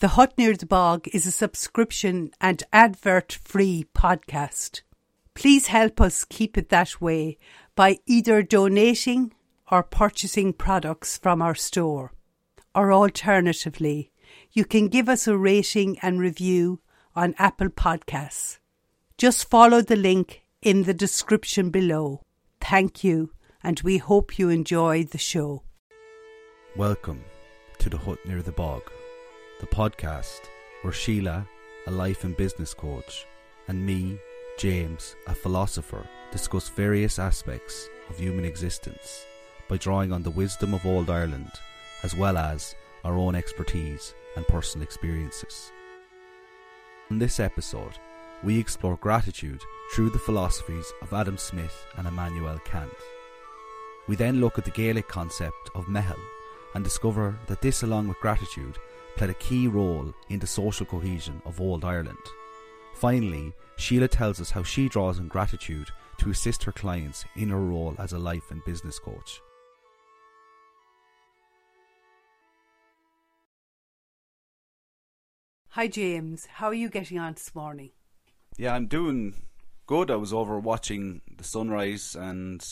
The 0.00 0.08
Hut 0.08 0.32
Near 0.38 0.56
the 0.56 0.64
Bog 0.64 1.08
is 1.12 1.26
a 1.26 1.30
subscription 1.30 2.30
and 2.40 2.62
advert 2.72 3.34
free 3.44 3.84
podcast. 3.94 4.80
Please 5.34 5.66
help 5.66 6.00
us 6.00 6.24
keep 6.24 6.56
it 6.56 6.70
that 6.70 7.02
way 7.02 7.36
by 7.76 7.98
either 8.06 8.42
donating 8.42 9.34
or 9.70 9.82
purchasing 9.82 10.54
products 10.54 11.18
from 11.18 11.42
our 11.42 11.54
store. 11.54 12.14
Or 12.74 12.94
alternatively, 12.94 14.10
you 14.52 14.64
can 14.64 14.88
give 14.88 15.06
us 15.10 15.28
a 15.28 15.36
rating 15.36 15.98
and 15.98 16.18
review 16.18 16.80
on 17.14 17.34
Apple 17.36 17.68
Podcasts. 17.68 18.58
Just 19.18 19.50
follow 19.50 19.82
the 19.82 19.96
link 19.96 20.46
in 20.62 20.84
the 20.84 20.94
description 20.94 21.68
below. 21.68 22.22
Thank 22.58 23.04
you, 23.04 23.32
and 23.62 23.78
we 23.80 23.98
hope 23.98 24.38
you 24.38 24.48
enjoy 24.48 25.04
the 25.04 25.18
show. 25.18 25.62
Welcome 26.74 27.22
to 27.80 27.90
the 27.90 27.98
Hut 27.98 28.18
Near 28.24 28.40
the 28.40 28.52
Bog, 28.52 28.90
the 29.60 29.66
podcast 29.66 30.40
where 30.80 30.92
Sheila, 30.92 31.46
a 31.86 31.90
life 31.90 32.24
and 32.24 32.34
business 32.34 32.72
coach, 32.72 33.26
and 33.68 33.84
me, 33.84 34.18
James, 34.58 35.16
a 35.26 35.34
philosopher, 35.34 36.08
discuss 36.32 36.70
various 36.70 37.18
aspects 37.18 37.90
of 38.08 38.18
human 38.18 38.46
existence 38.46 39.26
by 39.68 39.76
drawing 39.76 40.12
on 40.12 40.22
the 40.22 40.30
wisdom 40.30 40.72
of 40.72 40.86
old 40.86 41.10
Ireland 41.10 41.50
as 42.02 42.16
well 42.16 42.38
as 42.38 42.74
our 43.04 43.18
own 43.18 43.34
expertise 43.34 44.14
and 44.34 44.48
personal 44.48 44.82
experiences. 44.82 45.70
In 47.10 47.18
this 47.18 47.38
episode, 47.38 47.98
we 48.42 48.58
explore 48.58 48.96
gratitude 48.96 49.60
through 49.92 50.08
the 50.08 50.18
philosophies 50.18 50.90
of 51.02 51.12
Adam 51.12 51.36
Smith 51.36 51.84
and 51.98 52.08
Immanuel 52.08 52.58
Kant. 52.64 52.90
We 54.08 54.16
then 54.16 54.40
look 54.40 54.56
at 54.56 54.64
the 54.64 54.70
Gaelic 54.70 55.08
concept 55.08 55.68
of 55.74 55.84
meitheal 55.84 56.18
and 56.74 56.82
discover 56.82 57.38
that 57.46 57.60
this, 57.60 57.82
along 57.82 58.08
with 58.08 58.20
gratitude, 58.20 58.78
played 59.20 59.28
a 59.28 59.34
key 59.34 59.66
role 59.66 60.14
in 60.30 60.38
the 60.38 60.46
social 60.46 60.86
cohesion 60.86 61.42
of 61.44 61.60
old 61.60 61.84
Ireland. 61.84 62.16
Finally, 62.94 63.52
Sheila 63.76 64.08
tells 64.08 64.40
us 64.40 64.50
how 64.50 64.62
she 64.62 64.88
draws 64.88 65.18
on 65.18 65.28
gratitude 65.28 65.88
to 66.20 66.30
assist 66.30 66.64
her 66.64 66.72
clients 66.72 67.26
in 67.36 67.50
her 67.50 67.60
role 67.60 67.94
as 67.98 68.14
a 68.14 68.18
life 68.18 68.50
and 68.50 68.64
business 68.64 68.98
coach. 68.98 69.42
Hi, 75.72 75.86
James. 75.86 76.46
How 76.46 76.68
are 76.68 76.74
you 76.74 76.88
getting 76.88 77.18
on 77.18 77.34
this 77.34 77.54
morning? 77.54 77.90
Yeah, 78.56 78.74
I'm 78.74 78.86
doing 78.86 79.34
good. 79.86 80.10
I 80.10 80.16
was 80.16 80.32
over 80.32 80.58
watching 80.58 81.20
the 81.36 81.44
sunrise 81.44 82.16
and 82.18 82.66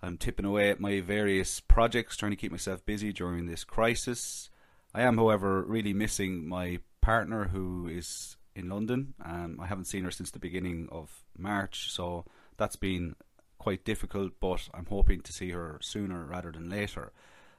I'm 0.00 0.16
tipping 0.16 0.46
away 0.46 0.70
at 0.70 0.80
my 0.80 1.02
various 1.02 1.60
projects, 1.60 2.16
trying 2.16 2.32
to 2.32 2.36
keep 2.36 2.50
myself 2.50 2.82
busy 2.86 3.12
during 3.12 3.44
this 3.44 3.62
crisis. 3.62 4.48
I 4.94 5.02
am, 5.02 5.16
however, 5.16 5.62
really 5.62 5.94
missing 5.94 6.48
my 6.48 6.78
partner 7.00 7.44
who 7.44 7.88
is 7.88 8.36
in 8.54 8.68
London. 8.68 9.14
Um, 9.24 9.58
I 9.60 9.66
haven't 9.66 9.86
seen 9.86 10.04
her 10.04 10.10
since 10.10 10.30
the 10.30 10.38
beginning 10.38 10.88
of 10.92 11.24
March, 11.36 11.90
so 11.90 12.24
that's 12.56 12.76
been 12.76 13.16
quite 13.58 13.84
difficult, 13.84 14.32
but 14.40 14.68
I'm 14.74 14.86
hoping 14.86 15.20
to 15.22 15.32
see 15.32 15.50
her 15.50 15.78
sooner 15.80 16.24
rather 16.26 16.52
than 16.52 16.68
later. 16.68 17.12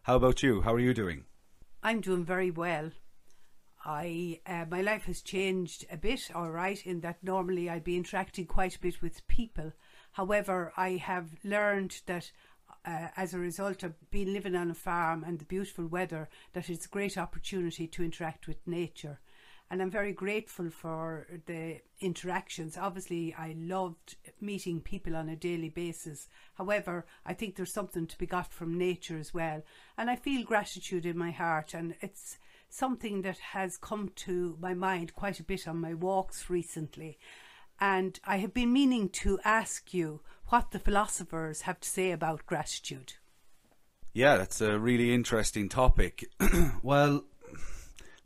How 0.03 0.17
about 0.17 0.43
you? 0.43 0.61
How 0.61 0.73
are 0.73 0.79
you 0.79 0.93
doing? 0.93 1.25
I'm 1.81 2.01
doing 2.01 2.25
very 2.25 2.51
well. 2.51 2.91
I 3.85 4.39
uh, 4.45 4.65
my 4.69 4.81
life 4.81 5.03
has 5.05 5.21
changed 5.21 5.85
a 5.91 5.97
bit, 5.97 6.29
all 6.33 6.49
right, 6.49 6.85
in 6.85 7.01
that 7.01 7.23
normally 7.23 7.69
I'd 7.69 7.83
be 7.83 7.97
interacting 7.97 8.45
quite 8.45 8.75
a 8.75 8.79
bit 8.79 9.01
with 9.01 9.27
people. 9.27 9.73
However, 10.13 10.71
I 10.77 10.91
have 10.91 11.31
learned 11.43 12.01
that 12.05 12.31
uh, 12.85 13.07
as 13.15 13.33
a 13.33 13.39
result 13.39 13.83
of 13.83 13.93
being 14.11 14.33
living 14.33 14.55
on 14.55 14.71
a 14.71 14.75
farm 14.75 15.23
and 15.23 15.39
the 15.39 15.45
beautiful 15.45 15.87
weather, 15.87 16.29
that 16.53 16.69
it's 16.69 16.85
a 16.85 16.89
great 16.89 17.17
opportunity 17.17 17.87
to 17.87 18.03
interact 18.03 18.47
with 18.47 18.67
nature. 18.67 19.19
And 19.71 19.81
I'm 19.81 19.89
very 19.89 20.11
grateful 20.11 20.69
for 20.69 21.25
the 21.47 21.81
interactions. 21.99 22.77
Obviously, 22.77 23.33
I 23.33 23.55
loved 23.57 24.17
meeting 24.39 24.81
people 24.81 25.15
on 25.15 25.29
a 25.29 25.35
daily 25.35 25.69
basis. 25.69 26.27
However, 26.55 27.05
I 27.25 27.33
think 27.33 27.55
there's 27.55 27.73
something 27.73 28.05
to 28.05 28.17
be 28.17 28.27
got 28.27 28.53
from 28.53 28.77
nature 28.77 29.17
as 29.17 29.33
well. 29.33 29.63
And 29.97 30.09
I 30.09 30.15
feel 30.15 30.43
gratitude 30.43 31.05
in 31.05 31.17
my 31.17 31.31
heart, 31.31 31.73
and 31.73 31.95
it's 32.01 32.37
something 32.69 33.21
that 33.21 33.37
has 33.39 33.77
come 33.77 34.11
to 34.15 34.57
my 34.59 34.73
mind 34.73 35.15
quite 35.15 35.39
a 35.39 35.43
bit 35.43 35.67
on 35.67 35.79
my 35.79 35.93
walks 35.93 36.49
recently. 36.49 37.17
And 37.79 38.19
I 38.23 38.37
have 38.37 38.53
been 38.53 38.71
meaning 38.71 39.09
to 39.09 39.39
ask 39.43 39.93
you 39.93 40.21
what 40.47 40.71
the 40.71 40.79
philosophers 40.79 41.61
have 41.61 41.79
to 41.81 41.89
say 41.89 42.11
about 42.11 42.45
gratitude. 42.45 43.13
Yeah, 44.13 44.37
that's 44.37 44.61
a 44.61 44.79
really 44.79 45.13
interesting 45.13 45.69
topic. 45.69 46.25
well, 46.83 47.23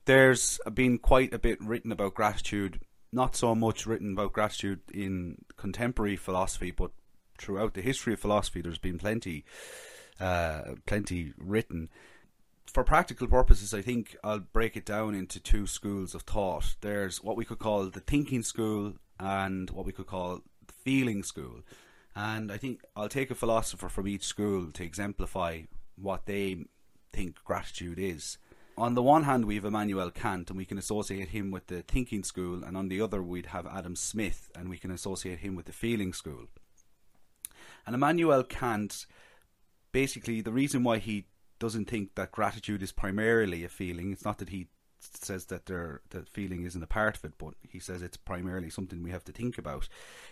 there's 0.05 0.59
been 0.73 0.97
quite 0.97 1.33
a 1.33 1.39
bit 1.39 1.61
written 1.61 1.91
about 1.91 2.13
gratitude, 2.13 2.81
not 3.11 3.35
so 3.35 3.55
much 3.55 3.85
written 3.85 4.13
about 4.13 4.33
gratitude 4.33 4.81
in 4.93 5.37
contemporary 5.55 6.17
philosophy, 6.17 6.71
but 6.71 6.91
throughout 7.37 7.73
the 7.73 7.81
history 7.81 8.13
of 8.13 8.19
philosophy, 8.19 8.61
there's 8.61 8.77
been 8.77 8.97
plenty, 8.97 9.45
uh, 10.19 10.61
plenty 10.85 11.33
written 11.37 11.89
for 12.71 12.83
practical 12.83 13.27
purposes, 13.27 13.73
I 13.73 13.81
think 13.81 14.15
I'll 14.23 14.39
break 14.39 14.75
it 14.75 14.85
down 14.85 15.15
into 15.15 15.39
two 15.39 15.67
schools 15.67 16.13
of 16.13 16.23
thought. 16.23 16.75
There's 16.81 17.23
what 17.23 17.37
we 17.37 17.45
could 17.45 17.59
call 17.59 17.85
the 17.85 17.99
thinking 17.99 18.43
school 18.43 18.93
and 19.19 19.69
what 19.71 19.85
we 19.85 19.91
could 19.91 20.07
call 20.07 20.41
the 20.65 20.73
feeling 20.73 21.23
school. 21.23 21.61
And 22.15 22.51
I 22.51 22.57
think 22.57 22.81
I'll 22.95 23.09
take 23.09 23.29
a 23.31 23.35
philosopher 23.35 23.89
from 23.89 24.07
each 24.07 24.25
school 24.25 24.71
to 24.71 24.83
exemplify 24.83 25.61
what 25.95 26.25
they 26.25 26.65
think 27.13 27.43
gratitude 27.43 27.99
is. 27.99 28.37
On 28.77 28.93
the 28.93 29.01
one 29.01 29.23
hand, 29.23 29.45
we 29.45 29.55
have 29.55 29.65
Immanuel 29.65 30.11
Kant, 30.11 30.49
and 30.49 30.57
we 30.57 30.65
can 30.65 30.77
associate 30.77 31.29
him 31.29 31.49
with 31.49 31.65
the 31.65 31.81
thinking 31.81 32.23
school, 32.23 32.63
and 32.63 32.77
on 32.77 32.89
the 32.89 33.01
other, 33.01 33.23
we'd 33.23 33.47
have 33.47 33.65
Adam 33.65 33.95
Smith, 33.95 34.51
and 34.55 34.69
we 34.69 34.77
can 34.77 34.91
associate 34.91 35.39
him 35.39 35.55
with 35.55 35.65
the 35.65 35.71
feeling 35.71 36.13
school. 36.13 36.45
And 37.87 37.95
Immanuel 37.95 38.43
Kant, 38.43 39.07
basically, 39.91 40.41
the 40.41 40.51
reason 40.51 40.83
why 40.83 40.99
he 40.99 41.25
doesn't 41.57 41.85
think 41.85 42.13
that 42.13 42.31
gratitude 42.31 42.83
is 42.83 42.91
primarily 42.91 43.63
a 43.63 43.69
feeling. 43.69 44.11
It's 44.11 44.25
not 44.25 44.37
that 44.37 44.49
he 44.49 44.67
says 44.99 45.45
that 45.45 45.65
their 45.65 46.01
that 46.09 46.29
feeling 46.29 46.63
isn't 46.65 46.83
a 46.83 46.87
part 46.87 47.17
of 47.17 47.25
it, 47.25 47.33
but 47.37 47.53
he 47.67 47.79
says 47.79 48.01
it's 48.01 48.17
primarily 48.17 48.69
something 48.69 49.03
we 49.03 49.11
have 49.11 49.23
to 49.25 49.31
think 49.31 49.57
about. 49.57 49.87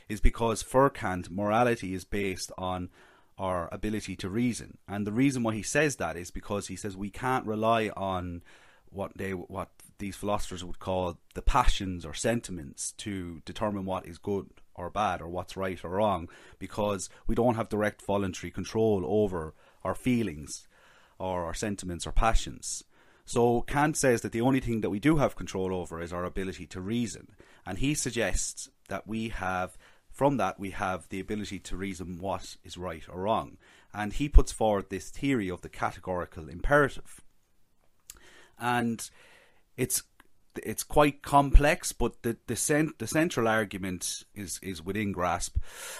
Is 0.10 0.20
because 0.20 0.62
for 0.62 0.90
Kant, 0.90 1.30
morality 1.32 1.94
is 1.94 2.06
based 2.06 2.52
on 2.58 2.90
our 3.38 3.68
ability 3.72 4.16
to 4.16 4.30
reason, 4.30 4.78
and 4.88 5.06
the 5.06 5.12
reason 5.12 5.44
why 5.44 5.54
he 5.54 5.64
says 5.64 5.98
that 5.98 6.16
is 6.16 6.32
because 6.32 6.68
he 6.68 6.76
says 6.76 6.96
we 6.96 7.10
can't 7.10 7.46
rely 7.46 7.90
on 7.96 8.44
what 8.90 9.12
they 9.18 9.32
what 9.32 9.70
these 10.00 10.16
philosophers 10.16 10.64
would 10.64 10.80
call 10.80 11.18
the 11.34 11.42
passions 11.42 12.06
or 12.06 12.14
sentiments 12.14 12.92
to 12.94 13.42
determine 13.46 13.86
what 13.86 14.06
is 14.06 14.18
good 14.18 14.48
or 14.76 14.90
bad 14.90 15.22
or 15.22 15.28
what's 15.28 15.56
right 15.56 15.84
or 15.84 15.90
wrong 15.90 16.28
because 16.60 17.10
we 17.28 17.36
don't 17.36 17.56
have 17.56 17.70
direct 17.70 18.02
voluntary 18.02 18.52
control 18.52 19.04
over 19.06 19.54
our 19.84 19.96
feelings 19.96 20.68
or 21.18 21.46
our 21.46 21.54
sentiments 21.54 22.06
or 22.06 22.12
passions. 22.12 22.84
So 23.26 23.62
Kant 23.62 23.98
says 23.98 24.22
that 24.22 24.32
the 24.32 24.42
only 24.42 24.60
thing 24.60 24.82
that 24.82 24.92
we 24.92 25.00
do 25.00 25.18
have 25.18 25.36
control 25.36 25.74
over 25.74 26.00
is 26.00 26.14
our 26.14 26.24
ability 26.24 26.68
to 26.68 26.82
reason. 26.82 27.30
And 27.66 27.80
he 27.80 27.96
suggests 27.96 28.70
that 28.88 29.08
we 29.08 29.30
have, 29.30 29.78
from 30.12 30.38
that, 30.38 30.60
we 30.60 30.70
have 30.70 31.10
the 31.10 31.20
ability 31.20 31.60
to 31.60 31.76
reason 31.76 32.20
what 32.20 32.56
is 32.64 32.78
right 32.78 33.04
or 33.10 33.22
wrong. 33.22 33.58
And 33.94 34.14
he 34.14 34.30
puts 34.30 34.52
forward 34.52 34.90
this 34.90 35.10
theory 35.10 35.50
of 35.50 35.62
the 35.62 35.70
categorical 35.70 36.50
imperative. 36.50 37.22
And 38.60 39.10
it's 39.76 40.04
it's 40.64 40.84
quite 40.84 41.22
complex, 41.22 41.92
but 41.92 42.22
the 42.22 42.38
the, 42.48 42.56
cent- 42.56 43.00
the 43.00 43.08
central 43.08 43.48
argument 43.48 44.24
is 44.34 44.60
is 44.62 44.84
within 44.84 45.12
grasp. 45.12 45.58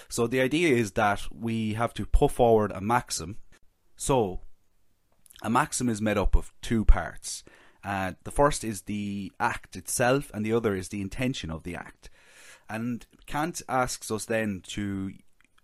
So 0.08 0.28
the 0.28 0.42
idea 0.42 0.76
is 0.76 0.92
that 0.92 1.24
we 1.32 1.74
have 1.74 1.94
to 1.96 2.06
put 2.06 2.32
forward 2.32 2.72
a 2.72 2.80
maxim. 2.80 3.38
So 3.98 4.42
a 5.42 5.50
maxim 5.50 5.90
is 5.90 6.02
made 6.02 6.18
up 6.18 6.36
of 6.36 6.52
two 6.62 6.86
parts. 6.86 7.44
Uh, 7.84 8.14
the 8.24 8.32
first 8.32 8.64
is 8.64 8.82
the 8.82 9.32
act 9.40 9.76
itself, 9.76 10.32
and 10.34 10.46
the 10.46 10.54
other 10.54 10.76
is 10.76 10.90
the 10.90 11.02
intention 11.02 11.52
of 11.52 11.64
the 11.64 11.76
act. 11.76 12.10
And 12.70 13.06
Kant 13.28 13.62
asks 13.70 14.10
us 14.10 14.26
then 14.26 14.62
to 14.70 15.12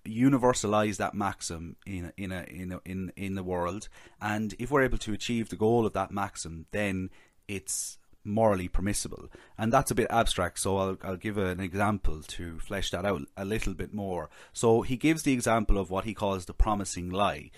universalize 0.05 0.97
that 0.97 1.13
maxim 1.13 1.75
in 1.85 2.11
in 2.17 2.31
a, 2.31 2.43
in 2.43 2.71
a, 2.71 2.79
in 2.85 3.11
in 3.15 3.35
the 3.35 3.43
world, 3.43 3.87
and 4.21 4.53
if 4.59 4.69
we're 4.69 4.83
able 4.83 4.97
to 4.99 5.13
achieve 5.13 5.49
the 5.49 5.55
goal 5.55 5.85
of 5.85 5.93
that 5.93 6.11
maxim, 6.11 6.65
then 6.71 7.09
it's 7.47 7.97
morally 8.23 8.67
permissible. 8.67 9.29
And 9.57 9.73
that's 9.73 9.91
a 9.91 9.95
bit 9.95 10.07
abstract, 10.09 10.59
so 10.59 10.77
I'll, 10.77 10.97
I'll 11.03 11.17
give 11.17 11.37
an 11.37 11.59
example 11.59 12.21
to 12.21 12.59
flesh 12.59 12.91
that 12.91 13.05
out 13.05 13.23
a 13.35 13.45
little 13.45 13.73
bit 13.73 13.93
more. 13.93 14.29
So 14.53 14.81
he 14.83 14.95
gives 14.95 15.23
the 15.23 15.33
example 15.33 15.77
of 15.77 15.89
what 15.89 16.05
he 16.05 16.13
calls 16.13 16.45
the 16.45 16.53
promising 16.53 17.09
lie. 17.09 17.51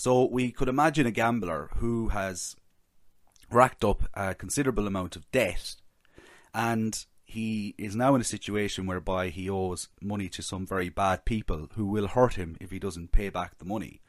So 0.00 0.24
we 0.24 0.50
could 0.50 0.70
imagine 0.70 1.04
a 1.04 1.10
gambler 1.10 1.68
who 1.76 2.08
has 2.08 2.56
racked 3.50 3.84
up 3.84 4.08
a 4.14 4.34
considerable 4.34 4.86
amount 4.86 5.14
of 5.14 5.30
debt 5.30 5.76
and 6.54 7.04
he 7.22 7.74
is 7.76 7.94
now 7.94 8.14
in 8.14 8.22
a 8.22 8.24
situation 8.24 8.86
whereby 8.86 9.28
he 9.28 9.50
owes 9.50 9.88
money 10.00 10.30
to 10.30 10.42
some 10.42 10.66
very 10.66 10.88
bad 10.88 11.26
people 11.26 11.68
who 11.74 11.84
will 11.84 12.06
hurt 12.06 12.36
him 12.36 12.56
if 12.62 12.70
he 12.70 12.78
doesn't 12.78 13.12
pay 13.12 13.28
back 13.28 13.58
the 13.58 13.66
money. 13.66 14.00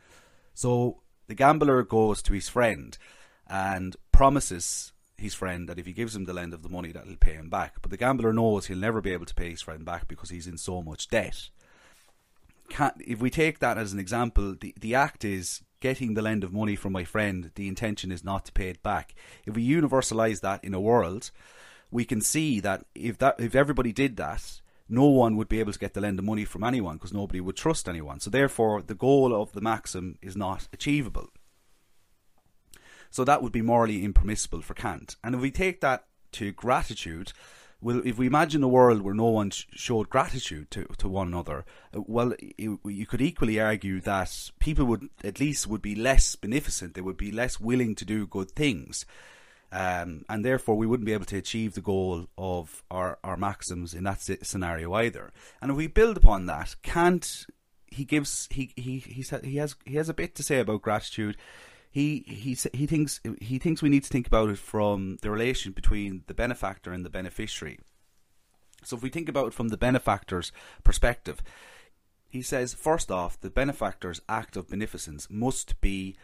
So 0.54 1.02
the 1.28 1.36
gambler 1.36 1.84
goes 1.84 2.22
to 2.22 2.32
his 2.32 2.48
friend 2.48 2.98
and 3.46 3.98
promises 4.14 4.94
his 5.18 5.34
friend 5.34 5.68
that 5.68 5.78
if 5.78 5.86
he 5.86 5.92
gives 5.92 6.16
him 6.16 6.24
the 6.24 6.32
lend 6.32 6.54
of 6.54 6.64
the 6.64 6.70
money, 6.70 6.94
that 6.94 7.04
he'll 7.06 7.18
pay 7.18 7.34
him 7.34 7.50
back. 7.50 7.82
But 7.82 7.92
the 7.92 7.98
gambler 7.98 8.32
knows 8.32 8.68
he'll 8.68 8.78
never 8.78 9.02
be 9.02 9.12
able 9.12 9.26
to 9.26 9.36
pay 9.36 9.50
his 9.50 9.62
friend 9.62 9.84
back 9.84 10.08
because 10.08 10.30
he's 10.30 10.48
in 10.48 10.58
so 10.58 10.82
much 10.82 11.10
debt. 11.10 11.50
Kant, 12.70 12.94
if 13.06 13.20
we 13.20 13.30
take 13.30 13.60
that 13.60 13.78
as 13.78 13.92
an 13.92 14.00
example, 14.00 14.56
the, 14.58 14.74
the 14.80 14.96
act 14.96 15.26
is 15.26 15.64
getting 15.82 16.14
the 16.14 16.22
lend 16.22 16.46
of 16.46 16.54
money 16.54 16.78
from 16.78 16.94
my 16.94 17.04
friend. 17.04 17.52
The 17.56 17.68
intention 17.68 18.12
is 18.12 18.24
not 18.24 18.46
to 18.46 18.54
pay 18.54 18.70
it 18.70 18.82
back. 18.82 19.14
If 19.46 19.56
we 19.56 19.68
universalize 19.68 20.40
that 20.42 20.64
in 20.64 20.74
a 20.74 20.80
world, 20.80 21.32
we 21.92 22.06
can 22.06 22.22
see 22.22 22.62
that 22.62 22.86
if 22.96 23.18
that 23.18 23.40
if 23.40 23.54
everybody 23.54 23.92
did 23.92 24.16
that, 24.16 24.62
no 24.88 25.06
one 25.06 25.36
would 25.36 25.50
be 25.50 25.60
able 25.60 25.74
to 25.74 25.80
get 25.80 25.94
the 25.94 26.02
lend 26.02 26.20
of 26.20 26.26
money 26.26 26.46
from 26.46 26.64
anyone 26.64 26.96
because 26.96 27.14
nobody 27.14 27.42
would 27.42 27.58
trust 27.58 27.90
anyone. 27.90 28.20
So 28.20 28.30
therefore, 28.30 28.82
the 28.82 28.96
goal 28.96 29.34
of 29.34 29.52
the 29.52 29.62
maxim 29.62 30.18
is 30.22 30.38
not 30.38 30.68
achievable. 30.72 31.30
So 33.10 33.26
that 33.26 33.42
would 33.42 33.52
be 33.52 33.62
morally 33.62 34.06
impermissible 34.06 34.62
for 34.62 34.74
Kant. 34.74 35.18
And 35.24 35.36
if 35.36 35.42
we 35.42 35.52
take 35.52 35.82
that 35.82 36.06
to 36.34 36.54
gratitude, 36.54 37.34
well, 37.82 38.02
if 38.06 38.18
we 38.18 38.28
imagine 38.28 38.64
a 38.64 38.68
world 38.68 39.02
where 39.02 39.14
no 39.14 39.30
one 39.30 39.50
sh- 39.50 39.66
showed 39.74 40.10
gratitude 40.10 40.70
to, 40.72 40.86
to 40.98 41.10
one 41.10 41.28
another, 41.28 41.66
uh, 41.96 42.02
well, 42.06 42.34
it, 42.40 42.80
you 42.86 43.06
could 43.06 43.22
equally 43.22 43.60
argue 43.60 44.00
that 44.02 44.52
people 44.60 44.86
would 44.86 45.10
at 45.24 45.40
least 45.40 45.68
would 45.68 45.82
be 45.82 45.96
less 45.96 46.36
beneficent. 46.36 46.94
They 46.94 47.02
would 47.02 47.18
be 47.18 47.32
less 47.32 47.60
willing 47.60 47.96
to 47.96 48.06
do 48.06 48.28
good 48.28 48.52
things. 48.52 49.06
Um, 49.72 50.26
and 50.30 50.44
therefore, 50.44 50.76
we 50.76 50.86
wouldn't 50.86 51.06
be 51.06 51.14
able 51.14 51.26
to 51.26 51.38
achieve 51.38 51.74
the 51.74 51.82
goal 51.82 52.28
of 52.38 52.84
our, 52.92 53.18
our 53.24 53.38
maxims 53.38 53.94
in 53.94 54.04
that 54.04 54.22
scenario 54.22 54.94
either. 54.94 55.32
And 55.62 55.72
if 55.72 55.78
we 55.78 55.88
build 55.88 56.18
upon 56.18 56.46
that, 56.48 56.76
Kant 56.84 57.46
he 57.92 58.06
gives 58.06 58.48
he 58.52 58.72
he 58.76 59.00
he, 59.00 59.22
he 59.44 59.58
has 59.58 59.76
he 59.86 59.96
has 59.98 60.10
a 60.10 60.14
bit 60.14 60.34
to 60.36 60.44
say 60.44 60.60
about 60.60 60.82
gratitude 60.82 61.38
he 61.92 62.24
he 62.26 62.58
he 62.74 62.88
thinks 62.88 63.20
he 63.42 63.60
thinks 63.60 63.82
we 63.82 63.90
need 63.90 64.04
to 64.04 64.10
think 64.10 64.26
about 64.26 64.50
it 64.50 64.58
from 64.58 65.18
the 65.22 65.30
relation 65.30 65.74
between 65.74 66.24
the 66.28 66.34
benefactor 66.34 66.94
and 66.94 67.06
the 67.06 67.10
beneficiary. 67.10 67.80
So 68.84 68.96
if 68.96 69.04
we 69.04 69.10
think 69.10 69.28
about 69.28 69.48
it 69.48 69.54
from 69.54 69.68
the 69.68 69.78
benefactor's 69.78 70.54
perspective, 70.84 71.44
he 72.30 72.42
says 72.42 72.74
first 72.74 73.12
off, 73.12 73.40
the 73.40 73.50
benefactor's 73.50 74.22
act 74.30 74.56
of 74.56 74.70
beneficence 74.70 75.28
must 75.30 75.80
be 75.82 76.16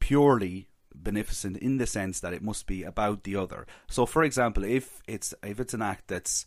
purely 0.00 0.68
beneficent 0.92 1.56
in 1.58 1.78
the 1.78 1.86
sense 1.86 2.18
that 2.20 2.32
it 2.32 2.42
must 2.42 2.66
be 2.66 2.82
about 2.82 3.22
the 3.22 3.36
other. 3.36 3.64
So 3.88 4.06
for 4.06 4.24
example, 4.24 4.64
if 4.64 5.02
it's 5.06 5.32
if 5.44 5.60
it's 5.60 5.74
an 5.74 5.82
act 5.82 6.08
that's 6.08 6.46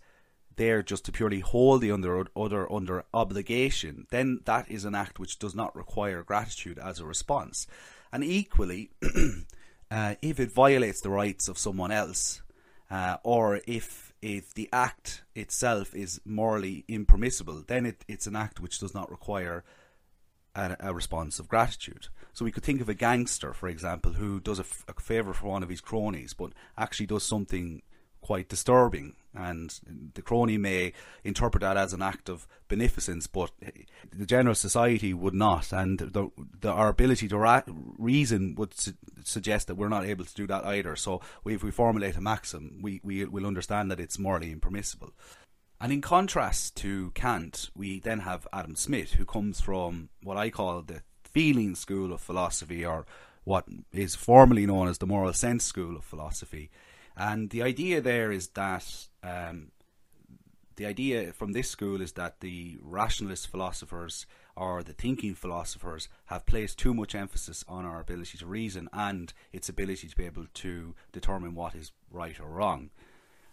there 0.57 0.83
just 0.83 1.05
to 1.05 1.13
purely 1.13 1.39
hold 1.39 1.79
the 1.79 1.91
other, 1.91 2.25
other 2.35 2.69
under 2.69 3.05
obligation, 3.13 4.05
then 4.11 4.41
that 4.43 4.69
is 4.69 4.83
an 4.83 4.93
act 4.93 5.17
which 5.17 5.39
does 5.39 5.55
not 5.55 5.73
require 5.73 6.21
gratitude 6.23 6.77
as 6.77 6.99
a 6.99 7.05
response. 7.05 7.65
And 8.11 8.23
equally, 8.23 8.91
uh, 9.91 10.15
if 10.21 10.39
it 10.39 10.51
violates 10.51 11.01
the 11.01 11.09
rights 11.09 11.47
of 11.47 11.57
someone 11.57 11.91
else, 11.91 12.41
uh, 12.89 13.17
or 13.23 13.61
if 13.67 14.13
if 14.21 14.53
the 14.53 14.67
act 14.73 15.23
itself 15.33 15.95
is 15.95 16.19
morally 16.25 16.83
impermissible, 16.87 17.63
then 17.67 17.85
it, 17.85 18.03
it's 18.07 18.27
an 18.27 18.35
act 18.35 18.59
which 18.59 18.79
does 18.79 18.93
not 18.93 19.09
require 19.09 19.63
a, 20.55 20.75
a, 20.81 20.93
response 20.93 21.39
of 21.39 21.47
gratitude. 21.47 22.07
So 22.33 22.43
we 22.43 22.51
could 22.51 22.63
think 22.63 22.81
of 22.81 22.89
a 22.89 22.93
gangster, 22.93 23.53
for 23.53 23.69
example, 23.69 24.13
who 24.13 24.41
does 24.41 24.59
a, 24.59 24.63
f- 24.63 24.83
a 24.89 24.99
favour 24.99 25.33
for 25.33 25.47
one 25.47 25.63
of 25.63 25.69
his 25.69 25.79
cronies, 25.79 26.33
but 26.33 26.51
actually 26.77 27.05
does 27.05 27.23
something 27.23 27.81
quite 28.19 28.49
disturbing. 28.49 29.15
And 29.39 30.11
the 30.15 30.21
crony 30.21 30.57
may 30.57 30.91
interpret 31.23 31.61
that 31.61 31.77
as 31.77 31.93
an 31.93 32.01
act 32.01 32.27
of 32.27 32.45
beneficence, 32.67 33.25
but 33.25 33.51
the 34.11 34.25
general 34.25 34.55
society 34.55 35.13
would 35.13 35.33
not. 35.33 35.71
And 35.71 35.97
the, 35.97 36.29
the, 36.59 36.69
our 36.69 36.89
ability 36.89 37.29
to 37.29 37.37
ra- 37.37 37.63
reason 37.97 38.55
would 38.55 38.73
su- 38.77 38.93
suggest 39.23 39.67
that 39.67 39.75
we're 39.75 39.87
not 39.87 40.05
able 40.05 40.25
to 40.25 40.35
do 40.35 40.45
that 40.47 40.65
either. 40.65 40.95
So 40.95 41.21
if 41.45 41.63
we 41.63 41.71
formulate 41.71 42.17
a 42.17 42.21
maxim, 42.21 42.79
we, 42.81 42.99
we 43.03 43.23
will 43.25 43.45
understand 43.45 43.89
that 43.89 43.99
it's 43.99 44.19
morally 44.19 44.51
impermissible. 44.51 45.13
And 45.79 45.93
in 45.93 46.01
contrast 46.01 46.75
to 46.77 47.11
Kant, 47.11 47.69
we 47.73 48.01
then 48.01 48.19
have 48.19 48.47
Adam 48.51 48.75
Smith, 48.75 49.13
who 49.13 49.25
comes 49.25 49.61
from 49.61 50.09
what 50.21 50.35
I 50.35 50.49
call 50.49 50.81
the 50.81 51.03
feeling 51.23 51.75
school 51.75 52.11
of 52.11 52.19
philosophy, 52.19 52.85
or 52.85 53.05
what 53.45 53.65
is 53.93 54.15
formally 54.15 54.65
known 54.65 54.89
as 54.89 54.97
the 54.97 55.07
moral 55.07 55.31
sense 55.31 55.63
school 55.63 55.95
of 55.95 56.03
philosophy. 56.03 56.69
And 57.15 57.49
the 57.49 57.63
idea 57.63 58.01
there 58.01 58.31
is 58.31 58.49
that 58.49 59.07
um, 59.23 59.71
the 60.79 60.85
idea 60.85 61.33
from 61.33 61.51
this 61.51 61.69
school 61.69 61.99
is 61.99 62.13
that 62.13 62.39
the 62.39 62.77
rationalist 62.81 63.47
philosophers 63.47 64.25
or 64.55 64.81
the 64.81 64.93
thinking 64.93 65.35
philosophers 65.35 66.07
have 66.27 66.45
placed 66.45 66.79
too 66.79 66.93
much 66.93 67.13
emphasis 67.13 67.65
on 67.67 67.85
our 67.85 67.99
ability 67.99 68.37
to 68.37 68.45
reason 68.45 68.87
and 68.93 69.33
its 69.51 69.67
ability 69.67 70.07
to 70.07 70.15
be 70.15 70.25
able 70.25 70.45
to 70.53 70.95
determine 71.11 71.53
what 71.53 71.75
is 71.75 71.91
right 72.09 72.39
or 72.39 72.47
wrong. 72.47 72.91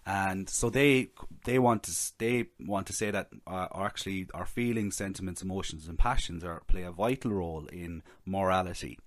And 0.07 0.49
so 0.49 0.71
they 0.71 1.09
they 1.45 1.59
want 1.59 1.83
to 1.83 1.93
they 2.19 2.47
want 2.61 2.87
to 2.87 2.93
say 2.93 3.11
that 3.11 3.29
uh, 3.45 3.67
actually 3.75 4.29
our 4.33 4.47
feelings, 4.47 4.95
sentiments, 4.95 5.43
emotions, 5.43 5.89
and 5.89 5.99
passions 5.99 6.45
are 6.45 6.63
play 6.69 6.85
a 6.85 6.93
vital 6.93 7.33
role 7.33 7.67
in 7.73 8.05
morality. 8.25 9.01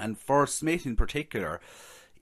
And 0.00 0.16
for 0.16 0.46
Smith 0.46 0.86
in 0.86 0.96
particular, 0.96 1.60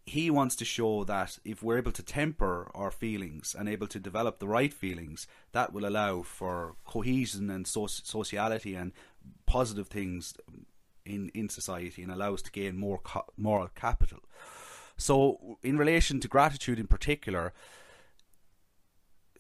he 0.06 0.31
wants 0.31 0.55
to 0.56 0.64
show 0.64 1.03
that 1.05 1.38
if 1.44 1.64
we're 1.64 1.79
able 1.79 1.91
to 1.91 2.03
temper 2.03 2.70
our 2.75 2.93
feelings 2.93 3.56
and 3.58 3.69
able 3.69 3.88
to 3.88 3.99
develop 3.99 4.38
the 4.38 4.47
right 4.47 4.73
feelings, 4.73 5.26
that 5.50 5.73
will 5.73 5.85
allow 5.85 6.23
for 6.23 6.76
cohesion 6.85 7.50
and 7.50 7.67
sociality 7.67 8.76
and 8.76 8.93
positive 9.47 9.88
things 9.88 10.35
in, 11.05 11.31
in 11.35 11.49
society 11.49 12.05
and 12.05 12.12
allow 12.12 12.35
us 12.35 12.43
to 12.43 12.53
gain 12.53 12.79
more 12.79 12.99
co- 12.99 13.26
moral 13.37 13.69
capital. 13.75 14.20
So, 14.97 15.58
in 15.62 15.76
relation 15.76 16.20
to 16.20 16.29
gratitude 16.29 16.79
in 16.79 16.87
particular, 16.87 17.53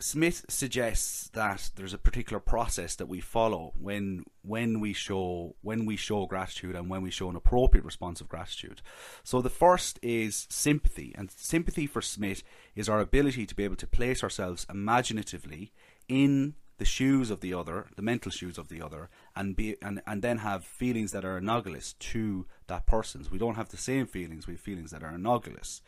Smith 0.00 0.44
suggests 0.48 1.28
that 1.30 1.70
there's 1.76 1.94
a 1.94 1.98
particular 1.98 2.40
process 2.40 2.94
that 2.96 3.08
we 3.08 3.20
follow 3.20 3.72
when 3.78 4.24
when 4.42 4.80
we 4.80 4.92
show 4.92 5.56
when 5.62 5.86
we 5.86 5.96
show 5.96 6.26
gratitude 6.26 6.74
and 6.74 6.88
when 6.88 7.02
we 7.02 7.10
show 7.10 7.28
an 7.30 7.36
appropriate 7.36 7.84
response 7.84 8.20
of 8.20 8.28
gratitude. 8.28 8.82
So 9.24 9.40
the 9.40 9.50
first 9.50 9.98
is 10.02 10.46
sympathy, 10.50 11.14
and 11.16 11.30
sympathy 11.30 11.86
for 11.86 12.02
Smith 12.02 12.42
is 12.74 12.88
our 12.88 13.00
ability 13.00 13.46
to 13.46 13.54
be 13.54 13.64
able 13.64 13.76
to 13.76 13.86
place 13.86 14.22
ourselves 14.22 14.66
imaginatively 14.68 15.72
in 16.08 16.54
the 16.78 16.84
shoes 16.84 17.30
of 17.30 17.40
the 17.40 17.54
other, 17.54 17.86
the 17.96 18.02
mental 18.02 18.30
shoes 18.30 18.58
of 18.58 18.68
the 18.68 18.82
other, 18.82 19.08
and 19.34 19.56
be 19.56 19.76
and, 19.82 20.02
and 20.06 20.22
then 20.22 20.38
have 20.38 20.64
feelings 20.64 21.12
that 21.12 21.24
are 21.24 21.36
analogous 21.36 21.94
to 21.94 22.46
that 22.66 22.86
person's. 22.86 23.30
We 23.30 23.38
don't 23.38 23.54
have 23.54 23.70
the 23.70 23.76
same 23.76 24.06
feelings, 24.06 24.46
we 24.46 24.54
have 24.54 24.60
feelings 24.60 24.90
that 24.90 25.02
are 25.02 25.14
analogous. 25.14 25.80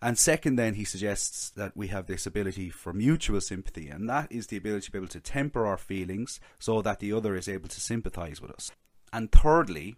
And 0.00 0.16
second, 0.16 0.56
then 0.56 0.74
he 0.74 0.84
suggests 0.84 1.50
that 1.50 1.76
we 1.76 1.88
have 1.88 2.06
this 2.06 2.24
ability 2.24 2.70
for 2.70 2.92
mutual 2.92 3.40
sympathy, 3.40 3.88
and 3.88 4.08
that 4.08 4.30
is 4.30 4.46
the 4.46 4.56
ability 4.56 4.86
to 4.86 4.92
be 4.92 4.98
able 4.98 5.08
to 5.08 5.20
temper 5.20 5.66
our 5.66 5.76
feelings 5.76 6.38
so 6.60 6.82
that 6.82 7.00
the 7.00 7.12
other 7.12 7.34
is 7.34 7.48
able 7.48 7.68
to 7.68 7.80
sympathize 7.80 8.40
with 8.40 8.52
us. 8.52 8.70
And 9.12 9.32
thirdly, 9.32 9.96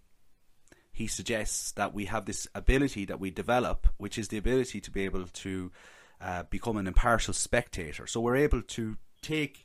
he 0.90 1.06
suggests 1.06 1.72
that 1.72 1.92
we 1.92 2.06
have 2.06 2.24
this 2.24 2.48
ability 2.54 3.04
that 3.06 3.20
we 3.20 3.30
develop, 3.30 3.88
which 3.98 4.18
is 4.18 4.28
the 4.28 4.38
ability 4.38 4.80
to 4.80 4.90
be 4.90 5.04
able 5.04 5.26
to 5.26 5.70
uh, 6.20 6.44
become 6.44 6.78
an 6.78 6.86
impartial 6.86 7.34
spectator. 7.34 8.06
So 8.06 8.20
we're 8.20 8.36
able 8.36 8.62
to 8.62 8.96
take 9.20 9.64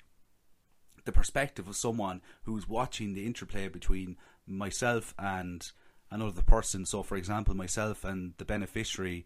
the 1.05 1.11
perspective 1.11 1.67
of 1.67 1.75
someone 1.75 2.21
who's 2.43 2.67
watching 2.67 3.13
the 3.13 3.25
interplay 3.25 3.67
between 3.67 4.17
myself 4.47 5.13
and 5.17 5.71
another 6.11 6.41
person. 6.41 6.85
So, 6.85 7.03
for 7.03 7.15
example, 7.15 7.55
myself 7.55 8.03
and 8.03 8.33
the 8.37 8.45
beneficiary 8.45 9.25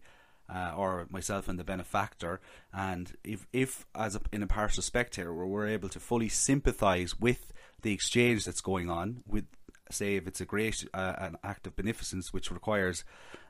uh, 0.52 0.72
or 0.76 1.06
myself 1.10 1.48
and 1.48 1.58
the 1.58 1.64
benefactor. 1.64 2.40
And 2.72 3.12
if, 3.24 3.46
if 3.52 3.86
as 3.94 4.14
in 4.14 4.22
a, 4.32 4.36
an 4.36 4.42
impartial 4.42 4.82
spectator, 4.82 5.32
where 5.34 5.46
we're 5.46 5.68
able 5.68 5.88
to 5.90 6.00
fully 6.00 6.28
sympathise 6.28 7.18
with 7.18 7.52
the 7.82 7.92
exchange 7.92 8.44
that's 8.44 8.60
going 8.60 8.90
on, 8.90 9.22
with 9.26 9.46
say 9.90 10.14
if 10.14 10.26
it's 10.26 10.40
a 10.40 10.44
great 10.44 10.84
uh, 10.94 11.14
an 11.18 11.36
act 11.42 11.66
of 11.66 11.74
beneficence 11.74 12.32
which 12.32 12.50
requires 12.52 13.04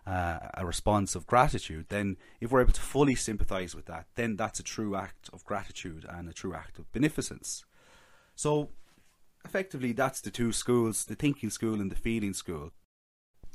uh, 0.07 0.39
a 0.55 0.65
response 0.65 1.15
of 1.15 1.27
gratitude, 1.27 1.87
then 1.89 2.17
if 2.41 2.51
we're 2.51 2.63
able 2.63 2.73
to 2.73 2.81
fully 2.81 3.15
sympathise 3.15 3.75
with 3.75 3.87
that, 3.87 4.07
then 4.15 4.37
that's 4.37 4.61
a 4.61 4.63
true 4.63 4.97
act 4.97 5.29
of 5.33 5.45
gratitude 5.45 6.07
and 6.09 6.29
a 6.29 6.33
true 6.33 6.55
act 6.55 6.79
of 6.79 6.91
beneficence. 6.93 7.65
So 8.35 8.71
effectively 9.45 9.93
that's 9.93 10.21
the 10.21 10.31
two 10.31 10.53
schools 10.53 11.07
the 11.07 11.15
thinking 11.15 11.51
school 11.51 11.81
and 11.81 11.91
the 11.91 11.97
feeling 11.97 12.35
school 12.35 12.73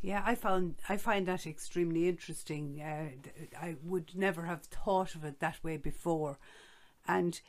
yeah, 0.05 0.21
I 0.23 0.35
found 0.35 0.75
I 0.87 0.97
find 0.97 1.25
that 1.25 1.47
extremely 1.47 2.07
interesting. 2.07 2.79
Uh, 2.79 3.57
I 3.59 3.75
would 3.83 4.11
never 4.13 4.43
have 4.43 4.61
thought 4.61 5.15
of 5.15 5.23
it 5.23 5.39
that 5.39 5.63
way 5.63 5.77
before, 5.77 6.37
and 7.07 7.41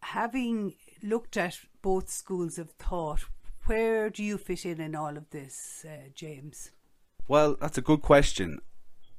having 0.00 0.74
looked 1.02 1.36
at 1.36 1.58
both 1.82 2.08
schools 2.08 2.56
of 2.56 2.70
thought, 2.70 3.24
where 3.66 4.10
do 4.10 4.22
you 4.22 4.38
fit 4.38 4.64
in 4.64 4.80
in 4.80 4.94
all 4.94 5.16
of 5.16 5.28
this, 5.30 5.84
uh, 5.88 6.08
James? 6.14 6.70
Well, 7.26 7.56
that's 7.60 7.78
a 7.78 7.82
good 7.82 8.02
question. 8.02 8.60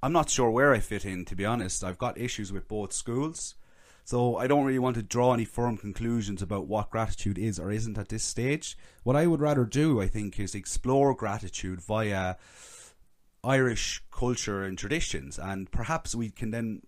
I'm 0.01 0.13
not 0.13 0.29
sure 0.29 0.49
where 0.49 0.73
I 0.73 0.79
fit 0.79 1.03
in, 1.03 1.25
to 1.25 1.35
be 1.35 1.43
honest. 1.43 1.83
I've 1.83 1.97
got 1.97 2.17
issues 2.17 2.53
with 2.53 2.67
both 2.69 2.93
schools. 2.93 3.55
So 4.05 4.37
I 4.37 4.45
don't 4.45 4.63
really 4.63 4.79
want 4.79 4.95
to 4.97 5.01
draw 5.01 5.33
any 5.33 5.45
firm 5.45 5.77
conclusions 5.77 6.43
about 6.43 6.67
what 6.67 6.91
gratitude 6.91 7.39
is 7.39 7.59
or 7.59 7.71
isn't 7.71 7.97
at 7.97 8.09
this 8.09 8.23
stage. 8.23 8.77
What 9.03 9.15
I 9.15 9.25
would 9.25 9.41
rather 9.41 9.65
do, 9.65 9.99
I 9.99 10.07
think, 10.07 10.39
is 10.39 10.53
explore 10.53 11.15
gratitude 11.15 11.81
via 11.81 12.35
Irish 13.45 14.01
culture 14.11 14.63
and 14.63 14.77
traditions, 14.77 15.37
and 15.37 15.71
perhaps 15.71 16.15
we 16.15 16.29
can 16.29 16.51
then 16.51 16.81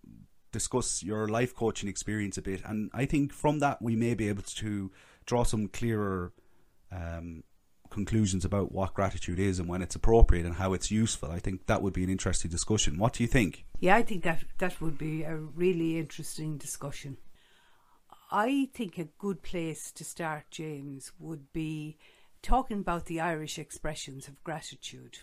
discuss 0.51 1.03
your 1.03 1.27
life 1.27 1.55
coaching 1.55 1.89
experience 1.89 2.37
a 2.37 2.41
bit. 2.41 2.61
And 2.65 2.89
I 2.93 3.05
think 3.05 3.31
from 3.31 3.59
that 3.59 3.81
we 3.81 3.95
may 3.95 4.13
be 4.13 4.27
able 4.29 4.43
to 4.43 4.91
draw 5.25 5.43
some 5.43 5.67
clearer 5.67 6.33
um, 6.91 7.43
conclusions 7.89 8.45
about 8.45 8.71
what 8.71 8.93
gratitude 8.93 9.39
is 9.39 9.59
and 9.59 9.67
when 9.67 9.81
it's 9.81 9.95
appropriate 9.95 10.45
and 10.45 10.55
how 10.55 10.73
it's 10.73 10.91
useful. 10.91 11.31
I 11.31 11.39
think 11.39 11.67
that 11.67 11.81
would 11.81 11.93
be 11.93 12.03
an 12.03 12.09
interesting 12.09 12.51
discussion. 12.51 12.97
What 12.97 13.13
do 13.13 13.23
you 13.23 13.27
think? 13.27 13.65
Yeah, 13.79 13.95
I 13.95 14.03
think 14.03 14.23
that 14.23 14.43
that 14.57 14.81
would 14.81 14.97
be 14.97 15.23
a 15.23 15.35
really 15.35 15.97
interesting 15.99 16.57
discussion. 16.57 17.17
I 18.31 18.69
think 18.73 18.97
a 18.97 19.05
good 19.05 19.41
place 19.41 19.91
to 19.93 20.03
start, 20.03 20.45
James, 20.51 21.11
would 21.19 21.53
be 21.53 21.97
talking 22.41 22.79
about 22.79 23.05
the 23.05 23.21
Irish 23.21 23.57
expressions 23.57 24.27
of 24.27 24.43
gratitude. 24.43 25.19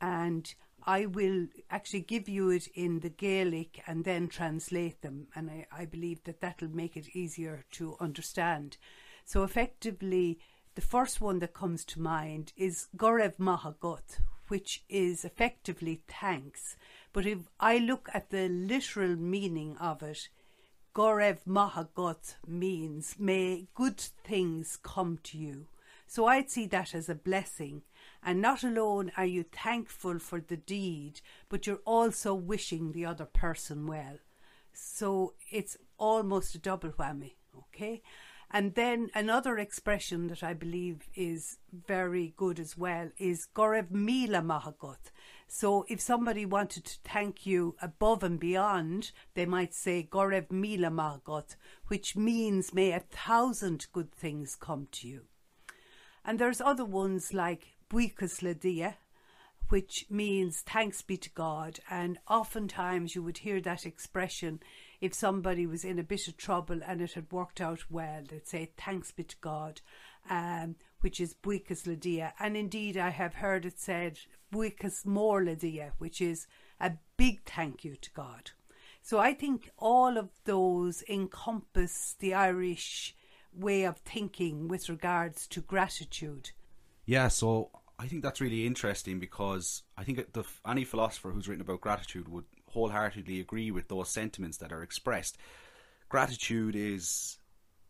And 0.00 0.54
I 0.84 1.06
will 1.06 1.48
actually 1.70 2.00
give 2.00 2.28
you 2.28 2.50
it 2.50 2.68
in 2.74 3.00
the 3.00 3.08
Gaelic 3.08 3.82
and 3.86 4.04
then 4.04 4.28
translate 4.28 5.02
them. 5.02 5.26
And 5.34 5.50
I, 5.50 5.66
I 5.72 5.84
believe 5.84 6.22
that 6.24 6.40
that'll 6.40 6.68
make 6.68 6.96
it 6.96 7.14
easier 7.16 7.64
to 7.72 7.96
understand. 8.00 8.76
So, 9.24 9.42
effectively, 9.42 10.38
the 10.76 10.80
first 10.82 11.20
one 11.20 11.40
that 11.40 11.54
comes 11.54 11.84
to 11.86 12.00
mind 12.00 12.52
is 12.56 12.86
Gorev 12.96 13.36
Mahagot, 13.38 14.20
which 14.48 14.84
is 14.88 15.24
effectively 15.24 16.02
thanks. 16.06 16.76
But 17.12 17.26
if 17.26 17.38
I 17.58 17.78
look 17.78 18.08
at 18.14 18.30
the 18.30 18.48
literal 18.48 19.16
meaning 19.16 19.76
of 19.78 20.02
it, 20.02 20.28
Gorev 20.94 21.38
Mahagot 21.46 22.36
means 22.46 23.16
may 23.18 23.66
good 23.74 23.98
things 23.98 24.78
come 24.82 25.18
to 25.24 25.36
you. 25.36 25.66
So 26.06 26.26
I'd 26.26 26.50
see 26.50 26.66
that 26.68 26.94
as 26.94 27.08
a 27.08 27.14
blessing. 27.14 27.82
And 28.26 28.42
not 28.42 28.64
alone 28.64 29.12
are 29.16 29.24
you 29.24 29.44
thankful 29.44 30.18
for 30.18 30.40
the 30.40 30.56
deed, 30.56 31.20
but 31.48 31.64
you're 31.66 31.80
also 31.86 32.34
wishing 32.34 32.90
the 32.90 33.06
other 33.06 33.24
person 33.24 33.86
well. 33.86 34.18
So 34.72 35.34
it's 35.52 35.76
almost 35.96 36.56
a 36.56 36.58
double 36.58 36.90
whammy, 36.90 37.36
okay? 37.56 38.02
And 38.50 38.74
then 38.74 39.10
another 39.14 39.58
expression 39.58 40.26
that 40.26 40.42
I 40.42 40.54
believe 40.54 41.02
is 41.14 41.58
very 41.72 42.34
good 42.36 42.58
as 42.58 42.76
well 42.76 43.10
is 43.16 43.46
Gorev 43.54 43.92
Mila 43.92 44.40
Mahagot. 44.40 45.12
So 45.46 45.84
if 45.88 46.00
somebody 46.00 46.44
wanted 46.44 46.84
to 46.84 46.98
thank 47.04 47.46
you 47.46 47.76
above 47.80 48.24
and 48.24 48.40
beyond, 48.40 49.12
they 49.34 49.46
might 49.46 49.72
say 49.72 50.08
Gorev 50.10 50.50
Mila 50.50 50.88
Mahagot, 50.88 51.54
which 51.86 52.16
means 52.16 52.74
may 52.74 52.90
a 52.90 52.98
thousand 52.98 53.86
good 53.92 54.12
things 54.12 54.56
come 54.56 54.88
to 54.92 55.06
you. 55.06 55.22
And 56.24 56.40
there's 56.40 56.60
other 56.60 56.84
ones 56.84 57.32
like 57.32 57.75
Buikas 57.88 58.40
Ladia, 58.40 58.94
which 59.68 60.06
means 60.10 60.60
thanks 60.60 61.02
be 61.02 61.16
to 61.16 61.30
God. 61.30 61.80
And 61.90 62.18
oftentimes 62.28 63.14
you 63.14 63.22
would 63.22 63.38
hear 63.38 63.60
that 63.60 63.86
expression 63.86 64.60
if 65.00 65.14
somebody 65.14 65.66
was 65.66 65.84
in 65.84 65.98
a 65.98 66.04
bit 66.04 66.28
of 66.28 66.36
trouble 66.36 66.80
and 66.86 67.00
it 67.00 67.12
had 67.12 67.30
worked 67.30 67.60
out 67.60 67.90
well, 67.90 68.22
they'd 68.28 68.46
say 68.46 68.70
thanks 68.76 69.10
be 69.12 69.24
to 69.24 69.36
God, 69.40 69.80
um, 70.30 70.76
which 71.00 71.20
is 71.20 71.34
Buikas 71.34 71.86
Ladia. 71.86 72.32
And 72.38 72.56
indeed, 72.56 72.96
I 72.96 73.10
have 73.10 73.34
heard 73.34 73.66
it 73.66 73.78
said 73.78 74.18
Buikas 74.50 75.04
More 75.04 75.42
Ladia, 75.42 75.92
which 75.98 76.20
is 76.20 76.46
a 76.80 76.92
big 77.16 77.44
thank 77.44 77.84
you 77.84 77.96
to 77.96 78.10
God. 78.12 78.50
So 79.02 79.18
I 79.18 79.34
think 79.34 79.70
all 79.78 80.18
of 80.18 80.30
those 80.44 81.04
encompass 81.08 82.16
the 82.18 82.34
Irish 82.34 83.14
way 83.52 83.84
of 83.84 83.98
thinking 83.98 84.68
with 84.68 84.88
regards 84.88 85.46
to 85.48 85.60
gratitude. 85.60 86.50
Yeah, 87.06 87.28
so 87.28 87.70
I 87.98 88.08
think 88.08 88.22
that's 88.22 88.40
really 88.40 88.66
interesting 88.66 89.20
because 89.20 89.82
I 89.96 90.02
think 90.02 90.32
the, 90.32 90.44
any 90.66 90.84
philosopher 90.84 91.30
who's 91.30 91.48
written 91.48 91.62
about 91.62 91.80
gratitude 91.80 92.28
would 92.28 92.44
wholeheartedly 92.70 93.40
agree 93.40 93.70
with 93.70 93.88
those 93.88 94.10
sentiments 94.10 94.58
that 94.58 94.72
are 94.72 94.82
expressed. 94.82 95.38
Gratitude 96.08 96.74
is 96.76 97.38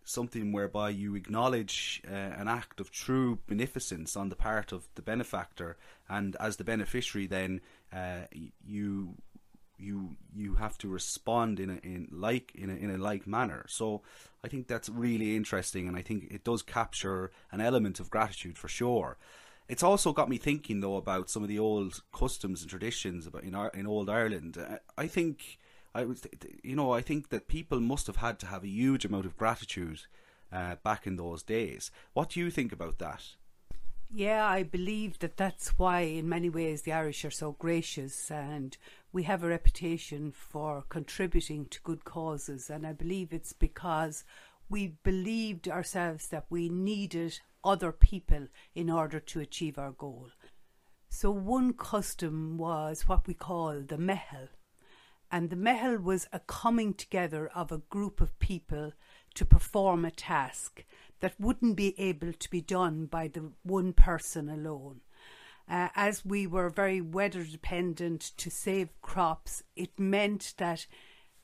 something 0.04 0.52
whereby 0.52 0.90
you 0.90 1.16
acknowledge 1.16 2.00
uh, 2.08 2.14
an 2.14 2.46
act 2.46 2.78
of 2.78 2.92
true 2.92 3.40
beneficence 3.46 4.16
on 4.16 4.28
the 4.28 4.37
part 4.37 4.70
of 4.70 4.87
the 4.94 5.02
benefactor, 5.02 5.76
and 6.08 6.37
as 6.38 6.56
the 6.56 6.64
beneficiary, 6.64 7.26
then 7.26 7.61
uh, 7.92 8.20
you 8.64 9.16
you 9.78 10.16
you 10.35 10.54
have 10.54 10.78
to 10.78 10.88
respond 10.88 11.61
in 11.61 11.71
a, 11.71 11.75
in 11.83 12.09
like 12.11 12.52
in 12.54 12.71
a, 12.71 12.75
in 12.75 12.90
a 12.90 12.99
like 12.99 13.26
manner. 13.26 13.64
So 13.68 14.02
I 14.45 14.49
think 14.49 14.68
that's 14.68 14.88
really 14.88 15.37
interesting, 15.37 15.88
and 15.88 15.97
I 15.97 16.02
think 16.02 16.28
it 16.30 16.45
does 16.45 16.62
capture 16.62 17.30
an 17.52 17.61
element 17.61 18.00
of 18.00 18.11
gratitude 18.11 18.59
for 18.59 18.68
sure. 18.68 19.18
It's 19.68 19.83
also 19.83 20.12
got 20.12 20.28
me 20.28 20.38
thinking 20.38 20.80
though 20.80 20.97
about 20.97 21.28
some 21.28 21.42
of 21.42 21.49
the 21.49 21.59
old 21.59 22.02
customs 22.12 22.62
and 22.62 22.71
traditions 22.71 23.26
about 23.26 23.45
in 23.45 23.54
in 23.75 23.87
old 23.87 24.09
Ireland. 24.09 24.56
I 24.97 25.06
think 25.06 25.59
I 25.95 26.04
was, 26.04 26.26
you 26.62 26.76
know, 26.76 26.92
I 26.92 27.00
think 27.00 27.30
that 27.30 27.49
people 27.49 27.80
must 27.80 28.06
have 28.06 28.16
had 28.16 28.38
to 28.40 28.47
have 28.47 28.64
a 28.64 28.68
huge 28.68 29.04
amount 29.04 29.26
of 29.26 29.37
gratitude 29.37 30.00
uh, 30.52 30.76
back 30.85 31.06
in 31.06 31.16
those 31.16 31.42
days. 31.42 31.90
What 32.12 32.30
do 32.30 32.40
you 32.40 32.50
think 32.50 32.73
about 32.73 32.99
that? 32.99 33.23
Yeah, 34.18 34.49
I 34.49 34.62
believe 34.62 35.18
that 35.18 35.37
that's 35.37 35.78
why, 35.78 36.00
in 36.00 36.26
many 36.26 36.49
ways, 36.49 36.80
the 36.80 36.92
Irish 36.94 37.23
are 37.26 37.30
so 37.30 37.52
gracious 37.52 38.30
and 38.30 38.75
we 39.12 39.25
have 39.25 39.44
a 39.44 39.49
reputation 39.49 40.32
for 40.32 40.87
contributing 40.88 41.66
to 41.66 41.82
good 41.82 42.06
causes. 42.06 42.70
And 42.70 42.87
I 42.87 42.94
believe 42.94 43.30
it's 43.30 43.52
because 43.52 44.25
we 44.70 44.96
believed 45.04 45.68
ourselves 45.68 46.28
that 46.28 46.46
we 46.49 46.70
needed 46.70 47.40
other 47.62 47.92
people 47.92 48.49
in 48.75 48.88
order 48.88 49.20
to 49.20 49.40
achieve 49.40 49.76
our 49.76 49.92
goal. 49.92 50.30
So, 51.11 51.30
one 51.30 51.75
custom 51.75 52.56
was 52.56 53.06
what 53.06 53.26
we 53.26 53.35
call 53.35 53.82
the 53.82 53.99
meitheal. 53.99 54.49
And 55.30 55.50
the 55.50 55.56
meitheal 55.56 56.02
was 56.02 56.26
a 56.32 56.40
coming 56.40 56.94
together 56.94 57.50
of 57.54 57.70
a 57.70 57.82
group 57.90 58.23
of 58.23 58.38
people 58.38 58.94
to 59.35 59.44
perform 59.44 60.06
a 60.06 60.11
task 60.11 60.87
that 61.20 61.40
wouldn't 61.40 61.76
be 61.76 61.99
able 61.99 62.32
to 62.32 62.50
be 62.50 62.61
done 62.61 63.06
by 63.06 63.28
the 63.28 63.52
one 63.62 63.92
person 63.92 64.49
alone. 64.49 65.00
Uh, 65.68 65.88
as 65.96 66.25
we 66.25 66.46
were 66.46 66.70
very 66.70 67.00
weather 67.00 67.42
dependent 67.42 68.20
to 68.37 68.50
save 68.50 68.88
crops, 69.02 69.62
it 69.75 69.99
meant 69.99 70.54
that 70.58 70.87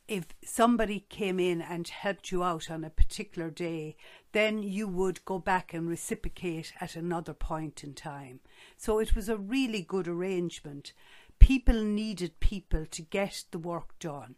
if 0.09 0.26
somebody 0.45 1.07
came 1.09 1.41
in 1.41 1.62
and 1.62 1.88
helped 1.88 2.31
you 2.31 2.43
out 2.43 2.71
on 2.71 2.85
a 2.85 2.91
particular 2.91 3.50
day, 3.50 3.97
then 4.33 4.62
you 4.62 4.87
would 4.87 5.25
go 5.25 5.38
back 5.38 5.73
and 5.73 5.88
reciprocate 5.88 6.73
at 6.81 6.97
another 6.97 7.33
point 7.33 7.83
in 7.83 7.95
time. 7.95 8.41
So 8.76 8.99
it 8.99 9.14
was 9.17 9.29
a 9.29 9.37
really 9.37 9.83
good 9.83 10.07
arrangement. 10.07 10.93
People 11.38 11.83
needed 11.83 12.41
people 12.41 12.85
to 12.87 13.02
get 13.02 13.45
the 13.50 13.59
work 13.59 13.99
done. 13.99 14.35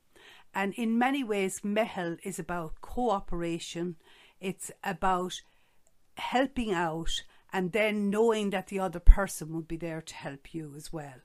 And 0.54 0.72
in 0.74 0.98
many 0.98 1.24
ways, 1.24 1.60
Meitheal 1.64 2.18
is 2.22 2.38
about 2.38 2.80
cooperation, 2.80 3.96
it's 4.40 4.70
about 4.82 5.40
helping 6.16 6.72
out 6.72 7.22
and 7.52 7.72
then 7.72 8.10
knowing 8.10 8.50
that 8.50 8.68
the 8.68 8.80
other 8.80 9.00
person 9.00 9.54
would 9.54 9.68
be 9.68 9.76
there 9.76 10.00
to 10.00 10.14
help 10.14 10.54
you 10.54 10.74
as 10.76 10.92
well. 10.92 11.20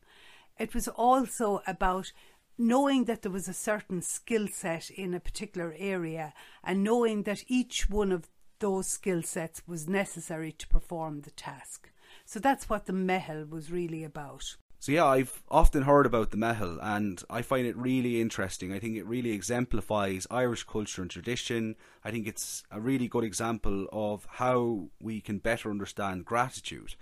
It 0.59 0.73
was 0.73 0.87
also 0.87 1.61
about 1.65 2.11
knowing 2.57 3.05
that 3.05 3.21
there 3.21 3.31
was 3.31 3.47
a 3.47 3.53
certain 3.53 4.01
skill 4.01 4.47
set 4.47 4.89
in 4.89 5.13
a 5.13 5.19
particular 5.19 5.73
area 5.77 6.33
and 6.63 6.83
knowing 6.83 7.23
that 7.23 7.45
each 7.47 7.89
one 7.89 8.11
of 8.11 8.27
those 8.59 8.87
skill 8.87 9.23
sets 9.23 9.61
was 9.65 9.87
necessary 9.87 10.51
to 10.51 10.67
perform 10.67 11.21
the 11.21 11.31
task. 11.31 11.89
So 12.25 12.39
that's 12.39 12.69
what 12.69 12.85
the 12.85 12.93
Meitheal 12.93 13.49
was 13.49 13.71
really 13.71 14.03
about. 14.03 14.57
So 14.81 14.93
yeah, 14.93 15.05
I've 15.05 15.43
often 15.51 15.83
heard 15.83 16.05
about 16.05 16.31
the 16.31 16.37
Meitheal 16.37 16.79
and 16.81 17.21
I 17.29 17.41
find 17.41 17.67
it 17.67 17.75
really 17.75 18.21
interesting. 18.21 18.71
I 18.71 18.79
think 18.79 18.95
it 18.95 19.05
really 19.05 19.31
exemplifies 19.31 20.25
Irish 20.31 20.63
culture 20.63 21.01
and 21.01 21.11
tradition. 21.11 21.75
I 22.05 22.11
think 22.11 22.27
it's 22.27 22.63
a 22.71 22.79
really 22.79 23.09
good 23.09 23.25
example 23.25 23.87
of 23.91 24.25
how 24.29 24.87
we 25.01 25.19
can 25.19 25.39
better 25.39 25.69
understand 25.69 26.23
gratitude. 26.23 26.95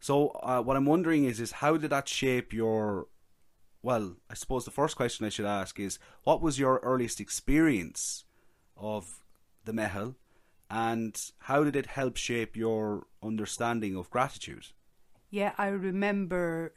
So 0.00 0.30
uh, 0.42 0.60
what 0.60 0.76
I'm 0.76 0.86
wondering 0.86 1.24
is 1.24 1.38
is 1.38 1.52
how 1.52 1.76
did 1.76 1.90
that 1.90 2.08
shape 2.08 2.52
your 2.52 3.06
well, 3.82 4.16
I 4.28 4.34
suppose 4.34 4.64
the 4.64 4.72
first 4.72 4.96
question 4.96 5.24
I 5.24 5.30
should 5.30 5.46
ask 5.46 5.78
is 5.78 6.00
what 6.24 6.42
was 6.42 6.58
your 6.58 6.80
earliest 6.82 7.20
experience 7.20 8.24
of 8.76 9.22
the 9.64 9.72
Meitheal 9.72 10.16
and 10.68 11.18
how 11.38 11.62
did 11.62 11.76
it 11.76 11.86
help 11.86 12.16
shape 12.16 12.56
your 12.56 13.06
understanding 13.22 13.94
of 13.96 14.10
gratitude? 14.10 14.66
Yeah, 15.30 15.52
I 15.56 15.68
remember 15.68 16.74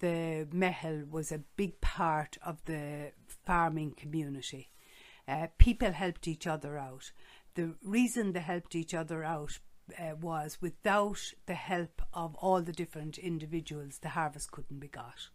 the 0.00 0.46
Meitheal 0.52 1.08
was 1.08 1.32
a 1.32 1.44
big 1.56 1.80
part 1.80 2.36
of 2.44 2.64
the 2.64 3.12
farming 3.26 3.92
community. 3.96 4.70
Uh, 5.26 5.46
people 5.58 5.92
helped 5.92 6.26
each 6.26 6.46
other 6.46 6.78
out. 6.78 7.12
The 7.54 7.74
reason 7.84 8.32
they 8.32 8.40
helped 8.40 8.74
each 8.74 8.94
other 8.94 9.24
out 9.24 9.58
uh, 9.98 10.14
was 10.20 10.58
without 10.60 11.20
the 11.46 11.54
help 11.54 12.02
of 12.12 12.34
all 12.36 12.62
the 12.62 12.72
different 12.72 13.18
individuals, 13.18 13.98
the 13.98 14.10
harvest 14.10 14.50
couldn't 14.50 14.78
be 14.78 14.88
got. 14.88 15.28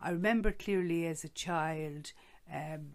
I 0.00 0.10
remember 0.10 0.52
clearly 0.52 1.06
as 1.06 1.24
a 1.24 1.28
child 1.28 2.12
um, 2.52 2.92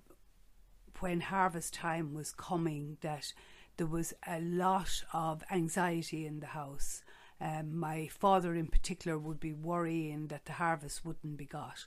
when 1.00 1.22
harvest 1.22 1.74
time 1.74 2.14
was 2.14 2.32
coming 2.32 2.98
that 3.02 3.34
there 3.78 3.88
was 3.88 4.14
a 4.28 4.40
lot 4.40 5.04
of 5.14 5.44
anxiety 5.52 6.26
in 6.26 6.40
the 6.40 6.48
house. 6.48 7.04
Um, 7.42 7.78
my 7.78 8.08
father, 8.08 8.56
in 8.56 8.68
particular, 8.68 9.18
would 9.18 9.40
be 9.40 9.54
worrying 9.54 10.28
that 10.28 10.46
the 10.46 10.54
harvest 10.54 11.04
wouldn't 11.04 11.38
be 11.38 11.46
got. 11.46 11.86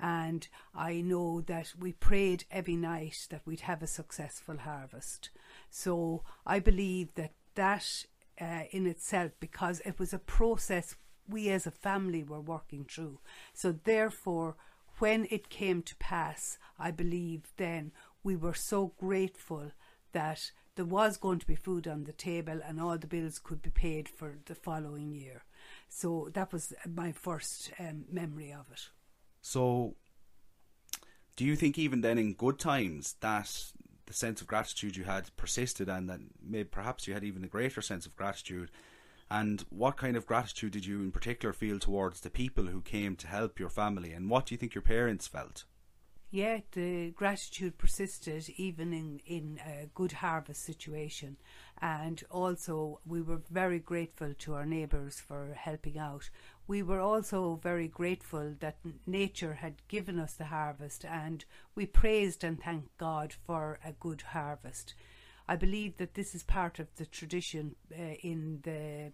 And 0.00 0.48
I 0.74 1.00
know 1.00 1.40
that 1.42 1.72
we 1.78 1.92
prayed 1.92 2.44
every 2.50 2.76
night 2.76 3.26
that 3.30 3.42
we'd 3.46 3.60
have 3.60 3.82
a 3.82 3.86
successful 3.86 4.58
harvest. 4.58 5.30
So 5.70 6.24
I 6.46 6.58
believe 6.58 7.14
that 7.14 7.32
that 7.54 8.04
uh, 8.40 8.62
in 8.70 8.86
itself, 8.86 9.32
because 9.40 9.80
it 9.84 9.98
was 9.98 10.12
a 10.12 10.18
process 10.18 10.94
we 11.28 11.50
as 11.50 11.66
a 11.66 11.70
family 11.70 12.22
were 12.22 12.40
working 12.40 12.84
through. 12.84 13.18
So 13.52 13.72
therefore, 13.72 14.56
when 14.98 15.26
it 15.30 15.48
came 15.48 15.82
to 15.82 15.96
pass, 15.96 16.58
I 16.78 16.90
believe 16.90 17.52
then 17.56 17.92
we 18.22 18.36
were 18.36 18.54
so 18.54 18.92
grateful 18.98 19.72
that 20.12 20.50
there 20.78 20.84
was 20.84 21.16
going 21.16 21.40
to 21.40 21.46
be 21.46 21.56
food 21.56 21.88
on 21.88 22.04
the 22.04 22.12
table 22.12 22.60
and 22.64 22.80
all 22.80 22.96
the 22.96 23.08
bills 23.08 23.40
could 23.40 23.60
be 23.60 23.70
paid 23.70 24.08
for 24.08 24.38
the 24.46 24.54
following 24.54 25.12
year. 25.12 25.42
So 25.88 26.30
that 26.34 26.52
was 26.52 26.72
my 26.88 27.10
first 27.10 27.72
um, 27.80 28.04
memory 28.08 28.52
of 28.52 28.70
it. 28.70 28.88
So, 29.42 29.96
do 31.34 31.44
you 31.44 31.56
think 31.56 31.78
even 31.78 32.00
then 32.00 32.16
in 32.16 32.32
good 32.32 32.60
times 32.60 33.16
that 33.20 33.52
the 34.06 34.12
sense 34.12 34.40
of 34.40 34.46
gratitude 34.46 34.96
you 34.96 35.02
had 35.02 35.36
persisted 35.36 35.88
and 35.88 36.08
that 36.08 36.20
maybe 36.40 36.68
perhaps 36.68 37.08
you 37.08 37.14
had 37.14 37.24
even 37.24 37.42
a 37.42 37.48
greater 37.48 37.82
sense 37.82 38.06
of 38.06 38.14
gratitude? 38.14 38.70
And 39.28 39.64
what 39.70 39.96
kind 39.96 40.16
of 40.16 40.26
gratitude 40.26 40.74
did 40.74 40.86
you 40.86 41.00
in 41.00 41.10
particular 41.10 41.52
feel 41.52 41.80
towards 41.80 42.20
the 42.20 42.30
people 42.30 42.66
who 42.66 42.82
came 42.82 43.16
to 43.16 43.26
help 43.26 43.58
your 43.58 43.68
family? 43.68 44.12
And 44.12 44.30
what 44.30 44.46
do 44.46 44.54
you 44.54 44.58
think 44.58 44.76
your 44.76 44.82
parents 44.82 45.26
felt? 45.26 45.64
Yeah, 46.30 46.58
the 46.72 47.10
gratitude 47.12 47.78
persisted 47.78 48.50
even 48.58 48.92
in, 48.92 49.20
in 49.24 49.60
a 49.64 49.86
good 49.94 50.12
harvest 50.12 50.62
situation. 50.62 51.38
And 51.80 52.22
also, 52.30 53.00
we 53.06 53.22
were 53.22 53.40
very 53.50 53.78
grateful 53.78 54.34
to 54.40 54.54
our 54.54 54.66
neighbours 54.66 55.18
for 55.18 55.54
helping 55.56 55.98
out. 55.98 56.28
We 56.66 56.82
were 56.82 57.00
also 57.00 57.58
very 57.62 57.88
grateful 57.88 58.54
that 58.60 58.76
nature 59.06 59.54
had 59.54 59.76
given 59.88 60.18
us 60.18 60.34
the 60.34 60.46
harvest, 60.46 61.02
and 61.06 61.46
we 61.74 61.86
praised 61.86 62.44
and 62.44 62.60
thanked 62.60 62.98
God 62.98 63.32
for 63.46 63.78
a 63.82 63.92
good 63.92 64.20
harvest. 64.20 64.94
I 65.48 65.56
believe 65.56 65.96
that 65.96 66.12
this 66.12 66.34
is 66.34 66.42
part 66.42 66.78
of 66.78 66.88
the 66.96 67.06
tradition 67.06 67.74
uh, 67.90 68.02
in 68.22 68.60
the 68.64 69.12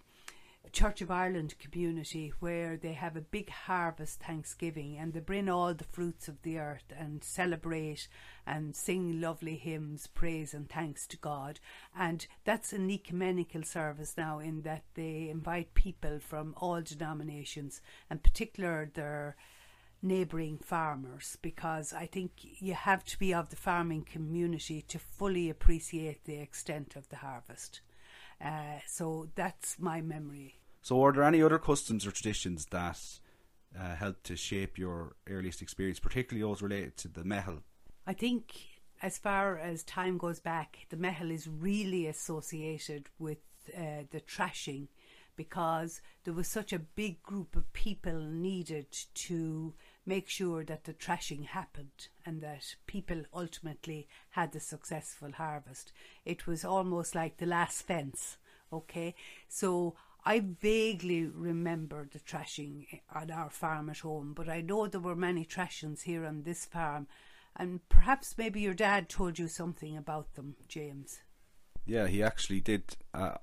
Church 0.73 1.01
of 1.01 1.11
Ireland 1.11 1.55
community 1.59 2.33
where 2.41 2.77
they 2.77 2.95
have 2.95 3.17
a 3.17 3.21
big 3.21 3.51
harvest 3.51 4.21
Thanksgiving 4.21 4.97
and 4.99 5.13
they 5.13 5.21
bring 5.21 5.49
all 5.49 5.75
the 5.75 5.85
fruits 5.85 6.27
of 6.27 6.43
the 6.43 6.59
earth 6.59 6.93
and 6.97 7.23
celebrate 7.23 8.09
and 8.47 8.75
sing 8.75 9.21
lovely 9.21 9.57
hymns, 9.57 10.07
praise 10.07 10.53
and 10.55 10.69
thanks 10.69 11.07
to 11.09 11.17
God. 11.17 11.61
And 11.97 12.27
that's 12.45 12.73
an 12.73 12.91
ecumenical 12.91 13.63
service 13.63 14.15
now 14.17 14.39
in 14.39 14.63
that 14.63 14.85
they 14.95 15.29
invite 15.31 15.75
people 15.75 16.19
from 16.19 16.55
all 16.57 16.81
denominations 16.83 17.81
and 18.11 18.23
particular 18.23 18.91
their 18.95 19.37
neighbouring 20.05 20.59
farmers 20.59 21.39
because 21.41 21.93
I 21.93 22.07
think 22.07 22.33
you 22.43 22.75
have 22.75 23.05
to 23.05 23.19
be 23.19 23.33
of 23.33 23.49
the 23.49 23.57
farming 23.57 24.05
community 24.05 24.83
to 24.89 24.99
fully 24.99 25.49
appreciate 25.49 26.25
the 26.25 26.37
extent 26.37 26.95
of 26.95 27.09
the 27.09 27.17
harvest. 27.17 27.81
Uh, 28.45 28.79
so 28.87 29.29
that's 29.35 29.79
my 29.79 30.01
memory. 30.01 30.57
So, 30.83 31.03
are 31.03 31.13
there 31.13 31.23
any 31.23 31.43
other 31.43 31.59
customs 31.59 32.07
or 32.07 32.11
traditions 32.11 32.67
that 32.67 33.01
uh, 33.79 33.95
helped 33.95 34.25
to 34.25 34.37
shape 34.37 34.77
your 34.77 35.17
earliest 35.27 35.63
experience, 35.63 35.99
particularly 35.99 36.47
those 36.47 36.61
related 36.61 36.97
to 36.99 37.09
the 37.09 37.23
meitheal? 37.23 37.63
I 38.07 38.13
think, 38.13 38.55
as 39.01 39.17
far 39.17 39.59
as 39.59 39.83
time 39.83 40.19
goes 40.19 40.41
back, 40.41 40.87
the 40.91 40.97
meitheal 40.97 41.33
is 41.33 41.49
really 41.49 42.07
associated 42.07 43.09
with 43.19 43.39
uh, 43.75 44.05
the 44.11 44.21
trashing 44.21 44.89
because 45.37 46.03
there 46.25 46.35
was 46.35 46.47
such 46.47 46.73
a 46.73 46.79
big 46.79 47.23
group 47.23 47.57
of 47.57 47.73
people 47.73 48.21
needed 48.21 48.87
to 49.15 49.75
make 50.07 50.29
sure 50.29 50.65
that 50.65 50.85
the 50.85 50.93
trashing 50.93 51.47
happened 51.47 52.09
and 52.27 52.41
that 52.43 52.77
people 52.87 53.23
ultimately 53.33 54.09
had 54.31 54.55
a 54.55 54.61
successful 54.61 55.33
harvest. 55.33 55.93
It 56.25 56.47
was 56.47 56.65
almost 56.65 57.15
like 57.15 57.37
the 57.37 57.47
last 57.47 57.83
fence. 57.83 58.37
Okay, 58.73 59.15
so 59.49 59.95
I 60.25 60.41
vaguely 60.41 61.27
remember 61.27 62.09
the 62.11 62.19
trashing 62.19 62.87
on 63.15 63.31
our 63.31 63.51
farm 63.51 63.91
at 63.91 63.99
home, 63.99 64.33
but 64.35 64.49
I 64.49 64.63
know 64.63 64.87
there 64.87 65.01
were 65.01 65.15
many 65.15 65.45
trashings 65.45 66.03
here 66.03 66.25
on 66.25 66.43
this 66.43 66.65
farm, 66.65 67.07
and 67.57 67.87
perhaps 67.89 68.37
maybe 68.37 68.61
your 68.61 68.75
dad 68.75 69.09
told 69.09 69.39
you 69.39 69.49
something 69.49 69.97
about 69.97 70.35
them, 70.35 70.57
James. 70.67 71.21
Yeah, 71.87 72.07
he 72.07 72.23
actually 72.23 72.61
did. 72.61 72.97
Uh, 73.13 73.35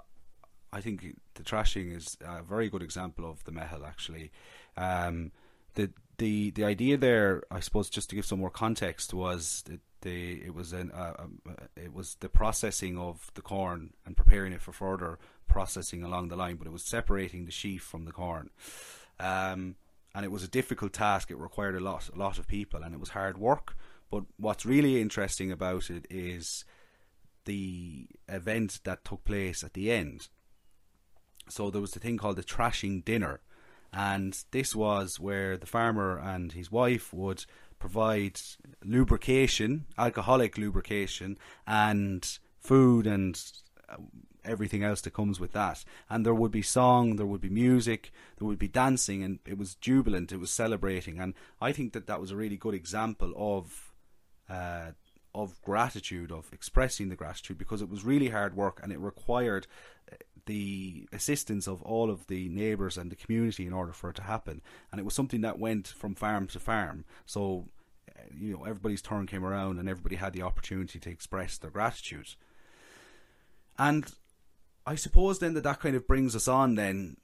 I 0.73 0.81
think 0.81 1.17
the 1.35 1.43
trashing 1.43 1.95
is 1.95 2.17
a 2.25 2.41
very 2.41 2.69
good 2.69 2.81
example 2.81 3.29
of 3.29 3.43
the 3.43 3.51
meitheal. 3.51 3.87
Actually, 3.87 4.31
um, 4.75 5.31
the 5.75 5.91
the 6.21 6.51
the 6.51 6.63
idea 6.63 6.97
there, 6.97 7.43
I 7.49 7.59
suppose, 7.61 7.89
just 7.89 8.11
to 8.11 8.15
give 8.15 8.27
some 8.27 8.39
more 8.39 8.51
context, 8.51 9.11
was 9.11 9.63
that 9.65 9.79
the 10.01 10.33
it 10.45 10.53
was 10.53 10.71
an 10.71 10.91
uh, 10.91 11.15
um, 11.17 11.41
uh, 11.49 11.65
it 11.75 11.93
was 11.93 12.15
the 12.19 12.29
processing 12.29 12.95
of 12.95 13.31
the 13.33 13.41
corn 13.41 13.93
and 14.05 14.15
preparing 14.15 14.53
it 14.53 14.61
for 14.61 14.71
further 14.71 15.17
processing 15.47 16.03
along 16.03 16.27
the 16.27 16.35
line, 16.35 16.57
but 16.57 16.67
it 16.67 16.73
was 16.73 16.83
separating 16.83 17.45
the 17.45 17.51
sheaf 17.51 17.81
from 17.81 18.05
the 18.05 18.11
corn. 18.11 18.51
Um, 19.19 19.75
and 20.13 20.23
it 20.23 20.31
was 20.31 20.43
a 20.43 20.47
difficult 20.47 20.93
task. 20.93 21.31
It 21.31 21.37
required 21.37 21.75
a 21.75 21.79
lot, 21.79 22.09
a 22.13 22.17
lot 22.17 22.37
of 22.37 22.47
people, 22.47 22.83
and 22.83 22.93
it 22.93 22.99
was 22.99 23.09
hard 23.09 23.39
work. 23.39 23.75
But 24.11 24.25
what's 24.37 24.65
really 24.65 25.01
interesting 25.01 25.51
about 25.51 25.89
it 25.89 26.05
is 26.09 26.65
the 27.45 28.07
event 28.27 28.81
that 28.83 29.03
took 29.05 29.23
place 29.23 29.63
at 29.63 29.73
the 29.73 29.91
end. 29.91 30.27
So 31.49 31.71
there 31.71 31.81
was 31.81 31.91
the 31.91 31.99
thing 31.99 32.17
called 32.17 32.35
the 32.35 32.43
trashing 32.43 33.03
dinner, 33.03 33.41
and 33.93 34.43
this 34.51 34.75
was 34.75 35.19
where 35.19 35.57
the 35.57 35.65
farmer 35.65 36.17
and 36.17 36.53
his 36.53 36.71
wife 36.71 37.13
would 37.13 37.45
provide 37.79 38.39
lubrication, 38.85 39.85
alcoholic 39.97 40.57
lubrication, 40.57 41.37
and 41.67 42.39
food 42.59 43.07
and 43.07 43.41
uh, 43.89 43.97
everything 44.45 44.83
else 44.83 45.01
that 45.01 45.13
comes 45.13 45.39
with 45.39 45.51
that. 45.53 45.83
And 46.09 46.25
there 46.25 46.33
would 46.33 46.51
be 46.51 46.61
song, 46.61 47.15
there 47.15 47.25
would 47.25 47.41
be 47.41 47.49
music, 47.49 48.11
there 48.37 48.47
would 48.47 48.59
be 48.59 48.67
dancing, 48.67 49.23
and 49.23 49.39
it 49.45 49.57
was 49.57 49.75
jubilant, 49.75 50.31
it 50.31 50.39
was 50.39 50.51
celebrating. 50.51 51.19
And 51.19 51.33
I 51.59 51.71
think 51.71 51.93
that 51.93 52.07
that 52.07 52.21
was 52.21 52.31
a 52.31 52.35
really 52.35 52.57
good 52.57 52.75
example 52.75 53.33
of. 53.35 53.93
Uh, 54.49 54.91
of 55.33 55.61
gratitude, 55.61 56.29
of 56.29 56.51
expressing 56.51 57.07
the 57.07 57.15
gratitude, 57.15 57.57
because 57.57 57.81
it 57.81 57.89
was 57.89 58.03
really 58.03 58.27
hard 58.27 58.53
work 58.53 58.81
and 58.83 58.91
it 58.91 58.99
required 58.99 59.65
uh, 60.11 60.15
the 60.45 61.07
assistance 61.11 61.67
of 61.67 61.81
all 61.83 62.09
of 62.09 62.27
the 62.27 62.49
neighbours 62.49 62.97
and 62.97 63.11
the 63.11 63.15
community 63.15 63.65
in 63.65 63.73
order 63.73 63.93
for 63.93 64.09
it 64.09 64.15
to 64.17 64.23
happen. 64.23 64.61
And 64.91 64.99
it 64.99 65.03
was 65.05 65.13
something 65.13 65.41
that 65.41 65.59
went 65.59 65.87
from 65.87 66.15
farm 66.15 66.47
to 66.47 66.59
farm. 66.59 67.05
So, 67.25 67.65
uh, 68.09 68.23
you 68.37 68.53
know, 68.53 68.63
everybody's 68.63 69.01
turn 69.01 69.27
came 69.27 69.45
around 69.45 69.79
and 69.79 69.89
everybody 69.89 70.15
had 70.15 70.33
the 70.33 70.41
opportunity 70.41 70.99
to 70.99 71.09
express 71.09 71.57
their 71.57 71.71
gratitude. 71.71 72.35
And 73.77 74.05
I 74.85 74.95
suppose 74.95 75.39
then 75.39 75.53
that 75.53 75.63
that 75.63 75.79
kind 75.79 75.95
of 75.95 76.07
brings 76.07 76.35
us 76.35 76.47
on 76.47 76.75
then. 76.75 77.17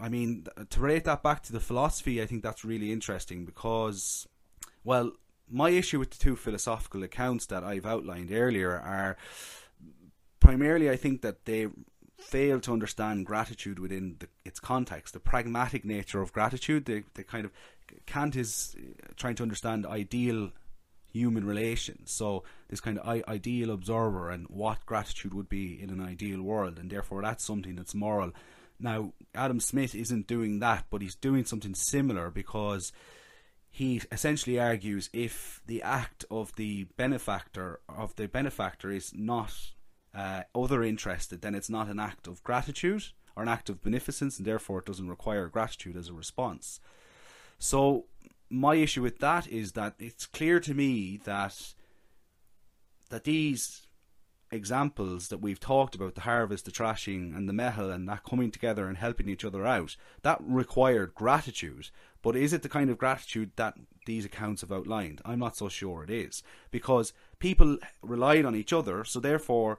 I 0.00 0.08
mean, 0.08 0.46
to 0.70 0.80
relate 0.80 1.04
that 1.04 1.22
back 1.22 1.42
to 1.44 1.52
the 1.52 1.60
philosophy, 1.60 2.20
I 2.20 2.26
think 2.26 2.42
that's 2.42 2.64
really 2.64 2.92
interesting 2.92 3.44
because, 3.44 4.26
well, 4.82 5.12
my 5.48 5.70
issue 5.70 5.98
with 5.98 6.10
the 6.10 6.18
two 6.18 6.36
philosophical 6.36 7.02
accounts 7.04 7.46
that 7.46 7.62
I've 7.62 7.86
outlined 7.86 8.32
earlier 8.32 8.72
are 8.72 9.16
primarily, 10.40 10.90
I 10.90 10.96
think 10.96 11.22
that 11.22 11.44
they 11.44 11.68
fail 12.16 12.60
to 12.60 12.72
understand 12.72 13.26
gratitude 13.26 13.78
within 13.78 14.16
the, 14.18 14.28
its 14.44 14.60
context, 14.60 15.14
the 15.14 15.20
pragmatic 15.20 15.84
nature 15.84 16.20
of 16.22 16.32
gratitude. 16.32 16.84
The, 16.84 17.04
they 17.14 17.22
kind 17.22 17.44
of 17.44 17.52
Kant 18.06 18.36
is 18.36 18.74
uh, 18.78 19.12
trying 19.16 19.34
to 19.36 19.42
understand 19.42 19.86
ideal 19.86 20.50
human 21.12 21.46
relations. 21.46 22.12
So 22.12 22.42
this 22.68 22.80
kind 22.80 22.98
of 22.98 23.22
ideal 23.28 23.70
observer 23.70 24.30
and 24.30 24.46
what 24.48 24.84
gratitude 24.84 25.32
would 25.32 25.48
be 25.48 25.80
in 25.80 25.90
an 25.90 26.00
ideal 26.00 26.42
world, 26.42 26.78
and 26.78 26.90
therefore 26.90 27.22
that's 27.22 27.44
something 27.44 27.76
that's 27.76 27.94
moral. 27.94 28.32
Now 28.80 29.12
Adam 29.34 29.60
Smith 29.60 29.94
isn't 29.94 30.26
doing 30.26 30.58
that, 30.58 30.86
but 30.90 31.02
he's 31.02 31.14
doing 31.14 31.44
something 31.44 31.74
similar 31.74 32.30
because 32.30 32.92
he 33.70 34.00
essentially 34.12 34.58
argues 34.58 35.10
if 35.12 35.60
the 35.66 35.82
act 35.82 36.24
of 36.30 36.54
the 36.56 36.84
benefactor 36.96 37.80
of 37.88 38.14
the 38.16 38.26
benefactor 38.28 38.90
is 38.90 39.12
not 39.14 39.52
uh, 40.14 40.42
other 40.54 40.82
interested, 40.82 41.42
then 41.42 41.54
it's 41.54 41.70
not 41.70 41.88
an 41.88 41.98
act 41.98 42.26
of 42.26 42.42
gratitude 42.42 43.04
or 43.36 43.42
an 43.42 43.48
act 43.48 43.68
of 43.68 43.82
beneficence, 43.82 44.38
and 44.38 44.46
therefore 44.46 44.78
it 44.78 44.86
doesn't 44.86 45.08
require 45.08 45.48
gratitude 45.48 45.96
as 45.96 46.08
a 46.08 46.12
response. 46.12 46.80
So 47.58 48.06
my 48.50 48.76
issue 48.76 49.02
with 49.02 49.18
that 49.18 49.48
is 49.48 49.72
that 49.72 49.94
it's 49.98 50.26
clear 50.26 50.60
to 50.60 50.74
me 50.74 51.20
that 51.24 51.74
that 53.10 53.24
these 53.24 53.86
examples 54.50 55.28
that 55.28 55.40
we've 55.40 55.58
talked 55.58 55.94
about 55.94 56.14
the 56.14 56.20
harvest 56.20 56.64
the 56.64 56.70
trashing 56.70 57.36
and 57.36 57.48
the 57.48 57.52
meitheal 57.52 57.92
and 57.92 58.08
that 58.08 58.22
coming 58.22 58.50
together 58.50 58.86
and 58.86 58.98
helping 58.98 59.28
each 59.28 59.44
other 59.44 59.66
out 59.66 59.96
that 60.22 60.38
required 60.40 61.12
gratitude 61.14 61.90
but 62.22 62.36
is 62.36 62.52
it 62.52 62.62
the 62.62 62.68
kind 62.68 62.88
of 62.88 62.98
gratitude 62.98 63.50
that 63.56 63.74
these 64.06 64.24
accounts 64.24 64.60
have 64.60 64.70
outlined 64.70 65.20
i'm 65.24 65.40
not 65.40 65.56
so 65.56 65.68
sure 65.68 66.04
it 66.04 66.10
is 66.10 66.42
because 66.70 67.12
people 67.40 67.78
relied 68.02 68.44
on 68.44 68.54
each 68.54 68.72
other 68.72 69.02
so 69.02 69.18
therefore 69.18 69.78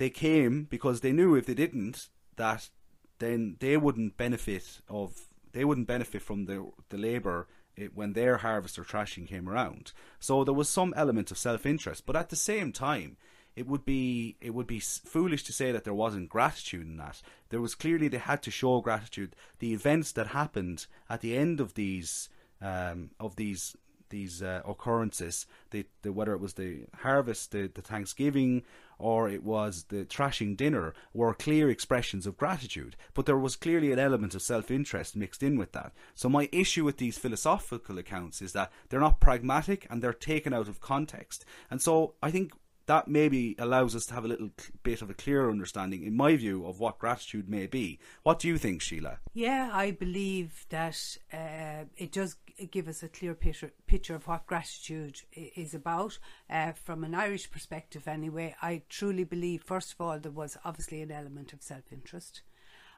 they 0.00 0.10
came 0.10 0.64
because 0.64 1.02
they 1.02 1.12
knew 1.12 1.34
if 1.34 1.44
they 1.44 1.52
didn't 1.52 2.08
that 2.36 2.70
then 3.18 3.56
they 3.60 3.76
wouldn't 3.76 4.16
benefit 4.16 4.80
of 4.88 5.08
they 5.52 5.62
wouldn't 5.62 5.86
benefit 5.86 6.22
from 6.22 6.46
the 6.46 6.58
the 6.88 6.96
labour 6.96 7.46
when 7.94 8.14
their 8.14 8.38
harvest 8.38 8.78
or 8.78 8.84
trashing 8.84 9.26
came 9.28 9.48
around. 9.48 9.92
So 10.18 10.42
there 10.42 10.54
was 10.54 10.68
some 10.68 10.94
element 10.96 11.30
of 11.30 11.38
self 11.38 11.66
interest, 11.66 12.04
but 12.06 12.16
at 12.16 12.30
the 12.30 12.36
same 12.36 12.72
time, 12.72 13.18
it 13.54 13.66
would 13.66 13.84
be 13.84 14.36
it 14.40 14.54
would 14.54 14.66
be 14.66 14.80
foolish 14.80 15.42
to 15.44 15.52
say 15.52 15.70
that 15.70 15.84
there 15.84 16.02
wasn't 16.04 16.30
gratitude 16.30 16.86
in 16.86 16.96
that. 16.96 17.20
There 17.50 17.60
was 17.60 17.74
clearly 17.74 18.08
they 18.08 18.18
had 18.18 18.42
to 18.44 18.50
show 18.50 18.80
gratitude. 18.80 19.36
The 19.58 19.74
events 19.74 20.12
that 20.12 20.28
happened 20.28 20.86
at 21.10 21.20
the 21.20 21.36
end 21.36 21.60
of 21.60 21.74
these 21.74 22.30
um, 22.62 23.10
of 23.20 23.36
these 23.36 23.76
these 24.10 24.42
uh, 24.42 24.62
occurrences, 24.66 25.46
the, 25.70 25.86
the, 26.02 26.12
whether 26.12 26.34
it 26.34 26.40
was 26.40 26.54
the 26.54 26.84
harvest, 26.98 27.52
the, 27.52 27.70
the 27.72 27.82
Thanksgiving, 27.82 28.62
or 28.98 29.28
it 29.28 29.42
was 29.42 29.84
the 29.84 30.04
trashing 30.04 30.56
dinner, 30.56 30.92
were 31.14 31.32
clear 31.32 31.70
expressions 31.70 32.26
of 32.26 32.36
gratitude. 32.36 32.96
But 33.14 33.26
there 33.26 33.38
was 33.38 33.56
clearly 33.56 33.92
an 33.92 33.98
element 33.98 34.34
of 34.34 34.42
self 34.42 34.70
interest 34.70 35.16
mixed 35.16 35.42
in 35.42 35.56
with 35.56 35.72
that. 35.72 35.92
So, 36.14 36.28
my 36.28 36.48
issue 36.52 36.84
with 36.84 36.98
these 36.98 37.18
philosophical 37.18 37.98
accounts 37.98 38.42
is 38.42 38.52
that 38.52 38.70
they're 38.88 39.00
not 39.00 39.20
pragmatic 39.20 39.86
and 39.88 40.02
they're 40.02 40.12
taken 40.12 40.52
out 40.52 40.68
of 40.68 40.80
context. 40.80 41.44
And 41.70 41.80
so, 41.80 42.14
I 42.22 42.30
think 42.30 42.52
that 42.90 43.06
maybe 43.06 43.54
allows 43.56 43.94
us 43.94 44.04
to 44.04 44.14
have 44.14 44.24
a 44.24 44.28
little 44.28 44.50
bit 44.82 45.00
of 45.00 45.08
a 45.08 45.14
clearer 45.14 45.48
understanding, 45.48 46.02
in 46.02 46.16
my 46.16 46.34
view, 46.34 46.66
of 46.66 46.80
what 46.80 46.98
gratitude 46.98 47.48
may 47.48 47.68
be. 47.68 48.00
What 48.24 48.40
do 48.40 48.48
you 48.48 48.58
think, 48.58 48.82
Sheila? 48.82 49.20
Yeah, 49.32 49.70
I 49.72 49.92
believe 49.92 50.66
that 50.70 51.16
uh, 51.32 51.84
it 51.96 52.10
does 52.10 52.34
give 52.72 52.88
us 52.88 53.04
a 53.04 53.08
clear 53.08 53.34
picture, 53.34 53.70
picture 53.86 54.16
of 54.16 54.26
what 54.26 54.44
gratitude 54.44 55.20
is 55.32 55.72
about. 55.72 56.18
Uh, 56.50 56.72
from 56.72 57.04
an 57.04 57.14
Irish 57.14 57.48
perspective, 57.48 58.08
anyway, 58.08 58.56
I 58.60 58.82
truly 58.88 59.22
believe, 59.22 59.62
first 59.62 59.92
of 59.92 60.00
all, 60.00 60.18
there 60.18 60.32
was 60.32 60.56
obviously 60.64 61.00
an 61.00 61.12
element 61.12 61.52
of 61.52 61.62
self 61.62 61.92
interest. 61.92 62.42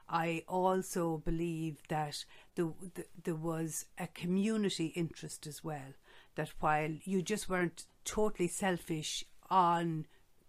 I 0.09 0.43
also 0.47 1.21
believe 1.23 1.77
that 1.89 2.25
the, 2.55 2.73
the, 2.95 3.05
there 3.25 3.35
was 3.35 3.85
a 3.99 4.07
community 4.07 4.87
interest 4.87 5.45
as 5.45 5.63
well. 5.63 5.93
That 6.33 6.49
while 6.61 6.95
you 7.03 7.21
just 7.21 7.47
weren't 7.47 7.85
totally 8.05 8.47
selfish 8.47 9.23
on 9.53 10.07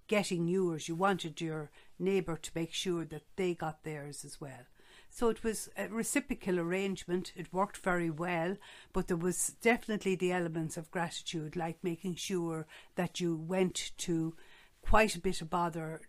getting 0.09 0.49
yours. 0.49 0.89
You 0.89 0.95
wanted 0.95 1.39
your 1.41 1.71
neighbour 1.99 2.37
to 2.39 2.51
make 2.55 2.73
sure 2.73 3.05
that 3.05 3.25
they 3.37 3.55
got 3.55 3.85
theirs 3.85 4.25
as 4.25 4.41
well. 4.41 4.67
So 5.11 5.29
it 5.29 5.45
was 5.45 5.69
a 5.77 5.89
reciprocal 5.89 6.59
arrangement. 6.59 7.33
It 7.37 7.53
worked 7.53 7.77
very 7.77 8.11
well, 8.11 8.57
but 8.95 9.07
there 9.07 9.17
was 9.17 9.57
definitely 9.61 10.17
the 10.17 10.33
elements 10.33 10.77
of 10.77 10.91
gratitude, 10.91 11.55
like 11.55 11.77
making 11.85 12.17
sure 12.17 12.67
that 12.97 13.21
you 13.21 13.37
went 13.37 13.93
to 13.99 14.35
quite 14.83 15.15
a 15.15 15.21
bit 15.21 15.43
of 15.43 15.51
bother 15.51 16.01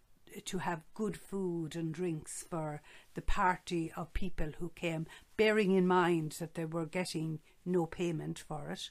to 0.46 0.58
have 0.60 0.82
good 0.94 1.18
food 1.18 1.76
and 1.76 1.94
drinks 1.94 2.46
for 2.50 2.82
the 3.14 3.22
party 3.22 3.92
of 3.96 4.14
people 4.14 4.52
who 4.60 4.70
came, 4.70 5.06
bearing 5.38 5.72
in 5.72 5.86
mind 5.86 6.38
that 6.40 6.56
they 6.56 6.66
were 6.66 6.86
getting 6.86 7.40
no 7.66 7.86
payment 7.86 8.40
for 8.40 8.72
it. 8.72 8.90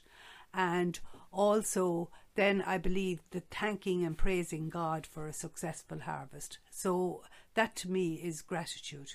And 0.55 0.99
also 1.31 2.09
then 2.35 2.61
I 2.65 2.77
believe 2.77 3.21
the 3.31 3.41
thanking 3.51 4.05
and 4.05 4.17
praising 4.17 4.69
God 4.69 5.07
for 5.07 5.27
a 5.27 5.33
successful 5.33 5.99
harvest. 5.99 6.59
So 6.69 7.23
that 7.55 7.75
to 7.77 7.91
me 7.91 8.15
is 8.15 8.41
gratitude. 8.41 9.13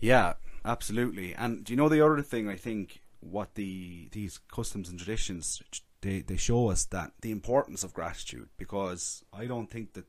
Yeah, 0.00 0.34
absolutely. 0.64 1.34
And 1.34 1.64
do 1.64 1.72
you 1.72 1.76
know 1.76 1.88
the 1.88 2.04
other 2.04 2.22
thing 2.22 2.48
I 2.48 2.56
think 2.56 3.00
what 3.20 3.54
the 3.54 4.08
these 4.10 4.38
customs 4.52 4.88
and 4.88 4.98
traditions 4.98 5.62
they, 6.00 6.20
they 6.20 6.36
show 6.36 6.70
us 6.70 6.84
that 6.86 7.12
the 7.20 7.30
importance 7.30 7.84
of 7.84 7.94
gratitude 7.94 8.48
because 8.56 9.24
I 9.32 9.46
don't 9.46 9.70
think 9.70 9.92
that 9.92 10.06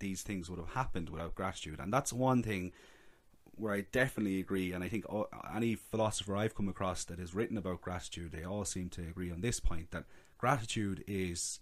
these 0.00 0.22
things 0.22 0.50
would 0.50 0.58
have 0.58 0.70
happened 0.70 1.08
without 1.08 1.36
gratitude. 1.36 1.78
And 1.78 1.92
that's 1.92 2.12
one 2.12 2.42
thing 2.42 2.72
where 3.56 3.72
I 3.72 3.86
definitely 3.90 4.38
agree, 4.38 4.72
and 4.72 4.84
I 4.84 4.88
think 4.88 5.04
any 5.54 5.74
philosopher 5.74 6.36
I've 6.36 6.54
come 6.54 6.68
across 6.68 7.04
that 7.04 7.18
has 7.18 7.34
written 7.34 7.56
about 7.56 7.80
gratitude, 7.80 8.32
they 8.32 8.44
all 8.44 8.64
seem 8.64 8.90
to 8.90 9.00
agree 9.02 9.30
on 9.30 9.40
this 9.40 9.60
point 9.60 9.90
that 9.90 10.04
gratitude 10.38 11.02
is 11.06 11.60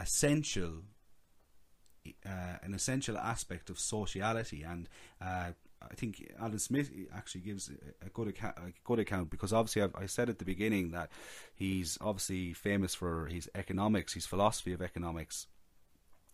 essential, 0.00 0.82
uh, 2.26 2.56
an 2.62 2.74
essential 2.74 3.16
aspect 3.16 3.70
of 3.70 3.78
sociality, 3.78 4.64
and 4.64 4.88
uh, 5.20 5.50
I 5.82 5.94
think 5.94 6.32
Adam 6.40 6.58
Smith 6.58 6.90
actually 7.14 7.42
gives 7.42 7.70
a 8.04 8.08
good 8.10 8.28
account, 8.28 8.56
a 8.58 8.72
good 8.84 8.98
account 8.98 9.30
because 9.30 9.52
obviously 9.52 9.82
I've, 9.82 9.94
i 9.96 10.06
said 10.06 10.28
at 10.28 10.38
the 10.38 10.44
beginning 10.44 10.90
that 10.90 11.10
he's 11.54 11.96
obviously 12.00 12.52
famous 12.52 12.94
for 12.94 13.26
his 13.26 13.48
economics, 13.54 14.14
his 14.14 14.26
philosophy 14.26 14.72
of 14.72 14.82
economics, 14.82 15.46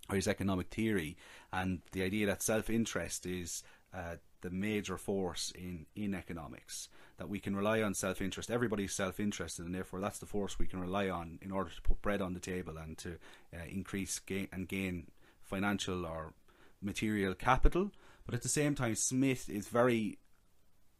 or 0.08 0.16
his 0.16 0.28
economic 0.28 0.68
theory, 0.68 1.16
and 1.52 1.80
the 1.92 2.02
idea 2.02 2.26
that 2.26 2.42
self-interest 2.42 3.26
is 3.26 3.62
uh, 3.94 4.16
the 4.46 4.50
major 4.50 4.96
force 4.96 5.52
in 5.56 5.86
in 5.96 6.14
economics 6.14 6.88
that 7.18 7.28
we 7.28 7.40
can 7.40 7.56
rely 7.56 7.82
on 7.82 7.94
self 7.94 8.22
interest. 8.22 8.48
Everybody's 8.48 8.94
self 8.94 9.18
interested, 9.18 9.66
and 9.66 9.74
therefore 9.74 10.00
that's 10.00 10.20
the 10.20 10.26
force 10.26 10.56
we 10.56 10.68
can 10.68 10.80
rely 10.80 11.08
on 11.08 11.40
in 11.42 11.50
order 11.50 11.70
to 11.70 11.82
put 11.82 12.00
bread 12.00 12.22
on 12.22 12.32
the 12.32 12.38
table 12.40 12.76
and 12.76 12.96
to 12.98 13.18
uh, 13.52 13.64
increase 13.68 14.20
gain 14.20 14.46
and 14.52 14.68
gain 14.68 15.08
financial 15.42 16.06
or 16.06 16.32
material 16.80 17.34
capital. 17.34 17.90
But 18.24 18.36
at 18.36 18.42
the 18.42 18.48
same 18.48 18.76
time, 18.76 18.94
Smith 18.94 19.50
is 19.50 19.66
very 19.66 20.18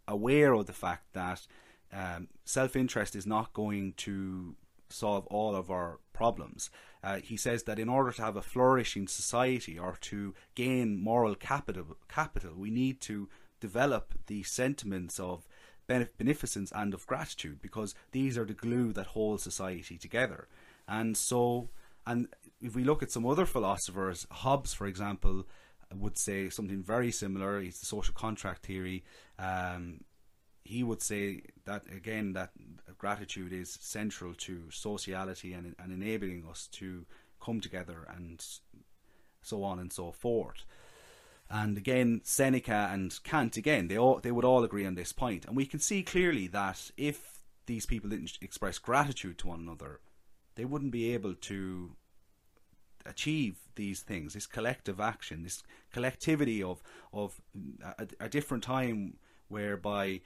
aware 0.09 0.53
of 0.53 0.67
the 0.67 0.73
fact 0.73 1.13
that 1.13 1.47
um, 1.93 2.27
self 2.45 2.75
interest 2.75 3.15
is 3.15 3.27
not 3.27 3.53
going 3.53 3.93
to 3.99 4.57
solve 4.89 5.27
all 5.27 5.55
of 5.55 5.71
our 5.71 6.01
problems. 6.13 6.71
Uh, 7.03 7.17
he 7.17 7.37
says 7.37 7.65
that 7.65 7.79
in 7.79 7.89
order 7.89 8.11
to 8.11 8.23
have 8.23 8.37
a 8.37 8.43
flourishing 8.43 9.07
society 9.07 9.79
or 9.79 9.97
to 10.01 10.35
gain 10.55 11.01
moral 11.01 11.35
capital, 11.35 11.97
capital, 12.09 12.53
we 12.57 12.71
need 12.71 13.01
to 13.01 13.29
develop 13.61 14.15
the 14.27 14.43
sentiments 14.43 15.21
of 15.21 15.47
beneficence 15.87 16.73
and 16.75 16.93
of 16.95 17.07
gratitude 17.07 17.61
because 17.63 17.95
these 18.11 18.37
are 18.37 18.45
the 18.45 18.55
glue 18.55 18.93
that 18.93 19.07
holds 19.07 19.43
society 19.43 19.97
together. 19.97 20.49
And 20.89 21.17
so, 21.17 21.69
and 22.07 22.29
if 22.61 22.75
we 22.75 22.85
look 22.85 23.03
at 23.03 23.13
some 23.13 23.27
other 23.27 23.47
philosophers, 23.47 24.27
Hobbes, 24.31 24.75
for 24.75 24.87
example, 24.87 25.47
would 25.95 26.19
say 26.19 26.49
something 26.49 26.83
very 26.83 27.13
similar. 27.13 27.61
He's 27.61 27.79
the 27.79 27.87
social 27.87 28.15
contract 28.15 28.67
theory. 28.67 29.05
Um, 29.39 30.01
he 30.67 30.83
would 30.83 31.03
say 31.03 31.43
that 31.65 31.85
again 31.95 32.33
that 32.33 32.51
gratitude 32.99 33.53
is 33.53 33.79
central 33.81 34.35
to 34.35 34.71
sociality 34.71 35.53
and, 35.53 35.75
and 35.79 35.93
enabling 35.93 36.45
us 36.51 36.67
to 36.73 37.05
come 37.41 37.61
together 37.61 38.07
and 38.17 38.45
so 39.43 39.63
on 39.63 39.79
and 39.79 39.93
so 39.93 40.13
forth. 40.13 40.65
And 41.49 41.79
again, 41.79 42.21
Seneca 42.25 42.91
and 42.93 43.17
Kant, 43.23 43.57
again, 43.57 43.87
they 43.87 43.97
all 43.97 44.19
they 44.19 44.33
would 44.33 44.45
all 44.45 44.65
agree 44.65 44.87
on 44.87 44.97
this 44.97 45.13
point. 45.13 45.45
And 45.45 45.57
we 45.57 45.67
can 45.67 45.79
see 45.79 46.03
clearly 46.03 46.49
that 46.49 46.91
if 46.97 47.39
these 47.67 47.87
people 47.87 48.11
didn't 48.11 48.39
express 48.41 48.79
gratitude 48.79 49.39
to 49.39 49.49
one 49.49 49.61
another, 49.61 50.01
they 50.57 50.65
wouldn't 50.65 50.91
be 50.91 51.13
able 51.15 51.35
to 51.35 51.93
achieve 53.05 53.59
these 53.77 54.01
things. 54.01 54.35
This 54.35 54.47
collective 54.47 55.01
action, 55.01 55.45
this 55.45 55.63
collectivity 55.93 56.63
of 56.63 56.83
of 57.13 57.41
a, 57.99 58.09
a 58.19 58.29
different 58.29 58.65
time 58.65 59.19
whereby 59.49 60.21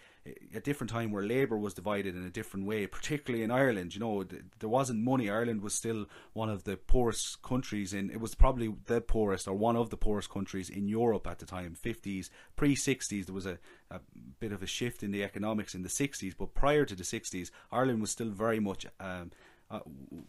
a 0.55 0.61
different 0.61 0.91
time 0.91 1.13
where 1.13 1.25
labour 1.25 1.59
was 1.59 1.75
divided 1.75 2.17
in 2.17 2.25
a 2.25 2.31
different 2.31 2.67
way, 2.67 2.87
particularly 2.87 3.43
in 3.43 3.51
Ireland. 3.51 3.95
You 3.95 4.01
know, 4.01 4.25
there 4.59 4.69
wasn't 4.69 5.03
money. 5.03 5.31
Ireland 5.31 5.63
was 5.63 5.75
still 5.75 6.07
one 6.33 6.49
of 6.49 6.65
the 6.65 6.77
poorest 6.77 7.43
countries 7.43 7.93
in. 7.93 8.11
It 8.11 8.21
was 8.21 8.35
probably 8.35 8.75
the 8.87 9.01
poorest 9.01 9.49
or 9.49 9.55
one 9.55 9.77
of 9.77 9.91
the 9.91 9.97
poorest 9.97 10.31
countries 10.31 10.71
in 10.71 10.89
Europe 10.89 11.27
at 11.27 11.39
the 11.39 11.47
time. 11.47 11.75
Fifties, 11.75 12.31
pre 12.57 12.75
sixties, 12.75 13.27
there 13.27 13.35
was 13.35 13.47
a, 13.47 13.59
a 13.91 14.01
bit 14.39 14.53
of 14.53 14.63
a 14.63 14.67
shift 14.67 15.03
in 15.03 15.11
the 15.11 15.25
economics 15.25 15.75
in 15.75 15.83
the 15.83 15.89
sixties, 15.89 16.35
but 16.35 16.55
prior 16.55 16.85
to 16.85 16.95
the 16.95 17.05
sixties, 17.05 17.51
Ireland 17.71 18.01
was 18.01 18.11
still 18.11 18.31
very 18.31 18.61
much. 18.61 18.87
Um, 18.99 19.31
uh, 19.71 19.81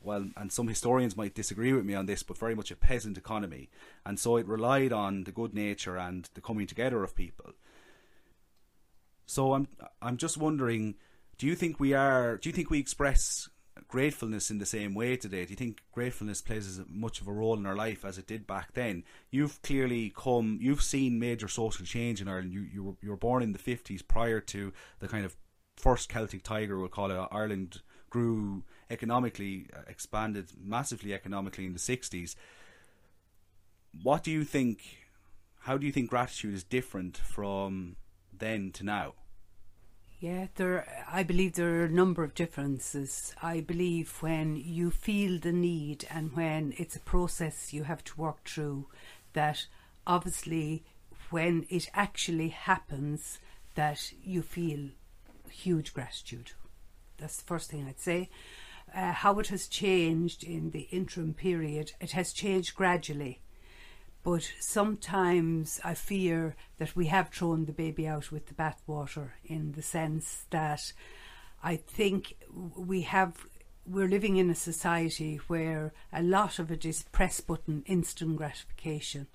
well, 0.03 0.27
and 0.37 0.51
some 0.51 0.67
historians 0.67 1.17
might 1.17 1.33
disagree 1.33 1.73
with 1.73 1.83
me 1.83 1.95
on 1.95 2.05
this, 2.05 2.21
but 2.21 2.37
very 2.37 2.53
much 2.53 2.69
a 2.69 2.75
peasant 2.75 3.17
economy, 3.17 3.69
and 4.05 4.19
so 4.19 4.37
it 4.37 4.47
relied 4.47 4.93
on 4.93 5.23
the 5.23 5.31
good 5.31 5.53
nature 5.53 5.97
and 5.97 6.29
the 6.35 6.41
coming 6.41 6.67
together 6.67 7.03
of 7.03 7.15
people. 7.15 7.53
So 9.31 9.53
I'm 9.53 9.69
I'm 10.01 10.17
just 10.17 10.37
wondering, 10.37 10.95
do 11.37 11.47
you 11.47 11.55
think 11.55 11.79
we 11.79 11.93
are? 11.93 12.35
Do 12.35 12.49
you 12.49 12.53
think 12.53 12.69
we 12.69 12.79
express 12.79 13.47
gratefulness 13.87 14.51
in 14.51 14.57
the 14.57 14.65
same 14.65 14.93
way 14.93 15.15
today? 15.15 15.45
Do 15.45 15.51
you 15.51 15.55
think 15.55 15.83
gratefulness 15.93 16.41
plays 16.41 16.67
as 16.67 16.81
much 16.89 17.21
of 17.21 17.29
a 17.29 17.31
role 17.31 17.57
in 17.57 17.65
our 17.65 17.73
life 17.73 18.03
as 18.03 18.17
it 18.17 18.27
did 18.27 18.45
back 18.45 18.73
then? 18.73 19.05
You've 19.29 19.61
clearly 19.61 20.11
come, 20.13 20.59
you've 20.61 20.81
seen 20.83 21.17
major 21.17 21.47
social 21.47 21.85
change 21.85 22.19
in 22.19 22.27
Ireland. 22.27 22.51
You 22.51 22.63
you 22.73 22.83
were, 22.83 22.93
you 23.01 23.09
were 23.09 23.15
born 23.15 23.41
in 23.41 23.53
the 23.53 23.57
fifties, 23.57 24.01
prior 24.01 24.41
to 24.41 24.73
the 24.99 25.07
kind 25.07 25.23
of 25.23 25.37
first 25.77 26.09
Celtic 26.09 26.43
tiger, 26.43 26.77
we'll 26.77 26.89
call 26.89 27.09
it. 27.09 27.27
Ireland 27.31 27.81
grew 28.09 28.65
economically, 28.89 29.67
uh, 29.73 29.83
expanded 29.87 30.51
massively 30.61 31.13
economically 31.13 31.65
in 31.65 31.71
the 31.71 31.79
sixties. 31.79 32.35
What 34.03 34.23
do 34.23 34.31
you 34.31 34.43
think? 34.43 34.81
How 35.59 35.77
do 35.77 35.85
you 35.85 35.93
think 35.93 36.09
gratitude 36.09 36.53
is 36.53 36.65
different 36.65 37.15
from 37.15 37.95
then 38.37 38.71
to 38.73 38.83
now? 38.83 39.13
Yeah, 40.21 40.49
there. 40.53 40.85
I 41.11 41.23
believe 41.23 41.55
there 41.55 41.81
are 41.81 41.85
a 41.85 41.89
number 41.89 42.23
of 42.23 42.35
differences. 42.35 43.33
I 43.41 43.59
believe 43.59 44.17
when 44.19 44.55
you 44.55 44.91
feel 44.91 45.39
the 45.39 45.51
need 45.51 46.05
and 46.11 46.35
when 46.35 46.75
it's 46.77 46.95
a 46.95 46.99
process 46.99 47.73
you 47.73 47.85
have 47.85 48.03
to 48.03 48.21
work 48.21 48.47
through, 48.47 48.85
that 49.33 49.65
obviously 50.05 50.83
when 51.31 51.65
it 51.71 51.89
actually 51.95 52.49
happens, 52.49 53.39
that 53.73 54.13
you 54.23 54.43
feel 54.43 54.89
huge 55.49 55.91
gratitude. 55.91 56.51
That's 57.17 57.37
the 57.37 57.45
first 57.45 57.71
thing 57.71 57.87
I'd 57.87 57.99
say. 57.99 58.29
Uh, 58.93 59.13
how 59.13 59.39
it 59.39 59.47
has 59.47 59.67
changed 59.67 60.43
in 60.43 60.69
the 60.69 60.87
interim 60.91 61.33
period, 61.33 61.93
it 61.99 62.11
has 62.11 62.31
changed 62.31 62.75
gradually. 62.75 63.39
But 64.23 64.51
sometimes 64.59 65.79
I 65.83 65.95
fear 65.95 66.55
that 66.77 66.95
we 66.95 67.07
have 67.07 67.29
thrown 67.29 67.65
the 67.65 67.71
baby 67.71 68.07
out 68.07 68.31
with 68.31 68.47
the 68.47 68.53
bathwater 68.53 69.31
in 69.43 69.71
the 69.71 69.81
sense 69.81 70.45
that 70.51 70.93
I 71.63 71.75
think 71.75 72.35
we 72.75 73.01
have 73.01 73.45
we're 73.83 74.07
living 74.07 74.37
in 74.37 74.49
a 74.49 74.55
society 74.55 75.39
where 75.47 75.91
a 76.13 76.21
lot 76.21 76.59
of 76.59 76.71
it 76.71 76.85
is 76.85 77.05
press 77.11 77.41
button 77.41 77.83
instant 77.87 78.37
gratification. 78.37 79.25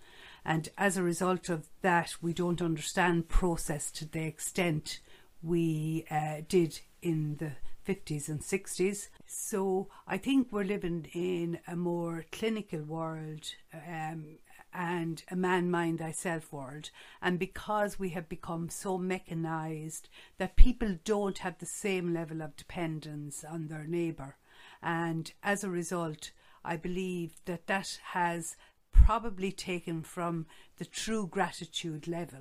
And 0.45 0.69
as 0.79 0.97
a 0.97 1.03
result 1.03 1.49
of 1.49 1.69
that 1.83 2.15
we 2.23 2.33
don't 2.33 2.63
understand 2.63 3.29
process 3.29 3.91
to 3.93 4.05
the 4.05 4.23
extent 4.23 5.01
we 5.43 6.05
uh, 6.11 6.43
did 6.49 6.81
in 7.03 7.37
the 7.37 7.53
50s 7.87 8.29
and 8.29 8.41
60s 8.41 9.09
so 9.27 9.87
i 10.09 10.17
think 10.17 10.49
we're 10.51 10.65
living 10.65 11.07
in 11.15 11.59
a 11.69 11.77
more 11.77 12.25
clinical 12.33 12.83
world 12.83 13.55
um, 13.89 14.39
and 14.77 15.25
a 15.31 15.37
man 15.37 15.71
mind 15.71 15.99
thyself 15.99 16.53
world. 16.53 16.91
And 17.23 17.39
because 17.39 17.99
we 17.99 18.11
have 18.11 18.29
become 18.29 18.69
so 18.69 18.99
mechanized 18.99 20.09
that 20.37 20.57
people 20.57 20.99
don't 21.05 21.39
have 21.39 21.59
the 21.59 21.67
same 21.67 22.13
level 22.13 22.43
of 22.43 22.57
dependence 22.57 23.43
on 23.43 23.69
their 23.69 23.87
neighbour. 23.87 24.37
And 24.83 25.33
as 25.43 25.65
a 25.65 25.71
result, 25.71 26.31
I 26.63 26.77
believe 26.77 27.37
that 27.47 27.67
that 27.69 27.99
has 28.13 28.57
probably 28.93 29.51
taken 29.51 30.03
from 30.03 30.47
the 30.77 30.85
true 30.85 31.27
gratitude 31.27 32.07
level 32.07 32.41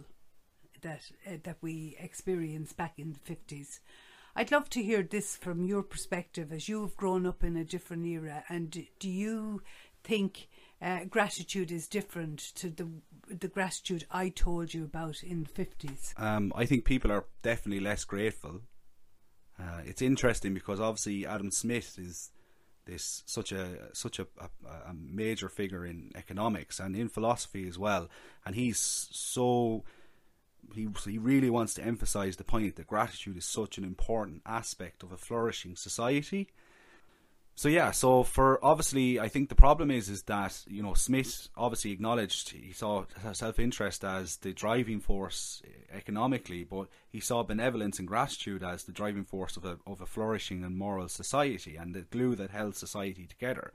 that 0.81 1.11
uh, 1.25 1.37
that 1.43 1.57
we 1.61 1.95
experienced 1.99 2.75
back 2.75 2.93
in 2.97 3.13
the 3.13 3.35
50s. 3.35 3.79
I'd 4.35 4.51
love 4.51 4.69
to 4.71 4.83
hear 4.83 5.01
this 5.03 5.37
from 5.37 5.63
your 5.63 5.83
perspective 5.83 6.51
as 6.51 6.67
you've 6.67 6.97
grown 6.97 7.25
up 7.25 7.43
in 7.43 7.55
a 7.55 7.63
different 7.63 8.05
era 8.05 8.43
and 8.49 8.85
do 8.99 9.09
you 9.09 9.61
think 10.03 10.47
uh, 10.81 11.05
gratitude 11.05 11.71
is 11.71 11.87
different 11.87 12.39
to 12.55 12.69
the 12.69 12.87
the 13.27 13.47
gratitude 13.47 14.05
I 14.11 14.29
told 14.29 14.73
you 14.73 14.83
about 14.83 15.23
in 15.23 15.43
the 15.43 15.49
fifties? 15.49 16.13
Um, 16.17 16.53
I 16.55 16.65
think 16.65 16.85
people 16.85 17.11
are 17.11 17.25
definitely 17.41 17.83
less 17.83 18.03
grateful. 18.03 18.61
Uh, 19.59 19.81
it's 19.85 20.01
interesting 20.01 20.53
because 20.53 20.79
obviously 20.79 21.25
Adam 21.25 21.49
Smith 21.49 21.97
is 21.97 22.31
this 22.85 23.23
such 23.25 23.51
a 23.51 23.93
such 23.93 24.19
a, 24.19 24.27
a, 24.39 24.89
a, 24.89 24.93
major 24.93 25.49
figure 25.49 25.85
in 25.85 26.11
economics 26.15 26.79
and 26.79 26.95
in 26.95 27.09
philosophy 27.09 27.67
as 27.67 27.79
well, 27.79 28.09
and 28.45 28.55
he's 28.55 29.07
so 29.11 29.83
he 30.73 30.87
he 31.05 31.17
really 31.17 31.49
wants 31.49 31.73
to 31.75 31.83
emphasize 31.83 32.35
the 32.35 32.43
point 32.43 32.75
that 32.75 32.87
gratitude 32.87 33.37
is 33.37 33.45
such 33.45 33.77
an 33.77 33.83
important 33.83 34.41
aspect 34.45 35.03
of 35.03 35.11
a 35.11 35.17
flourishing 35.17 35.75
society 35.75 36.49
so 37.57 37.69
yeah, 37.69 37.91
so 37.91 38.23
for 38.23 38.63
obviously, 38.63 39.17
I 39.17 39.29
think 39.29 39.47
the 39.47 39.55
problem 39.55 39.89
is 39.89 40.09
is 40.09 40.23
that 40.23 40.61
you 40.67 40.83
know 40.83 40.93
Smith 40.93 41.47
obviously 41.55 41.91
acknowledged 41.91 42.49
he 42.49 42.73
saw 42.73 43.05
self 43.31 43.59
interest 43.59 44.03
as 44.03 44.35
the 44.37 44.51
driving 44.51 44.99
force 44.99 45.61
economically, 45.89 46.65
but 46.65 46.87
he 47.07 47.21
saw 47.21 47.43
benevolence 47.43 47.97
and 47.97 48.09
gratitude 48.09 48.61
as 48.61 48.83
the 48.83 48.91
driving 48.91 49.23
force 49.23 49.55
of 49.55 49.63
a 49.63 49.77
of 49.87 50.01
a 50.01 50.05
flourishing 50.05 50.65
and 50.65 50.77
moral 50.77 51.07
society 51.07 51.77
and 51.77 51.95
the 51.95 52.01
glue 52.01 52.35
that 52.35 52.51
held 52.51 52.75
society 52.75 53.25
together. 53.25 53.71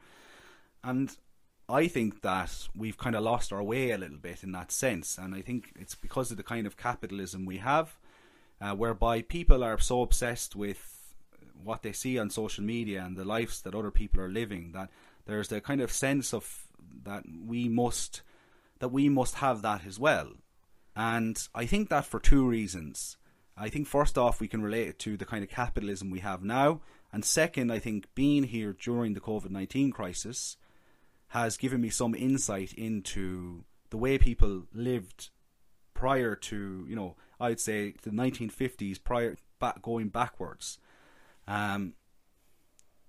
And 0.85 1.17
I 1.67 1.89
think 1.89 2.21
that 2.21 2.69
we've 2.77 2.99
kind 2.99 3.17
of 3.17 3.23
lost 3.23 3.51
our 3.51 3.63
way 3.63 3.93
a 3.93 3.99
little 3.99 4.19
bit 4.19 4.43
in 4.43 4.53
that 4.53 4.73
sense, 4.73 5.17
and 5.17 5.35
I 5.35 5.41
think 5.41 5.73
it's 5.75 5.95
because 5.95 6.31
of 6.31 6.37
the 6.37 6.43
kind 6.43 6.67
of 6.67 6.77
capitalism 6.77 7.47
we 7.47 7.59
have, 7.59 7.97
uh, 8.61 8.75
whereby 8.75 9.23
people 9.23 9.65
are 9.65 9.79
so 9.79 10.03
obsessed 10.03 10.55
with 10.55 11.00
what 11.65 11.83
they 11.83 11.93
see 11.93 12.19
on 12.19 12.31
social 12.31 12.65
media 12.65 13.03
and 13.05 13.17
the 13.17 13.25
lives 13.25 13.63
that 13.63 13.75
other 13.75 13.91
people 13.91 14.21
are 14.21 14.29
living 14.29 14.73
that 14.73 14.91
there's 15.27 15.49
the 15.49 15.61
kind 15.61 15.81
of 15.81 15.93
sense 15.93 16.33
of 16.35 16.65
that 17.05 17.25
we 17.47 17.69
must 17.69 18.23
that 18.79 18.89
we 18.89 19.09
must 19.09 19.37
have 19.37 19.63
that 19.63 19.87
as 19.87 19.99
well. 19.99 20.33
And 20.97 21.41
i 21.55 21.67
think 21.67 21.89
that 21.89 22.07
for 22.07 22.21
two 22.21 22.47
reasons. 22.47 23.17
I 23.57 23.69
think 23.69 23.87
first 23.87 24.17
off 24.17 24.41
we 24.41 24.49
can 24.49 24.63
relate 24.63 24.89
it 24.89 24.99
to 25.01 25.17
the 25.17 25.27
kind 25.27 25.45
of 25.45 25.51
capitalism 25.51 26.11
we 26.11 26.21
have 26.21 26.43
now. 26.43 26.81
And 27.13 27.25
second 27.25 27.71
i 27.73 27.79
think 27.79 28.15
being 28.15 28.45
here 28.45 28.73
during 28.73 29.15
the 29.15 29.21
covid-19 29.21 29.93
crisis 29.93 30.57
has 31.29 31.57
given 31.57 31.81
me 31.81 31.91
some 31.91 32.15
insight 32.15 32.73
into 32.73 33.65
the 33.91 33.97
way 33.97 34.19
people 34.19 34.65
lived 34.73 35.31
prior 35.95 36.35
to 36.35 36.87
you 36.89 36.97
know 36.97 37.15
i'd 37.41 37.61
say 37.61 37.95
the 38.03 38.11
1950s 38.11 39.03
prior 39.03 39.37
back 39.61 39.83
going 39.83 40.09
backwards 40.09 40.79
um, 41.51 41.95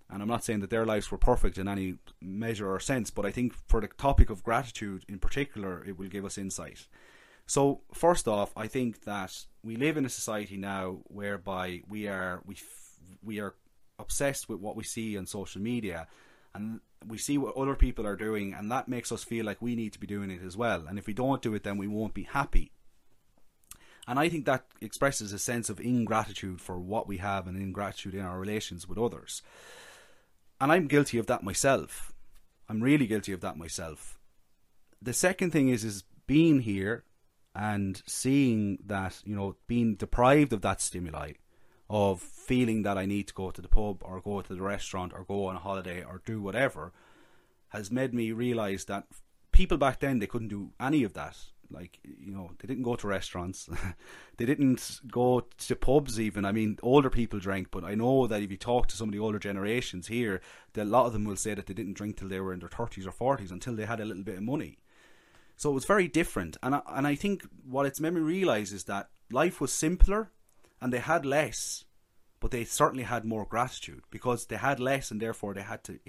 and 0.09 0.21
I'm 0.21 0.27
not 0.27 0.43
saying 0.43 0.61
that 0.61 0.71
their 0.71 0.85
lives 0.85 1.11
were 1.11 1.17
perfect 1.17 1.59
in 1.59 1.67
any 1.67 1.95
measure 2.19 2.69
or 2.69 2.79
sense, 2.79 3.11
but 3.11 3.25
I 3.25 3.31
think 3.31 3.53
for 3.67 3.79
the 3.79 3.87
topic 3.87 4.29
of 4.31 4.43
gratitude 4.43 5.05
in 5.07 5.19
particular, 5.19 5.85
it 5.85 5.97
will 5.97 6.07
give 6.07 6.25
us 6.25 6.39
insight. 6.39 6.87
So, 7.45 7.81
first 7.93 8.27
off, 8.27 8.51
I 8.57 8.67
think 8.67 9.03
that 9.03 9.45
we 9.63 9.75
live 9.75 9.95
in 9.95 10.05
a 10.05 10.09
society 10.09 10.57
now 10.57 11.01
whereby 11.05 11.83
we 11.87 12.07
are 12.07 12.41
we 12.45 12.55
we 13.23 13.39
are 13.39 13.53
obsessed 13.99 14.49
with 14.49 14.59
what 14.59 14.75
we 14.75 14.83
see 14.83 15.17
on 15.17 15.27
social 15.27 15.61
media, 15.61 16.07
and 16.55 16.79
we 17.07 17.19
see 17.19 17.37
what 17.37 17.55
other 17.55 17.75
people 17.75 18.07
are 18.07 18.15
doing, 18.15 18.53
and 18.53 18.71
that 18.71 18.87
makes 18.87 19.11
us 19.11 19.23
feel 19.23 19.45
like 19.45 19.61
we 19.61 19.75
need 19.75 19.93
to 19.93 19.99
be 19.99 20.07
doing 20.07 20.31
it 20.31 20.41
as 20.43 20.57
well. 20.57 20.85
And 20.87 20.97
if 20.97 21.05
we 21.05 21.13
don't 21.13 21.41
do 21.41 21.53
it, 21.53 21.63
then 21.63 21.77
we 21.77 21.87
won't 21.87 22.15
be 22.15 22.23
happy. 22.23 22.71
And 24.11 24.19
I 24.19 24.27
think 24.27 24.43
that 24.43 24.65
expresses 24.81 25.31
a 25.31 25.39
sense 25.39 25.69
of 25.69 25.79
ingratitude 25.79 26.59
for 26.59 26.77
what 26.77 27.07
we 27.07 27.19
have 27.19 27.47
and 27.47 27.55
ingratitude 27.55 28.13
in 28.13 28.19
our 28.19 28.37
relations 28.37 28.85
with 28.85 28.97
others. 28.97 29.41
And 30.59 30.69
I'm 30.69 30.87
guilty 30.87 31.17
of 31.17 31.27
that 31.27 31.45
myself. 31.45 32.11
I'm 32.67 32.83
really 32.83 33.07
guilty 33.07 33.31
of 33.31 33.39
that 33.39 33.55
myself. 33.55 34.19
The 35.01 35.13
second 35.13 35.51
thing 35.51 35.69
is 35.69 35.85
is 35.85 36.03
being 36.27 36.59
here 36.59 37.05
and 37.55 38.03
seeing 38.05 38.79
that, 38.85 39.21
you 39.23 39.33
know, 39.33 39.55
being 39.67 39.95
deprived 39.95 40.51
of 40.51 40.61
that 40.61 40.81
stimuli 40.81 41.31
of 41.89 42.19
feeling 42.21 42.83
that 42.83 42.97
I 42.97 43.05
need 43.05 43.29
to 43.29 43.33
go 43.33 43.49
to 43.49 43.61
the 43.61 43.69
pub 43.69 44.01
or 44.01 44.19
go 44.19 44.41
to 44.41 44.53
the 44.53 44.61
restaurant 44.61 45.13
or 45.15 45.23
go 45.23 45.45
on 45.45 45.55
a 45.55 45.59
holiday 45.59 46.03
or 46.03 46.21
do 46.25 46.41
whatever 46.41 46.91
has 47.69 47.89
made 47.89 48.13
me 48.13 48.33
realize 48.33 48.83
that 48.85 49.05
people 49.53 49.77
back 49.77 50.01
then 50.01 50.19
they 50.19 50.27
couldn't 50.27 50.49
do 50.49 50.71
any 50.81 51.05
of 51.05 51.13
that 51.13 51.37
like 51.71 51.99
you 52.03 52.31
know, 52.31 52.51
they 52.59 52.67
didn't 52.67 52.83
go 52.83 52.95
to 52.95 53.07
restaurants, 53.07 53.69
they 54.37 54.45
didn't 54.45 55.01
go 55.11 55.45
to 55.57 55.75
pubs. 55.75 56.19
Even 56.19 56.45
I 56.45 56.51
mean, 56.51 56.77
older 56.81 57.09
people 57.09 57.39
drank, 57.39 57.71
but 57.71 57.83
I 57.83 57.95
know 57.95 58.27
that 58.27 58.41
if 58.41 58.51
you 58.51 58.57
talk 58.57 58.87
to 58.87 58.97
some 58.97 59.09
of 59.09 59.13
the 59.13 59.19
older 59.19 59.39
generations 59.39 60.07
here, 60.07 60.41
that 60.73 60.83
a 60.83 60.85
lot 60.85 61.05
of 61.05 61.13
them 61.13 61.25
will 61.25 61.35
say 61.35 61.53
that 61.53 61.67
they 61.67 61.73
didn't 61.73 61.93
drink 61.93 62.17
till 62.17 62.29
they 62.29 62.39
were 62.39 62.53
in 62.53 62.59
their 62.59 62.69
thirties 62.69 63.07
or 63.07 63.11
forties 63.11 63.51
until 63.51 63.75
they 63.75 63.85
had 63.85 63.99
a 63.99 64.05
little 64.05 64.23
bit 64.23 64.37
of 64.37 64.43
money. 64.43 64.77
So 65.57 65.69
it 65.69 65.73
was 65.73 65.85
very 65.85 66.07
different, 66.07 66.57
and 66.63 66.75
I, 66.75 66.81
and 66.87 67.05
I 67.05 67.15
think 67.15 67.43
what 67.63 67.85
it's 67.85 67.99
made 67.99 68.13
me 68.13 68.21
realise 68.21 68.71
is 68.71 68.85
that 68.85 69.09
life 69.31 69.61
was 69.61 69.71
simpler, 69.71 70.31
and 70.81 70.91
they 70.91 70.97
had 70.97 71.23
less, 71.25 71.85
but 72.39 72.49
they 72.49 72.63
certainly 72.63 73.03
had 73.03 73.23
more 73.23 73.45
gratitude 73.45 74.01
because 74.09 74.47
they 74.47 74.55
had 74.55 74.79
less, 74.79 75.11
and 75.11 75.21
therefore 75.21 75.53
they 75.53 75.61
had 75.61 75.83
to 75.83 75.99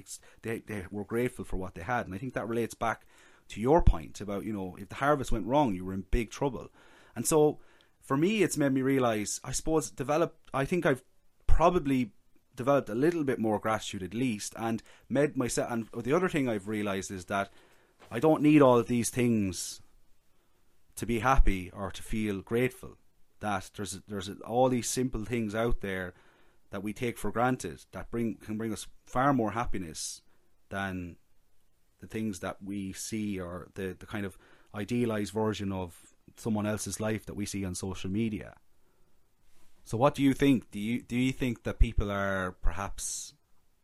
they 0.40 0.60
they 0.60 0.86
were 0.90 1.04
grateful 1.04 1.44
for 1.44 1.58
what 1.58 1.74
they 1.74 1.82
had, 1.82 2.06
and 2.06 2.14
I 2.14 2.18
think 2.18 2.32
that 2.32 2.48
relates 2.48 2.74
back 2.74 3.06
to 3.52 3.60
your 3.60 3.82
point 3.82 4.20
about 4.20 4.44
you 4.44 4.52
know 4.52 4.76
if 4.78 4.88
the 4.88 4.96
harvest 4.96 5.32
went 5.32 5.46
wrong, 5.46 5.74
you 5.74 5.84
were 5.84 5.94
in 5.94 6.04
big 6.10 6.30
trouble, 6.30 6.68
and 7.14 7.26
so 7.26 7.58
for 8.02 8.16
me, 8.16 8.42
it's 8.42 8.56
made 8.56 8.72
me 8.72 8.82
realize. 8.82 9.40
I 9.44 9.52
suppose 9.52 9.90
develop. 9.90 10.36
I 10.52 10.64
think 10.64 10.84
I've 10.84 11.02
probably 11.46 12.10
developed 12.54 12.88
a 12.88 12.94
little 12.94 13.24
bit 13.24 13.38
more 13.38 13.58
gratitude 13.58 14.02
at 14.02 14.14
least, 14.14 14.54
and 14.58 14.82
made 15.08 15.36
myself. 15.36 15.70
And 15.70 15.88
the 15.96 16.12
other 16.12 16.28
thing 16.28 16.48
I've 16.48 16.68
realized 16.68 17.10
is 17.10 17.26
that 17.26 17.50
I 18.10 18.18
don't 18.18 18.42
need 18.42 18.60
all 18.60 18.78
of 18.78 18.88
these 18.88 19.10
things 19.10 19.80
to 20.96 21.06
be 21.06 21.20
happy 21.20 21.70
or 21.72 21.90
to 21.90 22.02
feel 22.02 22.42
grateful. 22.42 22.98
That 23.40 23.70
there's 23.76 24.00
there's 24.08 24.28
all 24.44 24.68
these 24.68 24.88
simple 24.88 25.24
things 25.24 25.54
out 25.54 25.80
there 25.80 26.14
that 26.70 26.82
we 26.82 26.92
take 26.92 27.18
for 27.18 27.30
granted 27.30 27.84
that 27.92 28.10
bring 28.10 28.34
can 28.36 28.58
bring 28.58 28.72
us 28.72 28.88
far 29.06 29.32
more 29.32 29.52
happiness 29.52 30.22
than 30.70 31.16
the 32.02 32.08
things 32.08 32.40
that 32.40 32.58
we 32.62 32.92
see 32.92 33.40
or 33.40 33.68
the, 33.74 33.96
the 33.98 34.06
kind 34.06 34.26
of 34.26 34.36
idealized 34.74 35.32
version 35.32 35.72
of 35.72 35.96
someone 36.36 36.66
else's 36.66 37.00
life 37.00 37.24
that 37.26 37.36
we 37.36 37.46
see 37.46 37.64
on 37.64 37.74
social 37.74 38.10
media. 38.10 38.56
So 39.84 39.96
what 39.96 40.14
do 40.14 40.22
you 40.22 40.34
think? 40.34 40.70
Do 40.70 40.78
you 40.78 41.00
do 41.00 41.16
you 41.16 41.32
think 41.32 41.62
that 41.62 41.78
people 41.78 42.10
are 42.10 42.52
perhaps 42.60 43.34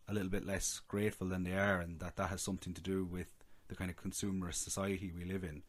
a 0.09 0.13
little 0.13 0.31
bit 0.31 0.47
less 0.47 0.81
grateful 0.89 1.29
than 1.29 1.45
they 1.45 1.55
are 1.55 1.81
and 1.81 2.01
that 2.01 2.17
that 2.17 2.31
has 2.31 2.43
something 2.43 2.75
to 2.75 2.83
do 2.83 3.05
with 3.05 3.33
the 3.69 3.77
kind 3.77 3.91
of 3.91 3.97
consumerist 3.97 4.63
society 4.65 5.13
we 5.17 5.25
live 5.25 5.45
in? 5.45 5.63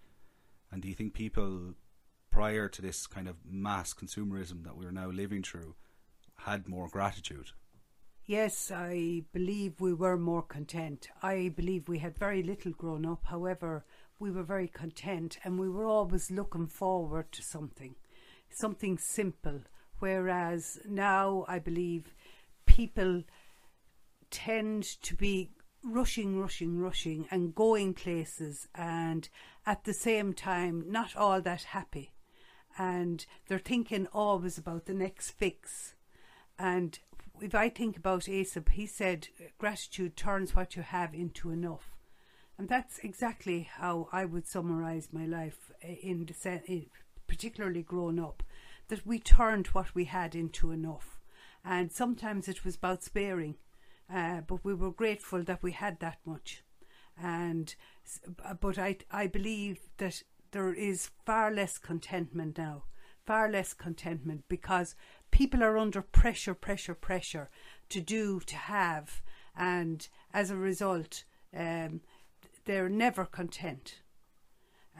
And 0.72 0.82
do 0.82 0.88
you 0.88 0.96
think 0.96 1.14
people 1.14 1.76
prior 2.32 2.68
to 2.68 2.82
this 2.82 3.08
kind 3.08 3.28
of 3.28 3.38
mass 3.46 3.94
consumerism 3.94 4.64
that 4.64 4.78
we're 4.78 4.92
now 4.92 5.10
living 5.10 5.44
through 5.44 5.76
had 6.46 6.68
more 6.68 6.88
gratitude? 6.88 7.52
Yes, 8.30 8.70
I 8.70 9.24
believe 9.34 9.82
we 9.82 9.92
were 9.92 10.16
more 10.16 10.44
content. 10.44 11.10
I 11.24 11.52
believe 11.56 11.90
we 11.90 11.98
had 11.98 12.16
very 12.16 12.44
little 12.44 12.74
grown 12.74 13.04
up. 13.04 13.26
However, 13.26 13.86
we 14.20 14.30
were 14.30 14.44
very 14.44 14.68
content 14.68 15.40
and 15.44 15.58
we 15.58 15.68
were 15.68 15.88
always 15.88 16.30
looking 16.30 16.68
forward 16.68 17.32
to 17.32 17.42
something. 17.42 17.96
something 18.52 19.00
simple. 19.00 19.62
Whereas 19.98 20.78
now 20.88 21.44
I 21.48 21.58
believe 21.58 22.14
people 22.68 23.24
tend 24.30 24.84
to 24.84 25.16
be 25.16 25.50
rushing, 25.84 26.40
rushing, 26.40 26.78
rushing 26.78 27.26
and 27.32 27.56
going 27.56 27.96
places 27.96 28.68
and 28.76 29.28
at 29.66 29.86
the 29.86 29.94
same 29.94 30.34
time 30.34 30.86
not 30.88 31.16
all 31.16 31.42
that 31.42 31.64
happy. 31.64 32.14
And 32.78 33.26
they're 33.48 33.58
thinking 33.58 34.06
always 34.14 34.60
about 34.60 34.86
the 34.86 34.94
next 34.94 35.32
fix. 35.32 35.96
And 36.60 37.00
if 37.42 37.56
I 37.56 37.70
think 37.70 37.98
about 37.98 38.28
Aesop, 38.28 38.70
he 38.70 38.86
said 38.86 39.28
gratitude 39.58 40.16
turns 40.16 40.56
what 40.56 40.76
you 40.76 40.82
have 40.82 41.14
into 41.14 41.52
enough. 41.52 41.96
And 42.58 42.68
that's 42.68 43.00
exactly 43.00 43.70
how 43.72 44.10
I 44.12 44.26
would 44.26 44.48
summarize 44.48 45.10
my 45.12 45.26
life 45.26 45.72
in 45.82 46.26
the 46.26 46.86
particularly 47.28 47.84
grown 47.84 48.20
up, 48.20 48.44
that 48.90 49.06
we 49.06 49.20
turned 49.20 49.68
what 49.68 49.96
we 49.96 50.06
had 50.06 50.36
into 50.36 50.72
enough. 50.72 51.20
And 51.64 51.92
sometimes 51.92 52.48
it 52.48 52.66
was 52.66 52.76
about 52.76 53.04
sparing 53.04 53.56
uh, 54.14 54.42
but 54.42 54.66
we 54.66 54.74
were 54.74 54.92
grateful 54.92 55.44
that 55.44 55.62
we 55.62 55.72
had 55.72 56.00
that 56.00 56.18
much. 56.26 56.64
And 57.22 57.76
but 58.60 58.78
I 58.78 58.98
I 59.12 59.28
believe 59.28 59.80
that 59.98 60.24
there 60.52 60.74
is 60.74 61.12
far 61.26 61.52
less 61.52 61.78
contentment 61.78 62.58
now, 62.58 62.86
far 63.30 63.48
less 63.48 63.76
contentment 63.76 64.44
because 64.50 64.96
people 65.30 65.64
are 65.64 65.78
under 65.78 66.02
pressure, 66.02 66.56
pressure, 66.56 66.96
pressure 66.96 67.48
to 67.88 68.02
do, 68.02 68.40
to 68.40 68.56
have, 68.56 69.22
and 69.56 70.08
as 70.34 70.50
a 70.50 70.56
result, 70.56 71.26
um, 71.56 72.02
they're 72.66 72.90
never 72.90 73.26
content. 73.26 74.02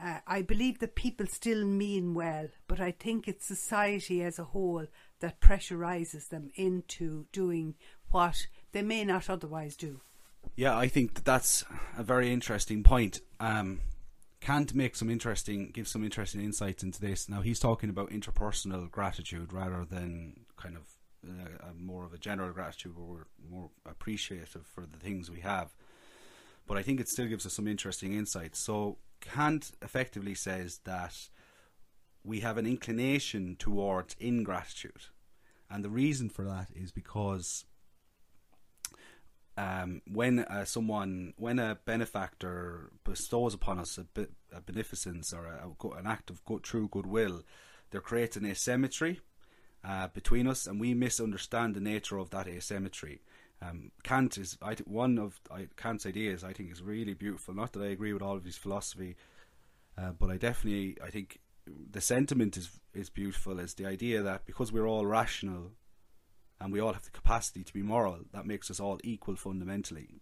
Uh, 0.00 0.18
I 0.28 0.42
believe 0.42 0.78
that 0.78 0.94
people 0.94 1.26
still 1.26 1.64
mean 1.64 2.14
well, 2.14 2.46
but 2.68 2.78
I 2.78 2.92
think 2.92 3.26
it's 3.26 3.44
society 3.44 4.22
as 4.22 4.38
a 4.38 4.44
whole 4.44 4.86
that 5.18 5.40
pressurizes 5.40 6.28
them 6.28 6.50
into 6.54 7.26
doing 7.32 7.74
what 8.12 8.46
they 8.70 8.82
may 8.82 9.04
not 9.04 9.28
otherwise 9.28 9.74
do. 9.74 10.02
Yeah, 10.54 10.78
I 10.78 10.86
think 10.86 11.14
that 11.14 11.24
that's 11.24 11.64
a 11.98 12.04
very 12.04 12.32
interesting 12.32 12.84
point. 12.84 13.22
Um, 13.40 13.80
Kant 14.40 14.74
make 14.74 14.96
some 14.96 15.10
interesting, 15.10 15.70
give 15.70 15.86
some 15.86 16.02
interesting 16.02 16.42
insights 16.42 16.82
into 16.82 17.00
this. 17.00 17.28
Now 17.28 17.42
he's 17.42 17.60
talking 17.60 17.90
about 17.90 18.10
interpersonal 18.10 18.90
gratitude 18.90 19.52
rather 19.52 19.84
than 19.84 20.46
kind 20.56 20.76
of 20.76 20.82
uh, 21.28 21.72
more 21.78 22.06
of 22.06 22.14
a 22.14 22.18
general 22.18 22.52
gratitude 22.52 22.96
where 22.96 23.06
we're 23.06 23.50
more 23.50 23.70
appreciative 23.86 24.66
for 24.66 24.86
the 24.86 24.98
things 24.98 25.30
we 25.30 25.40
have. 25.40 25.74
But 26.66 26.78
I 26.78 26.82
think 26.82 27.00
it 27.00 27.08
still 27.08 27.26
gives 27.26 27.44
us 27.44 27.54
some 27.54 27.68
interesting 27.68 28.14
insights. 28.14 28.64
So 28.64 28.98
Kant 29.20 29.72
effectively 29.82 30.34
says 30.34 30.80
that 30.84 31.14
we 32.24 32.40
have 32.40 32.56
an 32.56 32.66
inclination 32.66 33.56
towards 33.58 34.16
ingratitude. 34.18 35.06
And 35.68 35.84
the 35.84 35.90
reason 35.90 36.28
for 36.28 36.44
that 36.44 36.68
is 36.74 36.92
because 36.92 37.64
um, 39.60 40.00
when 40.10 40.38
uh, 40.38 40.64
someone, 40.64 41.34
when 41.36 41.58
a 41.58 41.78
benefactor 41.84 42.90
bestows 43.04 43.52
upon 43.52 43.78
us 43.78 43.98
a, 43.98 44.04
be- 44.04 44.34
a 44.54 44.60
beneficence 44.62 45.34
or 45.34 45.44
a, 45.46 45.68
a, 45.68 45.90
an 45.98 46.06
act 46.06 46.30
of 46.30 46.40
true 46.62 46.88
goodwill, 46.88 47.42
there 47.90 48.00
creates 48.00 48.36
an 48.36 48.46
asymmetry 48.46 49.20
uh, 49.84 50.08
between 50.08 50.46
us, 50.46 50.66
and 50.66 50.80
we 50.80 50.94
misunderstand 50.94 51.74
the 51.74 51.80
nature 51.80 52.16
of 52.16 52.30
that 52.30 52.48
asymmetry. 52.48 53.20
Um, 53.60 53.90
Kant 54.02 54.38
is 54.38 54.56
I 54.62 54.74
th- 54.74 54.86
one 54.86 55.18
of 55.18 55.38
I, 55.50 55.68
Kant's 55.76 56.06
ideas. 56.06 56.42
I 56.42 56.54
think 56.54 56.72
is 56.72 56.82
really 56.82 57.12
beautiful. 57.12 57.52
Not 57.54 57.74
that 57.74 57.82
I 57.82 57.88
agree 57.88 58.14
with 58.14 58.22
all 58.22 58.36
of 58.36 58.44
his 58.44 58.56
philosophy, 58.56 59.16
uh, 59.98 60.12
but 60.18 60.30
I 60.30 60.38
definitely 60.38 60.96
I 61.04 61.10
think 61.10 61.40
the 61.66 62.00
sentiment 62.00 62.56
is 62.56 62.70
is 62.94 63.10
beautiful. 63.10 63.58
Is 63.58 63.74
the 63.74 63.84
idea 63.84 64.22
that 64.22 64.46
because 64.46 64.72
we're 64.72 64.88
all 64.88 65.04
rational 65.04 65.72
and 66.60 66.72
we 66.72 66.80
all 66.80 66.92
have 66.92 67.04
the 67.04 67.10
capacity 67.10 67.64
to 67.64 67.72
be 67.72 67.82
moral. 67.82 68.20
That 68.32 68.46
makes 68.46 68.70
us 68.70 68.80
all 68.80 68.98
equal 69.02 69.36
fundamentally, 69.36 70.20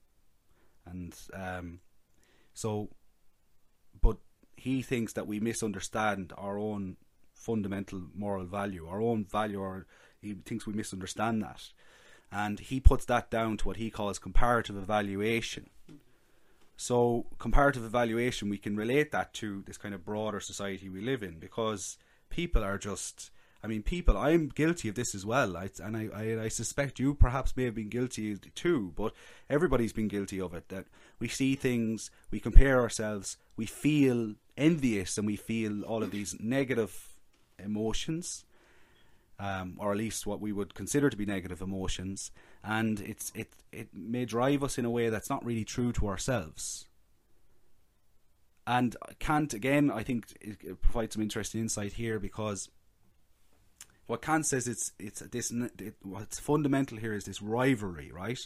and 0.87 1.14
um, 1.35 1.81
so, 2.55 2.90
but 4.01 4.18
he 4.57 4.83
thinks 4.83 5.12
that 5.14 5.27
we 5.27 5.40
misunderstand 5.40 6.33
our 6.37 6.59
own 6.59 6.96
fundamental 7.35 8.03
moral 8.14 8.44
value, 8.44 8.87
our 8.88 9.01
own 9.01 9.24
value, 9.24 9.61
or 9.61 9.87
he 10.20 10.35
thinks 10.35 10.66
we 10.66 10.72
misunderstand 10.72 11.42
that, 11.42 11.68
and 12.33 12.61
he 12.61 12.81
puts 12.81 13.05
that 13.07 13.31
down 13.31 13.57
to 13.59 13.68
what 13.68 13.77
he 13.77 13.90
calls 13.90 14.18
comparative 14.18 14.77
evaluation. 14.77 15.70
So, 16.77 17.27
comparative 17.38 17.85
evaluation, 17.85 18.48
we 18.48 18.59
can 18.59 18.77
relate 18.77 19.11
that 19.11 19.35
to 19.35 19.64
this 19.66 19.77
kind 19.77 19.94
of 19.94 20.05
broader 20.05 20.38
society 20.38 20.88
we 20.88 21.01
live 21.01 21.24
in 21.24 21.40
because 21.40 21.98
people 22.31 22.62
are 22.62 22.79
just 22.79 23.31
I 23.62 23.66
mean, 23.66 23.83
people, 23.83 24.16
I'm 24.16 24.49
guilty 24.49 24.88
of 24.88 24.94
this 24.94 25.14
as 25.14 25.27
well, 25.27 25.57
I, 25.57 25.68
and 25.83 25.97
I, 25.97 26.09
I, 26.14 26.42
I, 26.44 26.49
suspect 26.49 27.01
you 27.01 27.12
perhaps 27.14 27.57
may 27.57 27.64
have 27.64 27.75
been 27.75 27.88
guilty 27.88 28.37
too, 28.55 28.92
but 28.94 29.12
everybody's 29.51 29.92
been 29.92 30.07
guilty 30.07 30.40
of 30.40 30.55
it. 30.55 30.68
That 30.68 30.87
we 31.18 31.27
see 31.27 31.57
things, 31.57 32.11
we 32.31 32.38
compare 32.38 32.79
ourselves, 32.81 33.37
we 33.57 33.66
feel 33.66 34.35
envious, 34.57 35.18
and 35.18 35.27
we 35.27 35.35
feel 35.35 35.83
all 35.83 36.05
of 36.05 36.12
these 36.12 36.37
negative 36.38 37.16
emotions, 37.59 38.44
um, 39.40 39.75
or 39.79 39.90
at 39.90 39.99
least 39.99 40.25
what 40.25 40.40
we 40.40 40.53
would 40.53 40.75
consider 40.75 41.11
to 41.11 41.16
be 41.16 41.27
negative 41.27 41.61
emotions, 41.61 42.31
and 42.62 43.01
it's 43.01 43.33
it 43.35 43.49
it 43.73 43.88
may 43.92 44.25
drive 44.25 44.62
us 44.62 44.79
in 44.79 44.85
a 44.85 44.90
way 44.90 45.09
that's 45.09 45.31
not 45.31 45.44
really 45.44 45.64
true 45.64 45.92
to 45.94 46.07
ourselves. 46.07 46.87
And 48.68 48.94
Kant, 49.18 49.55
again, 49.55 49.90
I 49.90 50.03
think 50.03 50.27
it 50.40 50.81
provides 50.83 51.14
some 51.14 51.23
interesting 51.23 51.62
insight 51.62 51.94
here 51.94 52.21
because 52.21 52.68
what 54.09 54.23
Kant 54.23 54.47
says 54.47 54.66
it's 54.66 54.92
it's 54.99 55.21
this 55.21 55.53
it, 55.53 55.94
what's 56.03 56.40
fundamental 56.40 56.99
here 56.99 57.14
is 57.14 57.25
this 57.25 57.40
rivalry, 57.40 58.11
right? 58.11 58.40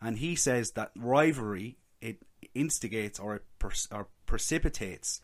And 0.00 0.18
he 0.18 0.34
says 0.36 0.72
that 0.72 0.90
rivalry 0.96 1.78
it 2.02 2.18
instigates 2.54 3.18
or 3.18 3.36
it 3.36 3.44
or 3.90 4.08
precipitates 4.26 5.20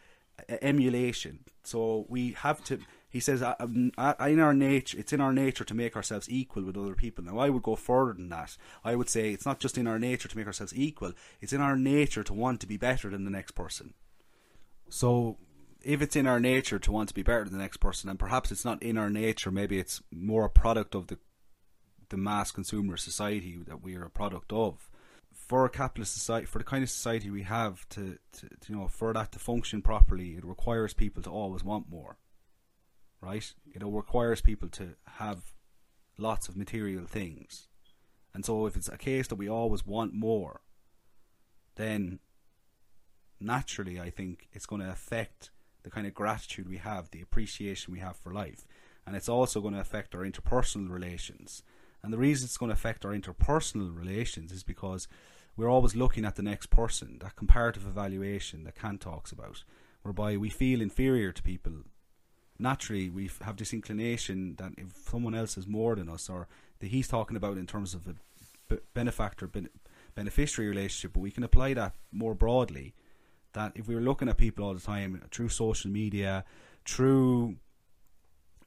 emulation. 0.49 1.41
So 1.65 2.07
we 2.09 2.33
have 2.33 2.63
to. 2.65 2.79
He 3.09 3.21
says 3.21 3.43
in 3.43 3.93
our 3.99 4.55
nature, 4.55 4.99
it's 4.99 5.13
in 5.13 5.21
our 5.21 5.35
nature 5.35 5.65
to 5.65 5.75
make 5.75 5.97
ourselves 5.97 6.31
equal 6.31 6.63
with 6.63 6.79
other 6.79 6.95
people. 6.95 7.23
Now, 7.23 7.39
I 7.39 7.51
would 7.51 7.63
go 7.63 7.77
further 7.77 8.15
than 8.15 8.31
that. 8.31 8.57
I 8.85 8.95
would 8.95 9.11
say 9.11 9.33
it's 9.33 9.45
not 9.45 9.61
just 9.61 9.77
in 9.77 9.87
our 9.87 9.99
nature 9.99 10.29
to 10.29 10.37
make 10.37 10.47
ourselves 10.47 10.75
equal; 10.75 11.13
it's 11.41 11.53
in 11.53 11.61
our 11.61 11.77
nature 11.77 12.23
to 12.23 12.33
want 12.33 12.61
to 12.61 12.67
be 12.67 12.77
better 12.77 13.11
than 13.11 13.25
the 13.25 13.31
next 13.31 13.53
person. 13.53 13.95
So 14.89 15.39
if 15.85 16.03
it's 16.03 16.17
in 16.17 16.27
our 16.27 16.41
nature 16.41 16.79
to 16.79 16.93
want 16.93 17.09
to 17.09 17.15
be 17.15 17.23
better 17.23 17.45
than 17.45 17.53
the 17.53 17.63
next 17.63 17.79
person, 17.79 18.09
and 18.09 18.19
perhaps 18.19 18.51
it's 18.51 18.65
not 18.65 18.83
in 18.83 18.99
our 18.99 19.11
nature, 19.11 19.51
maybe 19.51 19.79
it's 19.79 20.03
more 20.11 20.45
a 20.45 20.51
product 20.51 20.95
of 20.95 21.09
the 21.09 21.19
the 22.09 22.17
mass 22.19 22.51
consumer 22.51 22.97
society 22.99 23.59
that 23.67 23.83
we 23.83 23.97
are 23.97 24.05
a 24.05 24.11
product 24.11 24.53
of. 24.53 24.91
For 25.33 25.65
a 25.65 25.71
capitalist 25.71 26.13
society, 26.13 26.45
for 26.45 26.59
the 26.59 26.65
kind 26.65 26.83
of 26.83 26.91
society 26.91 27.31
we 27.31 27.43
have, 27.45 27.89
to, 27.91 28.19
to, 28.33 28.49
to 28.49 28.57
you 28.69 28.77
know, 28.77 28.87
for 28.87 29.15
that 29.15 29.33
to 29.33 29.39
function 29.39 29.81
properly, 29.81 30.33
it 30.37 30.45
requires 30.45 30.93
people 30.93 31.23
to 31.23 31.31
always 31.31 31.65
want 31.65 31.89
more. 31.89 32.19
Right? 33.23 33.51
It 33.75 33.83
requires 33.83 34.43
people 34.43 34.69
to 34.71 34.91
have 35.07 35.55
lots 36.19 36.49
of 36.49 36.57
material 36.57 37.07
things, 37.07 37.69
and 38.35 38.45
so 38.45 38.67
if 38.67 38.77
it's 38.77 38.89
a 38.89 38.99
case 38.99 39.27
that 39.29 39.37
we 39.37 39.49
always 39.49 39.87
want 39.87 40.13
more, 40.13 40.61
then 41.77 42.19
naturally, 43.41 44.01
I 44.01 44.11
think 44.11 44.49
it's 44.53 44.67
going 44.67 44.83
to 44.83 44.91
affect 44.91 45.51
the 45.83 45.91
kind 45.91 46.07
of 46.07 46.15
gratitude 46.15 46.69
we 46.69 46.79
have, 46.79 47.11
the 47.11 47.23
appreciation 47.23 47.93
we 47.93 48.01
have 48.01 48.17
for 48.17 48.33
life. 48.33 48.67
And 49.07 49.17
it's 49.17 49.29
also 49.29 49.61
going 49.61 49.75
to 49.75 49.81
affect 49.81 50.15
our 50.15 50.23
interpersonal 50.23 50.91
relations. 50.91 51.63
And 52.03 52.13
the 52.13 52.19
reason 52.19 52.47
it's 52.47 52.57
going 52.57 52.71
to 52.71 52.75
affect 52.75 53.05
our 53.05 53.13
interpersonal 53.13 53.97
relations 53.97 54.53
is 54.53 54.63
because 54.63 55.09
we're 55.57 55.71
always 55.71 55.95
looking 55.95 56.25
at 56.25 56.37
the 56.37 56.43
next 56.43 56.71
person, 56.71 57.19
that 57.21 57.37
comparative 57.37 57.87
evaluation 57.87 58.65
that 58.65 58.75
Kant 58.75 59.01
talks 59.01 59.33
about, 59.33 59.65
whereby 60.03 60.37
we 60.37 60.49
feel 60.49 60.81
inferior 60.81 61.33
to 61.33 61.43
people. 61.43 61.73
Naturally, 62.59 63.11
we 63.11 63.31
have 63.43 63.57
this 63.57 63.73
inclination 63.73 64.55
that 64.57 64.73
if 64.79 64.93
someone 65.09 65.35
else 65.35 65.59
is 65.59 65.67
more 65.67 65.97
than 65.97 66.09
us, 66.09 66.29
or 66.31 66.49
that 66.79 66.89
he's 66.89 67.09
talking 67.09 67.37
about 67.37 67.59
in 67.59 67.67
terms 67.67 67.95
of 67.95 68.07
a 68.07 68.79
benefactor 68.95 69.51
beneficiary 70.15 70.71
relationship, 70.71 71.13
but 71.13 71.21
we 71.21 71.31
can 71.31 71.45
apply 71.45 71.75
that 71.75 71.95
more 72.11 72.35
broadly 72.35 72.95
that 73.53 73.73
if 73.75 73.89
we 73.89 73.95
were 73.95 74.01
looking 74.01 74.29
at 74.29 74.37
people 74.37 74.65
all 74.65 74.75
the 74.75 74.81
time 74.81 75.23
through 75.31 75.49
social 75.49 75.91
media, 75.91 76.45
through 76.85 77.57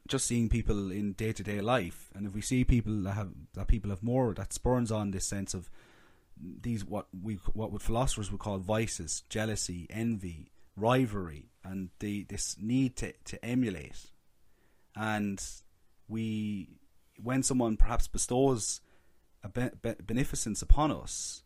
just 0.07 0.27
seeing 0.27 0.49
people 0.49 0.91
in 0.91 1.13
day 1.13 1.31
to 1.31 1.43
day 1.43 1.61
life, 1.61 2.11
and 2.15 2.27
if 2.27 2.33
we 2.33 2.41
see 2.41 2.63
people 2.63 3.03
that 3.03 3.13
have 3.13 3.29
that 3.53 3.67
people 3.67 3.89
have 3.89 4.03
more, 4.03 4.33
that 4.33 4.53
spurns 4.53 4.91
on 4.91 5.11
this 5.11 5.25
sense 5.25 5.53
of 5.53 5.69
these 6.39 6.85
what 6.85 7.07
we 7.23 7.35
what 7.53 7.71
would 7.71 7.81
philosophers 7.81 8.31
would 8.31 8.41
call 8.41 8.57
vices, 8.57 9.23
jealousy, 9.29 9.87
envy, 9.89 10.51
rivalry, 10.75 11.49
and 11.63 11.89
the 11.99 12.23
this 12.25 12.57
need 12.59 12.95
to 12.97 13.13
to 13.25 13.43
emulate, 13.43 14.11
and 14.95 15.43
we 16.07 16.69
when 17.21 17.41
someone 17.41 17.77
perhaps 17.77 18.07
bestows 18.07 18.81
a 19.43 19.49
beneficence 20.05 20.61
upon 20.61 20.91
us, 20.91 21.43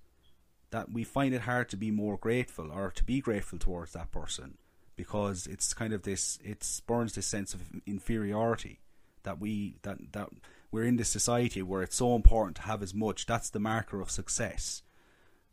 that 0.71 0.91
we 0.91 1.03
find 1.03 1.33
it 1.33 1.41
hard 1.41 1.69
to 1.69 1.77
be 1.77 1.91
more 1.91 2.17
grateful 2.17 2.71
or 2.71 2.91
to 2.91 3.03
be 3.03 3.21
grateful 3.21 3.57
towards 3.57 3.93
that 3.93 4.11
person 4.11 4.57
because 4.95 5.47
it's 5.47 5.73
kind 5.73 5.93
of 5.93 6.03
this 6.03 6.37
it 6.43 6.63
spurns 6.63 7.13
this 7.13 7.25
sense 7.25 7.53
of 7.53 7.61
inferiority 7.85 8.79
that 9.23 9.39
we 9.39 9.77
that 9.83 9.97
that 10.11 10.29
we're 10.71 10.83
in 10.83 10.97
this 10.97 11.09
society 11.09 11.61
where 11.61 11.81
it's 11.81 11.95
so 11.95 12.15
important 12.15 12.57
to 12.57 12.63
have 12.63 12.83
as 12.83 12.93
much. 12.93 13.25
That's 13.25 13.49
the 13.49 13.59
marker 13.59 14.01
of 14.01 14.11
success. 14.11 14.83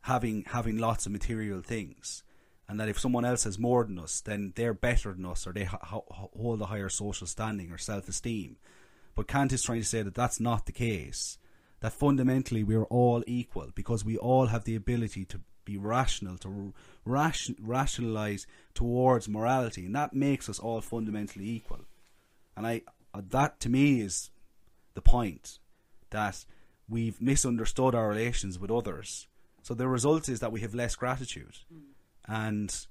Having 0.03 0.45
having 0.49 0.77
lots 0.77 1.07
of 1.07 1.13
material 1.13 1.63
things, 1.63 2.23
and 2.69 2.79
that 2.79 2.89
if 2.89 2.99
someone 2.99 3.25
else 3.25 3.45
has 3.45 3.59
more 3.59 3.85
than 3.85 3.99
us, 3.99 4.21
then 4.21 4.53
they're 4.55 4.75
better 4.75 5.13
than 5.13 5.27
us, 5.27 5.47
or 5.47 5.53
they 5.53 5.65
hold 5.65 6.61
a 6.61 6.67
higher 6.67 6.89
social 6.89 7.27
standing 7.27 7.73
or 7.73 7.79
self 7.79 8.09
esteem. 8.09 8.57
But 9.15 9.27
Kant 9.27 9.53
is 9.53 9.63
trying 9.63 9.81
to 9.81 9.87
say 9.87 10.03
that 10.03 10.15
that's 10.15 10.39
not 10.39 10.67
the 10.67 10.73
case. 10.73 11.39
That 11.81 11.93
fundamentally 11.93 12.65
we 12.65 12.75
are 12.75 12.87
all 12.87 13.23
equal 13.27 13.71
because 13.75 14.05
we 14.05 14.17
all 14.17 14.47
have 14.47 14.65
the 14.65 14.77
ability 14.77 15.25
to 15.27 15.41
be 15.65 15.77
rational, 15.77 16.39
to 16.39 16.73
ration, 17.05 17.57
rationalize 17.61 18.47
towards 18.73 19.29
morality, 19.29 19.85
and 19.85 19.95
that 19.95 20.15
makes 20.15 20.49
us 20.49 20.59
all 20.59 20.81
fundamentally 20.81 21.49
equal. 21.49 21.81
And 22.57 22.67
I, 22.67 22.83
that 23.15 23.61
to 23.61 23.69
me 23.69 24.01
is 24.01 24.31
the 24.95 25.03
point 25.03 25.59
that 26.11 26.45
we've 26.89 27.21
misunderstood 27.21 27.95
our 27.95 28.09
relations 28.09 28.59
with 28.59 28.71
others. 28.71 29.27
So 29.63 29.75
the 29.75 29.89
result 29.89 30.29
is 30.29 30.41
that 30.41 30.53
we 30.53 30.61
have 30.61 30.75
less 30.75 30.95
gratitude. 30.95 31.59
Mm. 31.75 31.81
And 32.29 32.87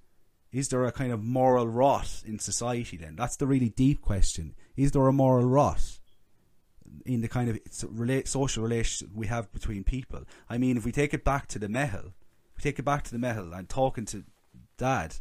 is 0.52 0.70
there 0.70 0.86
a 0.86 0.92
kind 0.92 1.12
of 1.12 1.24
moral 1.24 1.68
rot 1.68 2.22
in 2.26 2.40
society 2.40 2.98
then? 2.98 3.16
That's 3.16 3.38
the 3.38 3.48
really 3.48 3.70
deep 3.70 4.02
question. 4.02 4.54
Is 4.76 4.92
there 4.92 5.08
a 5.08 5.14
moral 5.14 5.46
rot 5.46 6.00
in 7.06 7.22
the 7.22 7.28
kind 7.28 7.50
of 7.50 7.60
social 8.28 8.64
relationship 8.64 9.16
we 9.16 9.28
have 9.28 9.52
between 9.52 9.84
people? 9.84 10.24
I 10.50 10.58
mean, 10.58 10.78
if 10.78 10.86
we 10.86 10.92
take 10.92 11.14
it 11.14 11.24
back 11.24 11.48
to 11.48 11.60
the 11.60 11.68
Meitheal, 11.68 12.14
we 12.58 12.62
take 12.62 12.80
it 12.80 12.86
back 12.86 13.04
to 13.04 13.12
the 13.12 13.18
Meitheal 13.18 13.58
and 13.58 13.68
talking 13.68 14.06
to 14.06 14.24
Dad, 14.78 15.18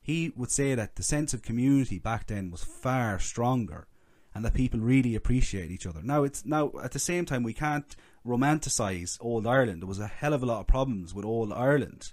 he 0.00 0.32
would 0.36 0.50
say 0.50 0.74
that 0.74 0.96
the 0.96 1.02
sense 1.02 1.34
of 1.34 1.42
community 1.42 1.98
back 1.98 2.26
then 2.26 2.50
was 2.50 2.64
far 2.64 3.18
stronger 3.18 3.86
and 4.34 4.44
that 4.44 4.54
people 4.54 4.80
really 4.80 5.14
appreciate 5.14 5.70
each 5.70 5.86
other. 5.86 6.00
Now 6.02 6.24
it's 6.24 6.44
now 6.44 6.72
at 6.82 6.92
the 6.92 6.98
same 6.98 7.24
time 7.24 7.42
we 7.42 7.52
can't 7.52 7.96
romanticize 8.26 9.18
old 9.20 9.46
Ireland. 9.46 9.82
There 9.82 9.88
was 9.88 9.98
a 9.98 10.06
hell 10.06 10.34
of 10.34 10.42
a 10.42 10.46
lot 10.46 10.60
of 10.60 10.66
problems 10.66 11.14
with 11.14 11.24
old 11.24 11.52
Ireland. 11.52 12.12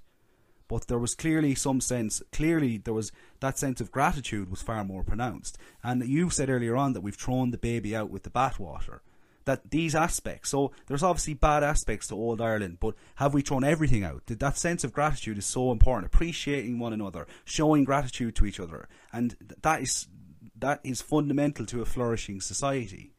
But 0.68 0.88
there 0.88 1.00
was 1.00 1.16
clearly 1.16 1.56
some 1.56 1.80
sense 1.80 2.22
clearly 2.32 2.78
there 2.78 2.94
was 2.94 3.12
that 3.40 3.58
sense 3.58 3.80
of 3.80 3.92
gratitude 3.92 4.50
was 4.50 4.62
far 4.62 4.84
more 4.84 5.04
pronounced. 5.04 5.58
And 5.84 6.06
you 6.08 6.30
said 6.30 6.50
earlier 6.50 6.76
on 6.76 6.94
that 6.94 7.02
we've 7.02 7.16
thrown 7.16 7.52
the 7.52 7.58
baby 7.58 7.96
out 7.96 8.10
with 8.10 8.24
the 8.24 8.30
bathwater. 8.30 9.00
That 9.46 9.72
these 9.72 9.96
aspects, 9.96 10.50
so 10.50 10.74
there's 10.88 11.04
obviously 11.04 11.34
bad 11.34 11.64
aspects 11.64 12.08
to 12.08 12.16
old 12.16 12.42
Ireland, 12.42 12.80
but 12.82 12.96
have 13.16 13.34
we 13.34 13.42
thrown 13.42 13.64
everything 13.64 14.04
out? 14.04 14.24
That 14.26 14.58
sense 14.58 14.84
of 14.84 14.92
gratitude 14.92 15.38
is 15.38 15.46
so 15.46 15.72
important. 15.72 16.14
Appreciating 16.14 16.80
one 16.80 16.92
another, 16.92 17.28
showing 17.46 17.86
gratitude 17.86 18.36
to 18.36 18.46
each 18.46 18.60
other, 18.60 18.90
and 19.14 19.38
that 19.62 19.82
is 19.82 20.10
that 20.60 20.82
is 20.84 21.02
fundamental 21.02 21.66
to 21.68 21.82
a 21.82 21.86
flourishing 21.86 22.42
society. 22.42 23.14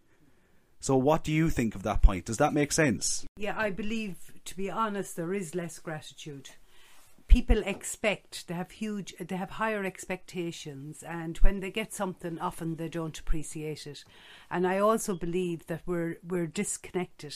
So, 0.80 0.96
what 0.96 1.24
do 1.24 1.32
you 1.32 1.50
think 1.50 1.74
of 1.74 1.82
that 1.82 2.02
point? 2.02 2.24
Does 2.24 2.36
that 2.36 2.52
make 2.52 2.72
sense? 2.72 3.24
Yeah, 3.36 3.54
I 3.58 3.70
believe, 3.70 4.16
to 4.44 4.56
be 4.56 4.70
honest, 4.70 5.16
there 5.16 5.34
is 5.34 5.54
less 5.54 5.78
gratitude. 5.78 6.50
People 7.28 7.62
expect 7.66 8.48
they 8.48 8.54
have 8.54 8.70
huge, 8.70 9.14
they 9.20 9.36
have 9.36 9.50
higher 9.50 9.84
expectations, 9.84 11.02
and 11.02 11.36
when 11.38 11.60
they 11.60 11.70
get 11.70 11.92
something, 11.92 12.38
often 12.38 12.76
they 12.76 12.88
don't 12.88 13.18
appreciate 13.18 13.86
it. 13.86 14.04
And 14.50 14.66
I 14.66 14.78
also 14.78 15.14
believe 15.14 15.66
that 15.66 15.82
we're 15.84 16.16
we're 16.26 16.46
disconnected 16.46 17.34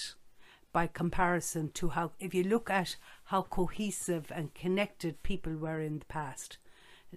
by 0.72 0.86
comparison 0.86 1.70
to 1.72 1.90
how, 1.90 2.12
if 2.18 2.32
you 2.32 2.42
look 2.42 2.70
at 2.70 2.96
how 3.24 3.42
cohesive 3.42 4.32
and 4.34 4.54
connected 4.54 5.22
people 5.22 5.54
were 5.56 5.80
in 5.80 5.98
the 5.98 6.06
past, 6.06 6.56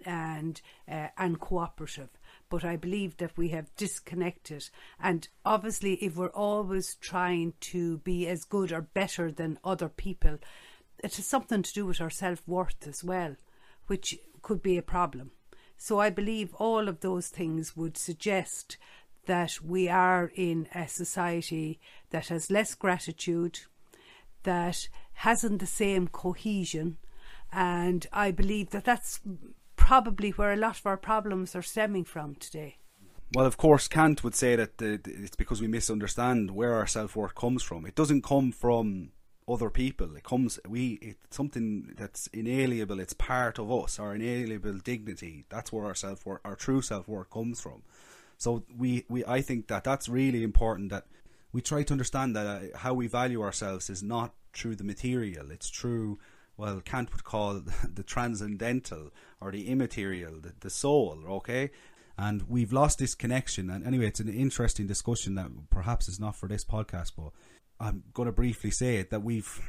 and 0.05 0.61
uh, 0.91 1.07
and 1.17 1.39
cooperative 1.39 2.09
but 2.49 2.63
I 2.63 2.75
believe 2.75 3.17
that 3.17 3.37
we 3.37 3.49
have 3.49 3.75
disconnected. 3.75 4.69
And 4.99 5.27
obviously, 5.43 5.95
if 5.95 6.15
we're 6.15 6.27
always 6.29 6.95
trying 6.95 7.53
to 7.61 7.97
be 7.99 8.27
as 8.27 8.43
good 8.43 8.71
or 8.71 8.81
better 8.81 9.31
than 9.31 9.59
other 9.63 9.89
people, 9.89 10.37
it 11.05 11.17
has 11.17 11.27
something 11.27 11.61
to 11.61 11.73
do 11.73 11.85
with 11.85 12.01
our 12.01 12.09
self 12.09 12.41
worth 12.47 12.87
as 12.87 13.03
well, 13.03 13.35
which 13.85 14.17
could 14.41 14.63
be 14.63 14.75
a 14.75 14.81
problem. 14.81 15.31
So 15.77 15.99
I 15.99 16.09
believe 16.09 16.55
all 16.55 16.89
of 16.89 17.01
those 17.01 17.27
things 17.27 17.77
would 17.77 17.95
suggest 17.95 18.77
that 19.27 19.61
we 19.61 19.87
are 19.87 20.31
in 20.33 20.67
a 20.73 20.87
society 20.87 21.79
that 22.09 22.29
has 22.29 22.49
less 22.49 22.73
gratitude, 22.73 23.59
that 24.43 24.87
hasn't 25.13 25.59
the 25.59 25.67
same 25.67 26.07
cohesion, 26.07 26.97
and 27.53 28.07
I 28.11 28.31
believe 28.31 28.71
that 28.71 28.85
that's 28.85 29.19
probably 29.75 30.31
where 30.31 30.53
a 30.53 30.57
lot 30.57 30.79
of 30.79 30.87
our 30.87 30.97
problems 30.97 31.55
are 31.55 31.61
stemming 31.61 32.05
from 32.05 32.33
today. 32.35 32.77
Well, 33.31 33.45
of 33.45 33.57
course, 33.57 33.87
Kant 33.87 34.23
would 34.23 34.35
say 34.35 34.55
that 34.55 34.81
it's 34.81 35.35
because 35.35 35.61
we 35.61 35.67
misunderstand 35.67 36.51
where 36.51 36.73
our 36.73 36.87
self 36.87 37.15
worth 37.15 37.35
comes 37.35 37.61
from. 37.61 37.85
It 37.85 37.95
doesn't 37.95 38.23
come 38.23 38.51
from 38.51 39.11
other 39.47 39.69
people. 39.69 40.15
It 40.15 40.23
comes 40.23 40.59
we 40.67 40.99
it's 41.01 41.35
something 41.35 41.93
that's 41.97 42.27
inalienable. 42.27 42.99
It's 42.99 43.13
part 43.13 43.59
of 43.59 43.71
us. 43.71 43.99
Our 43.99 44.15
inalienable 44.15 44.79
dignity. 44.79 45.45
That's 45.49 45.71
where 45.71 45.85
our 45.85 45.95
self 45.95 46.25
worth, 46.25 46.41
our 46.43 46.55
true 46.55 46.81
self 46.81 47.07
worth, 47.07 47.29
comes 47.29 47.61
from. 47.61 47.83
So 48.37 48.63
we, 48.75 49.05
we 49.09 49.23
I 49.25 49.41
think 49.41 49.67
that 49.67 49.83
that's 49.83 50.09
really 50.09 50.43
important. 50.43 50.89
That 50.89 51.05
we 51.51 51.61
try 51.61 51.83
to 51.83 51.93
understand 51.93 52.35
that 52.35 52.45
uh, 52.45 52.77
how 52.77 52.93
we 52.93 53.07
value 53.07 53.41
ourselves 53.41 53.89
is 53.89 54.03
not 54.03 54.33
through 54.53 54.75
the 54.75 54.83
material. 54.83 55.51
It's 55.51 55.69
through 55.69 56.19
well, 56.57 56.81
Kant 56.81 57.11
would 57.11 57.23
call 57.23 57.61
the 57.93 58.03
transcendental 58.03 59.11
or 59.41 59.51
the 59.51 59.67
immaterial, 59.67 60.39
the, 60.39 60.53
the 60.59 60.69
soul, 60.69 61.19
okay? 61.27 61.71
And 62.17 62.43
we've 62.47 62.71
lost 62.71 62.99
this 62.99 63.13
connection. 63.13 63.69
And 63.69 63.85
anyway, 63.85 64.07
it's 64.07 64.21
an 64.21 64.29
interesting 64.29 64.87
discussion 64.87 65.35
that 65.35 65.47
perhaps 65.69 66.07
is 66.07 66.19
not 66.19 66.35
for 66.35 66.47
this 66.47 66.63
podcast, 66.63 67.11
but 67.17 67.31
I'm 67.79 68.03
going 68.13 68.27
to 68.27 68.31
briefly 68.31 68.71
say 68.71 68.97
it 68.97 69.09
that 69.09 69.23
we've 69.23 69.61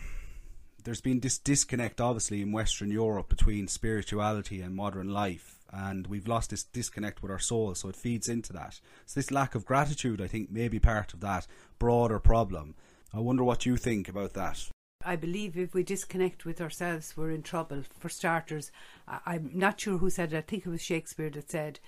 there's 0.84 1.00
been 1.00 1.18
this 1.18 1.38
disconnect 1.38 2.00
obviously 2.00 2.40
in 2.40 2.52
Western 2.52 2.92
Europe 2.92 3.28
between 3.28 3.66
spirituality 3.66 4.60
and 4.60 4.74
modern 4.74 5.10
life, 5.10 5.58
and 5.72 6.06
we've 6.06 6.28
lost 6.28 6.50
this 6.50 6.62
disconnect 6.62 7.22
with 7.22 7.30
our 7.30 7.40
soul, 7.40 7.74
so 7.74 7.88
it 7.88 7.96
feeds 7.96 8.28
into 8.28 8.52
that. 8.52 8.80
So 9.04 9.18
this 9.18 9.32
lack 9.32 9.54
of 9.56 9.64
gratitude, 9.64 10.20
I 10.20 10.28
think, 10.28 10.50
may 10.50 10.68
be 10.68 10.78
part 10.78 11.12
of 11.12 11.20
that 11.20 11.48
broader 11.78 12.20
problem. 12.20 12.76
I 13.12 13.18
wonder 13.18 13.42
what 13.42 13.66
you 13.66 13.76
think 13.76 14.08
about 14.08 14.34
that. 14.34 14.68
I 15.04 15.16
believe 15.16 15.56
if 15.56 15.74
we 15.74 15.82
disconnect 15.82 16.44
with 16.44 16.60
ourselves, 16.60 17.16
we're 17.16 17.30
in 17.30 17.42
trouble. 17.42 17.82
For 17.98 18.08
starters, 18.08 18.70
I, 19.06 19.36
am 19.36 19.50
not 19.54 19.80
sure 19.80 19.98
who 19.98 20.10
said 20.10 20.32
it. 20.32 20.36
I 20.36 20.40
think 20.40 20.66
it 20.66 20.70
was 20.70 20.82
Shakespeare 20.82 21.30
that 21.30 21.50
said, 21.50 21.80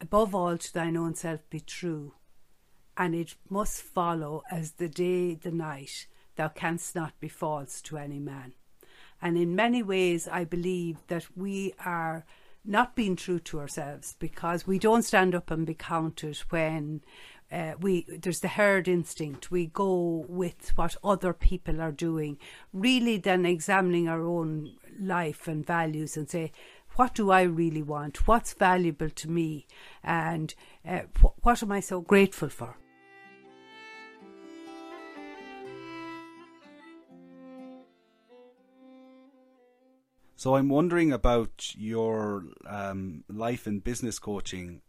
Above 0.00 0.34
all, 0.34 0.58
to 0.58 0.74
thine 0.74 0.96
own 0.96 1.14
self 1.14 1.48
be 1.48 1.60
true, 1.60 2.14
and 2.96 3.14
it 3.14 3.34
must 3.48 3.82
follow 3.82 4.42
as 4.50 4.72
the 4.72 4.88
day, 4.88 5.34
the 5.34 5.50
night, 5.50 6.06
thou 6.36 6.48
canst 6.48 6.94
not 6.94 7.18
be 7.20 7.28
false 7.28 7.80
to 7.82 7.96
any 7.96 8.18
man. 8.18 8.54
And 9.20 9.36
in 9.38 9.56
many 9.56 9.82
ways, 9.82 10.28
I 10.28 10.44
believe 10.44 10.98
that 11.08 11.26
we 11.36 11.74
are 11.84 12.24
not 12.64 12.96
being 12.96 13.16
true 13.16 13.38
to 13.38 13.60
ourselves 13.60 14.16
because 14.18 14.66
we 14.66 14.78
don't 14.78 15.02
stand 15.02 15.34
up 15.34 15.50
and 15.50 15.66
be 15.66 15.74
counted 15.74 16.36
when 16.50 17.00
uh, 17.50 17.74
we 17.80 18.04
there's 18.08 18.40
the 18.40 18.48
herd 18.48 18.88
instinct. 18.88 19.50
We 19.50 19.66
go 19.66 20.26
with 20.28 20.76
what 20.76 20.96
other 21.04 21.32
people 21.32 21.80
are 21.80 21.92
doing, 21.92 22.38
really 22.72 23.18
then 23.18 23.46
examining 23.46 24.08
our 24.08 24.24
own 24.26 24.72
life 24.98 25.46
and 25.46 25.64
values 25.64 26.16
and 26.16 26.28
say, 26.28 26.50
what 26.96 27.14
do 27.14 27.30
I 27.30 27.42
really 27.42 27.82
want? 27.82 28.26
What's 28.26 28.54
valuable 28.54 29.10
to 29.10 29.30
me? 29.30 29.66
And 30.02 30.54
uh, 30.86 31.02
wh- 31.22 31.44
what 31.44 31.62
am 31.62 31.70
I 31.70 31.80
so 31.80 32.00
grateful 32.00 32.48
for? 32.48 32.76
So 40.46 40.54
I'm 40.54 40.68
wondering 40.68 41.12
about 41.12 41.74
your 41.74 42.44
um, 42.68 43.24
life 43.28 43.66
and 43.66 43.82
business 43.82 44.20
coaching 44.20 44.80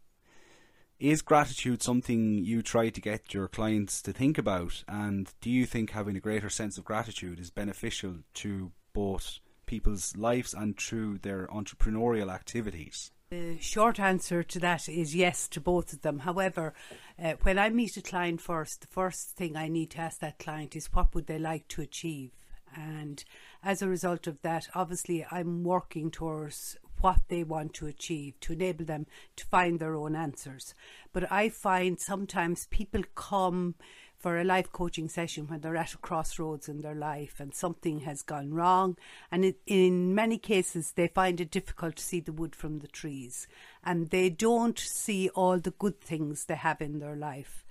is 1.00 1.20
gratitude 1.20 1.82
something 1.82 2.44
you 2.44 2.62
try 2.62 2.90
to 2.90 3.00
get 3.00 3.34
your 3.34 3.48
clients 3.48 4.00
to 4.02 4.12
think 4.12 4.38
about? 4.38 4.84
And 4.86 5.28
do 5.40 5.50
you 5.50 5.66
think 5.66 5.90
having 5.90 6.14
a 6.14 6.20
greater 6.20 6.48
sense 6.48 6.78
of 6.78 6.84
gratitude 6.84 7.40
is 7.40 7.50
beneficial 7.50 8.18
to 8.34 8.70
both 8.92 9.40
people's 9.66 10.16
lives 10.16 10.54
and 10.54 10.78
through 10.78 11.18
their 11.22 11.48
entrepreneurial 11.48 12.32
activities? 12.32 13.10
The 13.30 13.58
short 13.58 13.98
answer 13.98 14.44
to 14.44 14.60
that 14.60 14.88
is 14.88 15.16
yes 15.16 15.48
to 15.48 15.60
both 15.60 15.92
of 15.92 16.02
them. 16.02 16.20
However, 16.20 16.72
uh, 17.20 17.32
when 17.42 17.58
I 17.58 17.70
meet 17.70 17.96
a 17.96 18.02
client 18.02 18.40
first, 18.40 18.82
the 18.82 18.86
first 18.86 19.30
thing 19.30 19.56
I 19.56 19.66
need 19.66 19.90
to 19.90 20.02
ask 20.02 20.20
that 20.20 20.38
client 20.38 20.76
is 20.76 20.92
what 20.92 21.16
would 21.16 21.26
they 21.26 21.40
like 21.40 21.66
to 21.66 21.82
achieve? 21.82 22.30
And 22.78 23.24
as 23.62 23.82
a 23.82 23.88
result 23.88 24.26
of 24.26 24.40
that, 24.42 24.68
obviously, 24.74 25.26
I'm 25.30 25.64
working 25.64 26.10
towards 26.10 26.76
what 27.00 27.20
they 27.28 27.44
want 27.44 27.74
to 27.74 27.86
achieve 27.86 28.38
to 28.40 28.52
enable 28.52 28.84
them 28.84 29.06
to 29.36 29.44
find 29.46 29.78
their 29.78 29.94
own 29.94 30.14
answers. 30.14 30.74
But 31.12 31.30
I 31.30 31.48
find 31.48 31.98
sometimes 31.98 32.66
people 32.70 33.02
come 33.14 33.74
for 34.16 34.38
a 34.38 34.44
life 34.44 34.72
coaching 34.72 35.08
session 35.08 35.46
when 35.46 35.60
they're 35.60 35.76
at 35.76 35.94
a 35.94 35.98
crossroads 35.98 36.68
in 36.68 36.80
their 36.80 36.94
life 36.94 37.38
and 37.38 37.54
something 37.54 38.00
has 38.00 38.22
gone 38.22 38.52
wrong. 38.52 38.96
And 39.30 39.54
in 39.66 40.14
many 40.14 40.38
cases, 40.38 40.92
they 40.92 41.06
find 41.06 41.40
it 41.40 41.52
difficult 41.52 41.96
to 41.96 42.02
see 42.02 42.18
the 42.20 42.32
wood 42.32 42.56
from 42.56 42.80
the 42.80 42.88
trees 42.88 43.46
and 43.84 44.10
they 44.10 44.28
don't 44.28 44.78
see 44.78 45.28
all 45.30 45.58
the 45.58 45.70
good 45.70 46.00
things 46.00 46.44
they 46.44 46.56
have 46.56 46.80
in 46.80 46.98
their 46.98 47.16
life. 47.16 47.64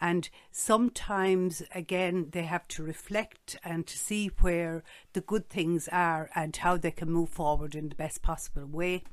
And 0.00 0.28
sometimes, 0.50 1.62
again, 1.74 2.28
they 2.32 2.42
have 2.42 2.68
to 2.68 2.82
reflect 2.82 3.56
and 3.64 3.86
to 3.86 3.96
see 3.96 4.30
where 4.40 4.82
the 5.12 5.20
good 5.20 5.48
things 5.48 5.88
are 5.88 6.30
and 6.34 6.54
how 6.56 6.76
they 6.76 6.90
can 6.90 7.10
move 7.10 7.30
forward 7.30 7.74
in 7.74 7.88
the 7.88 7.94
best 7.94 8.22
possible 8.22 8.66
way. 8.66 9.04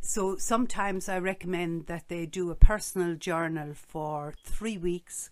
So 0.00 0.36
sometimes 0.36 1.08
I 1.08 1.18
recommend 1.18 1.86
that 1.86 2.08
they 2.08 2.24
do 2.26 2.50
a 2.50 2.54
personal 2.54 3.16
journal 3.16 3.74
for 3.74 4.34
three 4.44 4.78
weeks. 4.78 5.30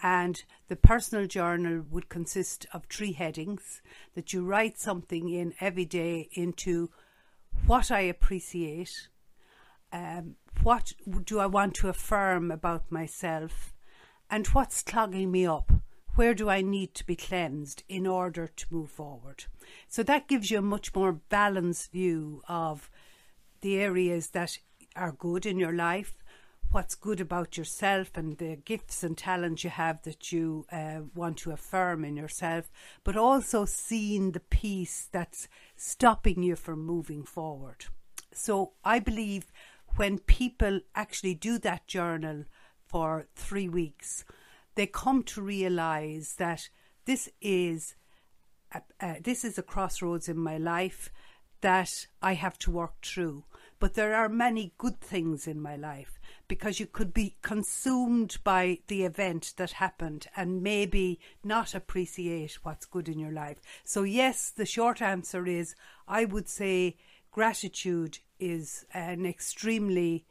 And 0.00 0.42
the 0.68 0.76
personal 0.76 1.26
journal 1.26 1.84
would 1.90 2.08
consist 2.08 2.66
of 2.72 2.84
three 2.84 3.12
headings 3.12 3.82
that 4.14 4.32
you 4.32 4.44
write 4.44 4.78
something 4.78 5.28
in 5.28 5.54
every 5.60 5.84
day 5.84 6.28
into 6.32 6.90
what 7.66 7.90
I 7.90 8.00
appreciate, 8.00 9.08
um, 9.92 10.36
what 10.62 10.92
do 11.24 11.40
I 11.40 11.46
want 11.46 11.74
to 11.76 11.88
affirm 11.88 12.50
about 12.50 12.92
myself, 12.92 13.74
and 14.30 14.46
what's 14.48 14.82
clogging 14.82 15.30
me 15.30 15.46
up. 15.46 15.72
Where 16.14 16.34
do 16.34 16.48
I 16.48 16.62
need 16.62 16.94
to 16.94 17.06
be 17.06 17.14
cleansed 17.14 17.84
in 17.88 18.06
order 18.06 18.48
to 18.48 18.66
move 18.70 18.90
forward? 18.90 19.44
So 19.86 20.02
that 20.02 20.26
gives 20.26 20.50
you 20.50 20.58
a 20.58 20.62
much 20.62 20.94
more 20.94 21.12
balanced 21.12 21.92
view 21.92 22.42
of 22.48 22.90
the 23.60 23.78
areas 23.78 24.30
that 24.30 24.58
are 24.96 25.12
good 25.12 25.46
in 25.46 25.58
your 25.58 25.72
life, 25.72 26.24
what's 26.70 26.94
good 26.94 27.20
about 27.20 27.56
yourself 27.56 28.10
and 28.16 28.36
the 28.38 28.56
gifts 28.56 29.02
and 29.02 29.16
talents 29.16 29.64
you 29.64 29.70
have 29.70 30.02
that 30.02 30.32
you 30.32 30.66
uh, 30.70 31.00
want 31.14 31.38
to 31.38 31.52
affirm 31.52 32.04
in 32.04 32.16
yourself, 32.16 32.70
but 33.04 33.16
also 33.16 33.64
seeing 33.64 34.32
the 34.32 34.40
piece 34.40 35.08
that's 35.10 35.48
stopping 35.76 36.42
you 36.42 36.56
from 36.56 36.84
moving 36.84 37.22
forward. 37.22 37.86
So 38.32 38.72
I 38.84 38.98
believe 38.98 39.52
when 39.96 40.18
people 40.18 40.80
actually 40.94 41.34
do 41.34 41.58
that 41.58 41.86
journal 41.86 42.44
for 42.88 43.28
three 43.34 43.68
weeks, 43.68 44.24
they 44.74 44.86
come 44.86 45.22
to 45.24 45.42
realize 45.42 46.34
that 46.38 46.68
this 47.04 47.28
is 47.40 47.94
a, 48.72 48.82
uh, 49.00 49.14
this 49.22 49.44
is 49.44 49.58
a 49.58 49.62
crossroads 49.62 50.28
in 50.28 50.38
my 50.38 50.58
life 50.58 51.10
that 51.60 52.06
I 52.22 52.34
have 52.34 52.58
to 52.60 52.70
work 52.70 52.94
through. 53.02 53.44
But 53.80 53.94
there 53.94 54.14
are 54.14 54.28
many 54.28 54.72
good 54.76 55.00
things 55.00 55.46
in 55.46 55.60
my 55.60 55.76
life 55.76 56.18
because 56.48 56.80
you 56.80 56.86
could 56.86 57.14
be 57.14 57.36
consumed 57.42 58.38
by 58.42 58.80
the 58.88 59.04
event 59.04 59.54
that 59.56 59.72
happened 59.72 60.26
and 60.36 60.62
maybe 60.62 61.20
not 61.44 61.74
appreciate 61.74 62.58
what's 62.64 62.86
good 62.86 63.08
in 63.08 63.18
your 63.18 63.30
life. 63.30 63.60
So, 63.84 64.02
yes, 64.02 64.50
the 64.50 64.66
short 64.66 65.00
answer 65.00 65.46
is 65.46 65.76
I 66.08 66.24
would 66.24 66.48
say 66.48 66.96
gratitude 67.30 68.18
is 68.40 68.84
an 68.92 69.26
extremely 69.26 70.24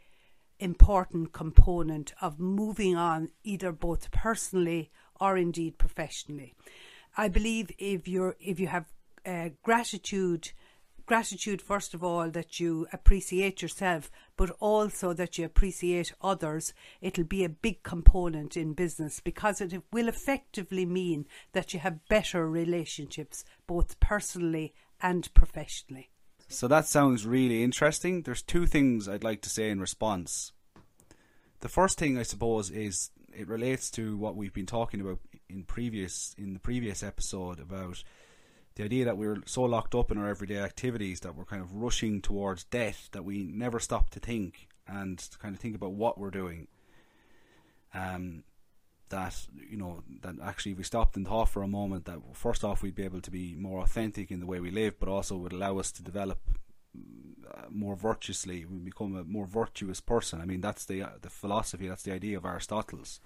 important 0.59 1.33
component 1.33 2.13
of 2.21 2.39
moving 2.39 2.95
on, 2.95 3.29
either 3.43 3.71
both 3.71 4.11
personally 4.11 4.91
or 5.19 5.37
indeed 5.37 5.77
professionally. 5.77 6.53
I 7.15 7.27
believe 7.27 7.71
if 7.77 8.07
you're 8.07 8.35
if 8.39 8.59
you 8.59 8.67
have 8.67 8.85
uh, 9.25 9.49
gratitude 9.63 10.51
gratitude, 11.07 11.61
first 11.61 11.93
of 11.93 12.03
all, 12.03 12.29
that 12.29 12.59
you 12.59 12.85
appreciate 12.91 13.61
yourself, 13.61 14.11
but 14.35 14.51
also 14.59 15.13
that 15.13 15.37
you 15.37 15.45
appreciate 15.45 16.13
others, 16.21 16.73
it'll 17.01 17.23
be 17.23 17.45
a 17.45 17.49
big 17.49 17.81
component 17.81 18.57
in 18.57 18.73
business 18.73 19.21
because 19.21 19.61
it 19.61 19.81
will 19.91 20.09
effectively 20.09 20.85
mean 20.85 21.25
that 21.53 21.73
you 21.73 21.79
have 21.79 22.07
better 22.09 22.47
relationships, 22.47 23.45
both 23.65 23.99
personally 24.01 24.73
and 25.01 25.33
professionally. 25.33 26.09
So 26.47 26.67
that 26.67 26.85
sounds 26.85 27.25
really 27.25 27.63
interesting. 27.63 28.21
There's 28.21 28.41
two 28.41 28.65
things 28.65 29.09
I'd 29.09 29.23
like 29.23 29.41
to 29.41 29.49
say 29.49 29.69
in 29.69 29.81
response. 29.81 30.53
The 31.59 31.69
first 31.69 31.99
thing 31.99 32.17
I 32.17 32.23
suppose 32.23 32.69
is 32.69 33.11
it 33.35 33.47
relates 33.47 33.91
to 33.91 34.15
what 34.17 34.35
we've 34.35 34.53
been 34.53 34.65
talking 34.65 35.01
about 35.01 35.19
in 35.49 35.63
previous 35.63 36.35
in 36.37 36.53
the 36.53 36.59
previous 36.59 37.03
episode 37.03 37.59
about 37.59 38.03
the 38.75 38.83
idea 38.83 39.05
that 39.05 39.17
we're 39.17 39.41
so 39.45 39.63
locked 39.63 39.95
up 39.95 40.11
in 40.11 40.17
our 40.17 40.29
everyday 40.29 40.59
activities 40.59 41.21
that 41.21 41.35
we're 41.35 41.45
kind 41.45 41.61
of 41.61 41.75
rushing 41.75 42.21
towards 42.21 42.63
death 42.65 43.09
that 43.11 43.25
we 43.25 43.43
never 43.43 43.79
stop 43.79 44.09
to 44.11 44.19
think 44.19 44.67
and 44.87 45.17
to 45.19 45.37
kind 45.39 45.55
of 45.55 45.59
think 45.59 45.75
about 45.75 45.93
what 45.93 46.17
we're 46.17 46.31
doing. 46.31 46.67
Um, 47.93 48.43
that 49.09 49.47
you 49.69 49.77
know 49.77 50.03
that 50.21 50.35
actually 50.43 50.73
if 50.73 50.77
we 50.77 50.83
stopped 50.83 51.15
and 51.15 51.27
thought 51.27 51.49
for 51.49 51.63
a 51.63 51.67
moment 51.67 52.05
that 52.05 52.19
first 52.33 52.63
off 52.63 52.81
we'd 52.81 52.95
be 52.95 53.03
able 53.03 53.21
to 53.21 53.31
be 53.31 53.55
more 53.55 53.81
authentic 53.81 54.31
in 54.31 54.39
the 54.39 54.45
way 54.45 54.59
we 54.59 54.71
live, 54.71 54.99
but 54.99 55.09
also 55.09 55.37
would 55.37 55.53
allow 55.53 55.77
us 55.77 55.91
to 55.91 56.03
develop 56.03 56.39
uh, 57.49 57.61
more 57.69 57.95
virtuously. 57.95 58.65
We 58.65 58.79
become 58.79 59.15
a 59.15 59.23
more 59.23 59.45
virtuous 59.45 60.01
person. 60.01 60.41
I 60.41 60.45
mean 60.45 60.61
that's 60.61 60.85
the 60.85 61.03
uh, 61.03 61.09
the 61.21 61.29
philosophy. 61.29 61.87
That's 61.87 62.03
the 62.03 62.13
idea 62.13 62.37
of 62.37 62.45
Aristotle's. 62.45 63.19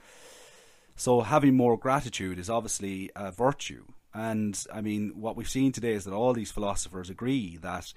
So 0.96 1.22
having 1.22 1.56
more 1.56 1.78
gratitude 1.78 2.38
is 2.38 2.50
obviously 2.50 3.10
a 3.16 3.32
virtue, 3.32 3.86
and 4.14 4.62
I 4.74 4.82
mean, 4.82 5.14
what 5.16 5.36
we've 5.36 5.50
seen 5.50 5.72
today 5.72 5.94
is 5.94 6.04
that 6.04 6.14
all 6.14 6.34
these 6.34 6.52
philosophers 6.52 7.10
agree 7.10 7.58
that 7.58 7.94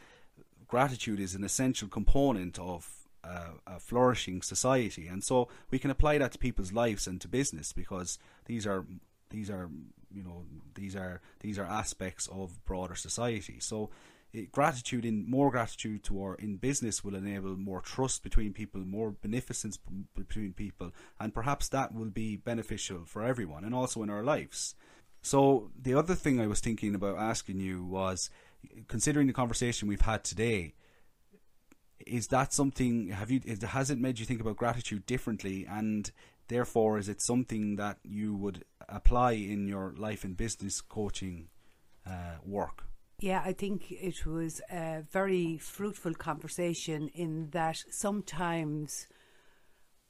gratitude 0.66 1.20
is 1.20 1.35
an 1.35 1.45
essential 1.45 1.89
component 1.89 2.59
of 2.59 3.04
uh, 3.25 3.51
a 3.66 3.81
flourishing 3.81 4.43
society, 4.43 5.07
and 5.09 5.25
so 5.25 5.49
we 5.70 5.79
can 5.79 5.91
apply 5.91 6.18
that 6.18 6.33
to 6.33 6.39
people's 6.39 6.72
lives 6.72 7.07
and 7.07 7.20
to 7.20 7.29
business 7.29 7.72
because 7.72 8.18
these 8.47 8.66
are 8.66 8.85
these 9.31 9.51
are 9.51 9.70
you 10.12 10.22
know 10.22 10.45
these 10.75 10.95
are 10.95 11.20
these 11.41 11.59
are 11.59 11.64
aspects 11.64 12.29
of 12.29 12.64
broader 12.64 12.95
society. 12.95 13.59
So 13.61 13.91
it, 14.33 14.51
gratitude 14.53 15.05
in 15.05 15.29
more 15.31 15.51
gratitude 15.51 16.03
to 16.05 16.22
our 16.22 16.35
in 16.35 16.57
business 16.57 17.05
will 17.05 17.14
enable 17.14 17.57
more 17.57 17.81
trust 17.81 18.22
between 18.22 18.53
people, 18.53 18.81
more 18.81 19.14
beneficence 19.22 19.79
between 20.16 20.53
people, 20.53 20.93
and 21.20 21.33
perhaps 21.33 21.68
that 21.68 21.95
will 21.95 22.11
be 22.11 22.37
beneficial 22.37 23.05
for 23.07 23.22
everyone 23.22 23.64
and 23.64 23.75
also 23.75 24.03
in 24.03 24.11
our 24.11 24.25
lives. 24.25 24.75
So 25.22 25.70
the 25.81 25.95
other 25.95 26.14
thing 26.14 26.39
I 26.39 26.47
was 26.47 26.61
thinking 26.61 26.95
about 26.95 27.16
asking 27.16 27.59
you 27.59 27.83
was, 27.83 28.29
considering 28.89 29.27
the 29.27 29.33
conversation 29.33 29.89
we've 29.89 30.03
had 30.03 30.22
today, 30.22 30.75
is 32.07 32.29
that 32.29 32.53
something? 32.53 33.09
Have 33.09 33.31
you? 33.31 33.41
Has 33.67 33.91
it 33.91 33.99
made 33.99 34.19
you 34.19 34.27
think 34.27 34.41
about 34.41 34.57
gratitude 34.57 35.07
differently? 35.07 35.67
And 35.69 36.11
therefore, 36.49 36.99
is 36.99 37.09
it 37.09 37.21
something 37.21 37.77
that 37.77 37.99
you 38.03 38.35
would 38.35 38.65
apply 38.89 39.33
in 39.33 39.67
your 39.67 39.95
life 39.97 40.25
and 40.25 40.37
business 40.37 40.81
coaching 40.81 41.49
uh, 42.07 42.37
work? 42.45 42.85
Yeah, 43.21 43.43
I 43.45 43.53
think 43.53 43.91
it 43.91 44.27
was 44.27 44.61
a 44.71 45.03
very 45.11 45.57
fruitful 45.59 46.15
conversation 46.15 47.09
in 47.15 47.51
that 47.51 47.83
sometimes 47.91 49.07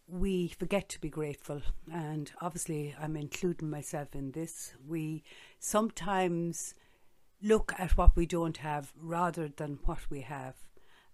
we 0.07 0.49
forget 0.49 0.89
to 0.91 1.01
be 1.01 1.09
grateful, 1.09 1.63
and 1.93 2.31
obviously, 2.41 2.95
I'm 3.01 3.17
including 3.17 3.71
myself 3.71 4.15
in 4.15 4.33
this. 4.33 4.75
We 4.87 5.23
sometimes 5.59 6.75
look 7.43 7.73
at 7.79 7.97
what 7.97 8.17
we 8.17 8.27
don't 8.27 8.59
have 8.59 8.93
rather 9.01 9.49
than 9.49 9.79
what 9.85 10.11
we 10.11 10.23
have. 10.23 10.57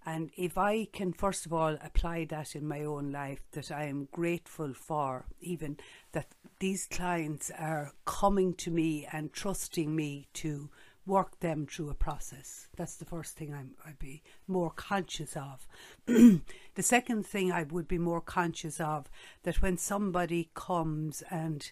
And 0.06 0.30
if 0.36 0.56
I 0.56 0.86
can, 0.92 1.12
first 1.12 1.46
of 1.46 1.52
all, 1.52 1.76
apply 1.82 2.24
that 2.26 2.56
in 2.56 2.66
my 2.66 2.82
own 2.84 3.12
life, 3.12 3.40
that 3.52 3.70
I 3.70 3.84
am 3.84 4.08
grateful 4.10 4.72
for, 4.72 5.26
even 5.40 5.76
that 6.12 6.28
these 6.58 6.86
clients 6.86 7.50
are 7.58 7.92
coming 8.06 8.54
to 8.54 8.70
me 8.70 9.06
and 9.12 9.32
trusting 9.32 9.94
me 9.94 10.28
to 10.34 10.70
work 11.06 11.40
them 11.40 11.66
through 11.66 11.90
a 11.90 11.94
process. 11.94 12.68
That's 12.76 12.96
the 12.96 13.04
first 13.04 13.36
thing 13.36 13.52
I'm, 13.52 13.72
I'd 13.86 13.98
be 13.98 14.22
more 14.46 14.70
conscious 14.70 15.36
of. 15.36 15.66
the 16.06 16.42
second 16.82 17.26
thing 17.26 17.50
I 17.50 17.64
would 17.64 17.88
be 17.88 17.98
more 17.98 18.20
conscious 18.20 18.80
of 18.80 19.10
that 19.42 19.60
when 19.60 19.76
somebody 19.76 20.50
comes 20.54 21.22
and 21.30 21.70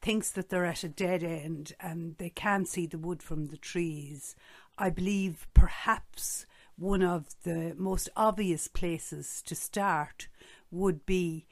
thinks 0.00 0.30
that 0.32 0.48
they're 0.48 0.66
at 0.66 0.82
a 0.82 0.88
dead 0.88 1.22
end 1.22 1.74
and 1.80 2.16
they 2.18 2.30
can't 2.30 2.68
see 2.68 2.86
the 2.86 2.98
wood 2.98 3.22
from 3.22 3.46
the 3.46 3.56
trees, 3.56 4.34
I 4.76 4.90
believe 4.90 5.46
perhaps 5.54 6.46
one 6.82 7.02
of 7.02 7.36
the 7.44 7.74
most 7.78 8.08
obvious 8.16 8.66
places 8.66 9.40
to 9.46 9.54
start 9.54 10.26
would 10.72 11.06
be 11.06 11.46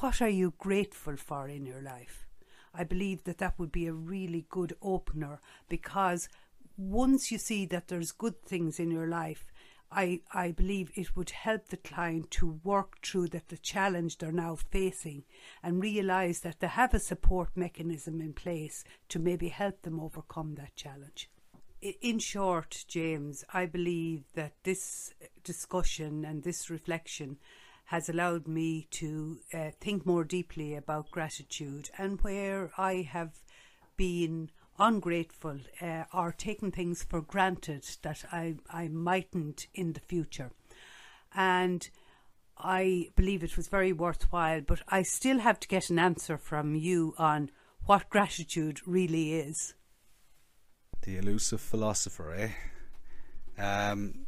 what 0.00 0.20
are 0.20 0.28
you 0.28 0.52
grateful 0.58 1.16
for 1.16 1.48
in 1.48 1.64
your 1.64 1.80
life? 1.80 2.26
I 2.74 2.84
believe 2.84 3.24
that 3.24 3.38
that 3.38 3.58
would 3.58 3.72
be 3.72 3.86
a 3.86 3.94
really 3.94 4.44
good 4.50 4.76
opener 4.82 5.40
because 5.70 6.28
once 6.76 7.32
you 7.32 7.38
see 7.38 7.64
that 7.66 7.88
there's 7.88 8.12
good 8.12 8.42
things 8.42 8.78
in 8.78 8.90
your 8.90 9.06
life, 9.06 9.46
I, 9.90 10.20
I 10.34 10.52
believe 10.52 10.90
it 10.94 11.16
would 11.16 11.30
help 11.30 11.68
the 11.68 11.78
client 11.78 12.30
to 12.32 12.60
work 12.62 13.02
through 13.02 13.28
that 13.28 13.48
the 13.48 13.56
challenge 13.56 14.18
they're 14.18 14.32
now 14.32 14.56
facing 14.56 15.24
and 15.62 15.82
realise 15.82 16.40
that 16.40 16.60
they 16.60 16.68
have 16.68 16.92
a 16.92 16.98
support 16.98 17.56
mechanism 17.56 18.20
in 18.20 18.34
place 18.34 18.84
to 19.08 19.18
maybe 19.18 19.48
help 19.48 19.80
them 19.80 19.98
overcome 19.98 20.56
that 20.56 20.76
challenge. 20.76 21.30
In 21.82 22.20
short, 22.20 22.84
James, 22.86 23.44
I 23.52 23.66
believe 23.66 24.22
that 24.34 24.52
this 24.62 25.12
discussion 25.42 26.24
and 26.24 26.44
this 26.44 26.70
reflection 26.70 27.38
has 27.86 28.08
allowed 28.08 28.46
me 28.46 28.86
to 28.92 29.40
uh, 29.52 29.70
think 29.80 30.06
more 30.06 30.22
deeply 30.22 30.76
about 30.76 31.10
gratitude 31.10 31.90
and 31.98 32.20
where 32.20 32.70
I 32.78 33.08
have 33.10 33.32
been 33.96 34.50
ungrateful 34.78 35.58
uh, 35.80 36.04
or 36.14 36.30
taken 36.30 36.70
things 36.70 37.02
for 37.02 37.20
granted 37.20 37.84
that 38.02 38.26
I, 38.30 38.58
I 38.70 38.86
mightn't 38.86 39.66
in 39.74 39.94
the 39.94 40.00
future. 40.00 40.52
And 41.34 41.90
I 42.56 43.08
believe 43.16 43.42
it 43.42 43.56
was 43.56 43.66
very 43.66 43.92
worthwhile, 43.92 44.60
but 44.60 44.82
I 44.86 45.02
still 45.02 45.40
have 45.40 45.58
to 45.58 45.66
get 45.68 45.90
an 45.90 45.98
answer 45.98 46.38
from 46.38 46.76
you 46.76 47.16
on 47.18 47.50
what 47.86 48.08
gratitude 48.08 48.86
really 48.86 49.32
is. 49.34 49.74
The 51.02 51.16
elusive 51.16 51.60
philosopher, 51.60 52.32
eh? 52.32 52.50
Um, 53.60 54.26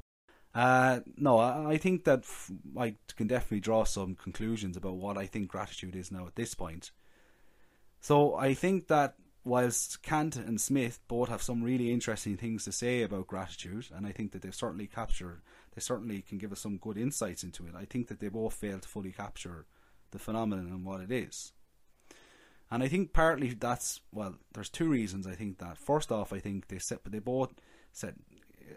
uh, 0.54 1.00
no, 1.16 1.38
I, 1.38 1.72
I 1.72 1.76
think 1.78 2.04
that 2.04 2.20
f- 2.20 2.50
I 2.76 2.94
can 3.16 3.26
definitely 3.26 3.60
draw 3.60 3.84
some 3.84 4.14
conclusions 4.14 4.76
about 4.76 4.96
what 4.96 5.16
I 5.16 5.26
think 5.26 5.48
gratitude 5.48 5.96
is 5.96 6.12
now 6.12 6.26
at 6.26 6.36
this 6.36 6.54
point. 6.54 6.90
So 8.00 8.34
I 8.34 8.54
think 8.54 8.88
that 8.88 9.14
whilst 9.44 10.02
Kant 10.02 10.36
and 10.36 10.60
Smith 10.60 11.00
both 11.08 11.28
have 11.28 11.42
some 11.42 11.62
really 11.62 11.92
interesting 11.92 12.36
things 12.36 12.64
to 12.64 12.72
say 12.72 13.02
about 13.02 13.26
gratitude, 13.26 13.86
and 13.94 14.06
I 14.06 14.12
think 14.12 14.32
that 14.32 14.42
they 14.42 14.50
certainly 14.50 14.86
capture, 14.86 15.42
they 15.74 15.80
certainly 15.80 16.22
can 16.22 16.38
give 16.38 16.52
us 16.52 16.60
some 16.60 16.78
good 16.78 16.96
insights 16.98 17.44
into 17.44 17.66
it. 17.66 17.74
I 17.76 17.84
think 17.84 18.08
that 18.08 18.20
they 18.20 18.28
both 18.28 18.54
fail 18.54 18.78
to 18.78 18.88
fully 18.88 19.12
capture 19.12 19.66
the 20.10 20.18
phenomenon 20.18 20.66
and 20.66 20.84
what 20.84 21.00
it 21.00 21.10
is. 21.10 21.52
And 22.74 22.82
I 22.82 22.88
think 22.88 23.12
partly 23.12 23.50
that's 23.50 24.00
well, 24.10 24.34
there's 24.52 24.68
two 24.68 24.88
reasons. 24.88 25.28
I 25.28 25.36
think 25.36 25.58
that 25.58 25.78
first 25.78 26.10
off, 26.10 26.32
I 26.32 26.40
think 26.40 26.66
they 26.66 26.80
set, 26.80 27.04
but 27.04 27.12
they 27.12 27.20
both 27.20 27.54
set 27.92 28.14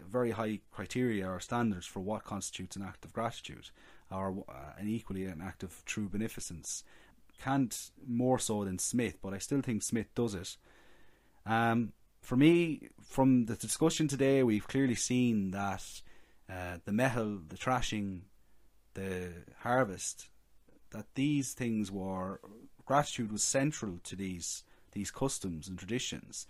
very 0.08 0.30
high 0.30 0.60
criteria 0.70 1.28
or 1.28 1.40
standards 1.40 1.84
for 1.84 1.98
what 1.98 2.22
constitutes 2.22 2.76
an 2.76 2.84
act 2.84 3.04
of 3.04 3.12
gratitude, 3.12 3.70
or 4.08 4.44
uh, 4.48 4.78
an 4.78 4.86
equally 4.86 5.24
an 5.24 5.42
act 5.44 5.64
of 5.64 5.84
true 5.84 6.08
beneficence. 6.08 6.84
Kant 7.42 7.90
more 8.06 8.38
so 8.38 8.64
than 8.64 8.78
Smith, 8.78 9.18
but 9.20 9.34
I 9.34 9.38
still 9.38 9.62
think 9.62 9.82
Smith 9.82 10.14
does 10.14 10.34
it. 10.36 10.56
Um, 11.44 11.92
for 12.22 12.36
me, 12.36 12.90
from 13.02 13.46
the 13.46 13.56
discussion 13.56 14.06
today, 14.06 14.44
we've 14.44 14.68
clearly 14.68 14.94
seen 14.94 15.50
that 15.50 16.02
uh, 16.48 16.76
the 16.84 16.92
Meitheal, 16.92 17.48
the 17.48 17.56
trashing, 17.56 18.20
the 18.94 19.32
harvest, 19.62 20.28
that 20.90 21.06
these 21.16 21.52
things 21.52 21.90
were 21.90 22.40
gratitude 22.88 23.30
was 23.30 23.44
central 23.44 24.00
to 24.04 24.16
these 24.16 24.64
these 24.92 25.10
customs 25.10 25.68
and 25.68 25.78
traditions, 25.78 26.46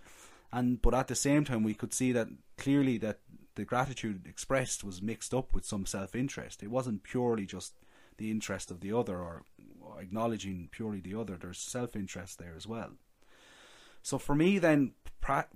and 0.51 0.81
but 0.81 0.93
at 0.93 1.09
the 1.09 1.15
same 1.15 1.43
time 1.43 1.63
we 1.63 1.73
could 1.73 1.93
see 1.93 2.11
that 2.13 2.29
clearly 2.57 2.97
that 2.97 3.19
the 3.55 3.65
gratitude 3.65 4.25
expressed 4.25 4.85
was 4.85 5.01
mixed 5.01 5.33
up 5.33 5.53
with 5.53 5.65
some 5.65 5.85
self 5.85 6.15
interest. 6.15 6.63
It 6.63 6.71
wasn't 6.71 7.03
purely 7.03 7.45
just 7.45 7.73
the 8.17 8.31
interest 8.31 8.71
of 8.71 8.79
the 8.79 8.93
other 8.93 9.17
or 9.19 9.43
acknowledging 9.99 10.69
purely 10.71 11.01
the 11.01 11.19
other. 11.19 11.35
There's 11.35 11.59
self 11.59 11.93
interest 11.93 12.39
there 12.39 12.53
as 12.55 12.65
well. 12.65 12.91
So 14.01 14.17
for 14.17 14.33
me, 14.33 14.59
then, 14.59 14.93
pra- 15.19 15.47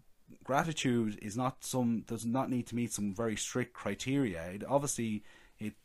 gratitude 0.44 1.18
is 1.22 1.38
not 1.38 1.64
some 1.64 2.02
does 2.02 2.26
not 2.26 2.50
need 2.50 2.68
to 2.68 2.76
meet 2.76 2.92
some 2.92 3.14
very 3.14 3.38
strict 3.38 3.74
criteria. 3.74 4.44
It 4.48 4.64
obviously 4.68 5.24
it 5.60 5.76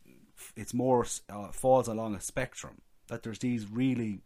it's 0.57 0.73
more 0.73 1.05
uh, 1.29 1.51
falls 1.53 1.87
along 1.87 2.15
a 2.15 2.21
spectrum. 2.21 2.81
That 3.07 3.23
there's 3.23 3.39
these 3.39 3.65
really 3.65 4.19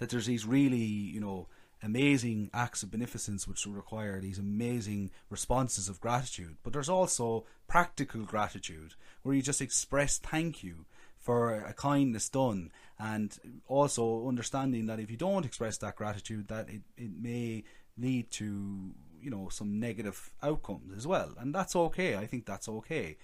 that 0.00 0.08
there's 0.08 0.26
these 0.26 0.46
really 0.46 0.78
you 0.78 1.20
know 1.20 1.46
amazing 1.82 2.50
acts 2.52 2.82
of 2.82 2.90
beneficence 2.90 3.46
which 3.46 3.64
require 3.66 4.20
these 4.20 4.38
amazing 4.38 5.10
responses 5.30 5.88
of 5.88 6.00
gratitude. 6.00 6.56
But 6.62 6.72
there's 6.72 6.88
also 6.88 7.44
practical 7.68 8.22
gratitude 8.22 8.94
where 9.22 9.34
you 9.34 9.40
just 9.40 9.62
express 9.62 10.18
thank 10.18 10.62
you 10.62 10.84
for 11.18 11.54
a 11.54 11.72
kindness 11.72 12.28
done 12.28 12.70
and 12.98 13.38
also 13.66 14.26
understanding 14.26 14.86
that 14.86 15.00
if 15.00 15.10
you 15.10 15.16
don't 15.16 15.46
express 15.46 15.76
that 15.78 15.96
gratitude 15.96 16.48
that 16.48 16.68
it, 16.68 16.82
it 16.96 17.10
may 17.18 17.64
lead 17.96 18.30
to 18.32 18.90
you 19.20 19.30
know 19.30 19.48
some 19.50 19.78
negative 19.78 20.30
outcomes 20.42 20.96
as 20.96 21.06
well. 21.06 21.34
And 21.38 21.54
that's 21.54 21.76
okay. 21.76 22.16
I 22.16 22.26
think 22.26 22.46
that's 22.46 22.68
okay. 22.68 23.16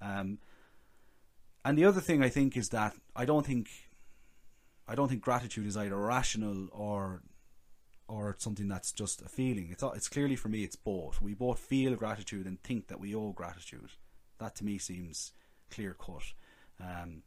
Um, 0.00 0.38
and 1.64 1.78
the 1.78 1.84
other 1.84 2.00
thing 2.00 2.22
i 2.22 2.28
think 2.28 2.56
is 2.56 2.68
that 2.70 2.94
i 3.16 3.24
don't 3.24 3.46
think 3.46 3.68
i 4.88 4.94
don't 4.94 5.08
think 5.08 5.22
gratitude 5.22 5.66
is 5.66 5.76
either 5.76 5.96
rational 5.96 6.68
or 6.72 7.22
or 8.06 8.36
something 8.38 8.68
that's 8.68 8.92
just 8.92 9.22
a 9.22 9.28
feeling. 9.30 9.68
It's 9.70 9.82
it's 9.82 10.10
clearly 10.10 10.36
for 10.36 10.50
me 10.50 10.62
it's 10.62 10.76
both. 10.76 11.22
We 11.22 11.32
both 11.32 11.58
feel 11.58 11.96
gratitude 11.96 12.46
and 12.46 12.62
think 12.62 12.88
that 12.88 13.00
we 13.00 13.14
owe 13.14 13.32
gratitude. 13.32 13.92
That 14.38 14.54
to 14.56 14.64
me 14.64 14.76
seems 14.76 15.32
clear 15.70 15.94
cut 15.94 16.34
um, 16.80 17.22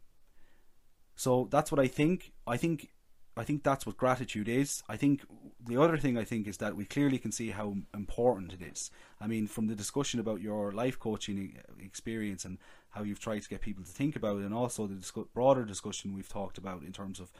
so 1.15 1.47
that's 1.49 1.71
what 1.71 1.79
I 1.79 1.87
think. 1.87 2.31
I 2.45 2.57
think 2.57 2.89
I 3.37 3.43
think 3.43 3.63
that's 3.63 3.85
what 3.85 3.97
gratitude 3.97 4.49
is. 4.49 4.83
I 4.89 4.97
think 4.97 5.21
the 5.63 5.79
other 5.79 5.97
thing 5.97 6.17
I 6.17 6.23
think 6.23 6.47
is 6.47 6.57
that 6.57 6.75
we 6.75 6.85
clearly 6.85 7.17
can 7.17 7.31
see 7.31 7.51
how 7.51 7.75
important 7.93 8.53
it 8.53 8.61
is. 8.61 8.89
I 9.21 9.27
mean, 9.27 9.47
from 9.47 9.67
the 9.67 9.75
discussion 9.75 10.19
about 10.19 10.41
your 10.41 10.71
life 10.71 10.99
coaching 10.99 11.57
experience 11.79 12.45
and 12.45 12.57
how 12.89 13.03
you've 13.03 13.19
tried 13.19 13.43
to 13.43 13.49
get 13.49 13.61
people 13.61 13.83
to 13.83 13.91
think 13.91 14.15
about 14.15 14.37
it, 14.37 14.45
and 14.45 14.53
also 14.53 14.87
the 14.87 15.25
broader 15.33 15.65
discussion 15.65 16.13
we've 16.13 16.29
talked 16.29 16.57
about 16.57 16.81
in 16.83 16.91
terms 16.91 17.19
of 17.19 17.31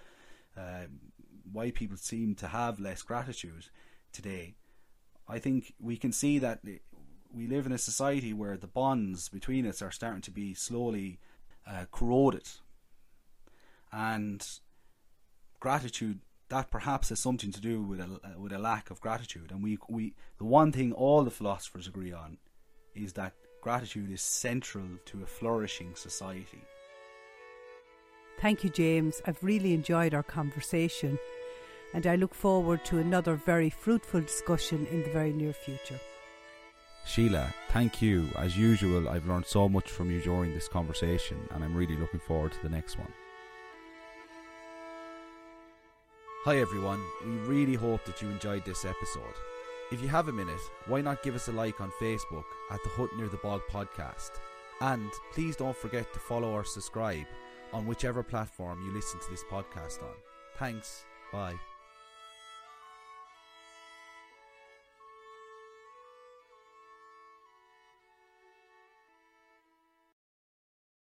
uh, 0.56 0.86
why 1.52 1.72
people 1.72 1.98
seem 1.98 2.36
to 2.36 2.48
have 2.48 2.80
less 2.80 3.02
gratitude 3.02 3.66
today. 4.12 4.56
I 5.28 5.40
think 5.40 5.74
we 5.80 5.98
can 5.98 6.12
see 6.12 6.40
that 6.40 6.60
we 7.34 7.48
live 7.48 7.66
in 7.66 7.72
a 7.72 7.78
society 7.78 8.34
where 8.34 8.58
the 8.58 8.68
bonds 8.68 9.30
between 9.30 9.66
us 9.66 9.82
are 9.82 9.92
starting 9.92 10.22
to 10.22 10.32
be 10.32 10.54
slowly 10.54 11.20
uh, 11.66 11.86
corroded 11.92 12.48
and 13.92 14.48
gratitude 15.60 16.20
that 16.50 16.72
perhaps 16.72 17.10
has 17.10 17.20
something 17.20 17.52
to 17.52 17.62
do 17.62 17.82
with 17.82 18.00
a 18.00 18.40
with 18.40 18.54
a 18.54 18.60
lack 18.60 18.90
of 18.90 19.02
gratitude. 19.02 19.52
And 19.52 19.64
we 19.64 19.78
we 19.90 20.14
the 20.38 20.46
one 20.46 20.72
thing 20.72 20.94
all 20.94 21.24
the 21.24 21.32
philosophers 21.32 21.88
agree 21.88 22.14
on 22.14 22.38
is 22.96 23.14
that 23.14 23.34
gratitude 23.62 24.12
is 24.12 24.22
central 24.22 24.88
to 25.06 25.24
a 25.24 25.26
flourishing 25.26 25.96
society. 25.96 26.62
Thank 28.40 28.64
you, 28.64 28.70
James. 28.70 29.22
I've 29.26 29.44
really 29.44 29.74
enjoyed 29.74 30.14
our 30.14 30.24
conversation, 30.24 31.18
and 31.94 32.06
I 32.06 32.16
look 32.16 32.36
forward 32.36 32.86
to 32.86 33.00
another 33.00 33.36
very 33.36 33.70
fruitful 33.70 34.22
discussion 34.22 34.86
in 34.88 35.04
the 35.04 35.10
very 35.10 35.34
near 35.34 35.54
future. 35.54 36.00
Sheila, 37.06 37.54
thank 37.70 38.02
you. 38.02 38.30
As 38.38 38.58
usual, 38.58 39.10
I've 39.10 39.28
learned 39.28 39.48
so 39.48 39.68
much 39.68 39.90
from 39.90 40.12
you 40.12 40.22
during 40.22 40.54
this 40.54 40.68
conversation, 40.68 41.38
and 41.52 41.64
I'm 41.64 41.76
really 41.76 41.96
looking 41.96 42.20
forward 42.20 42.52
to 42.52 42.62
the 42.62 42.70
next 42.70 43.00
one. 43.00 43.12
Hi 46.44 46.60
everyone, 46.60 47.02
we 47.26 47.32
really 47.40 47.74
hope 47.74 48.06
that 48.06 48.22
you 48.22 48.30
enjoyed 48.30 48.64
this 48.64 48.86
episode. 48.86 49.34
If 49.92 50.02
you 50.02 50.08
have 50.08 50.28
a 50.28 50.34
minute, 50.34 50.62
why 50.86 51.02
not 51.02 51.24
give 51.24 51.36
us 51.36 51.48
a 51.48 51.52
like 51.52 51.82
on 51.82 51.92
Facebook 52.00 52.46
at 52.72 52.82
the 52.84 52.90
Hut 52.90 53.10
Near 53.18 53.28
the 53.28 53.38
Bog 53.38 53.62
podcast? 53.70 54.32
And 54.80 55.12
please 55.34 55.56
don't 55.56 55.76
forget 55.76 56.14
to 56.14 56.20
follow 56.20 56.52
or 56.52 56.64
subscribe 56.64 57.26
on 57.74 57.86
whichever 57.86 58.24
platform 58.24 58.82
you 58.86 58.94
listen 58.94 59.20
to 59.20 59.30
this 59.30 59.44
podcast 59.52 60.02
on. 60.04 60.14
Thanks, 60.58 61.04
bye. 61.34 61.56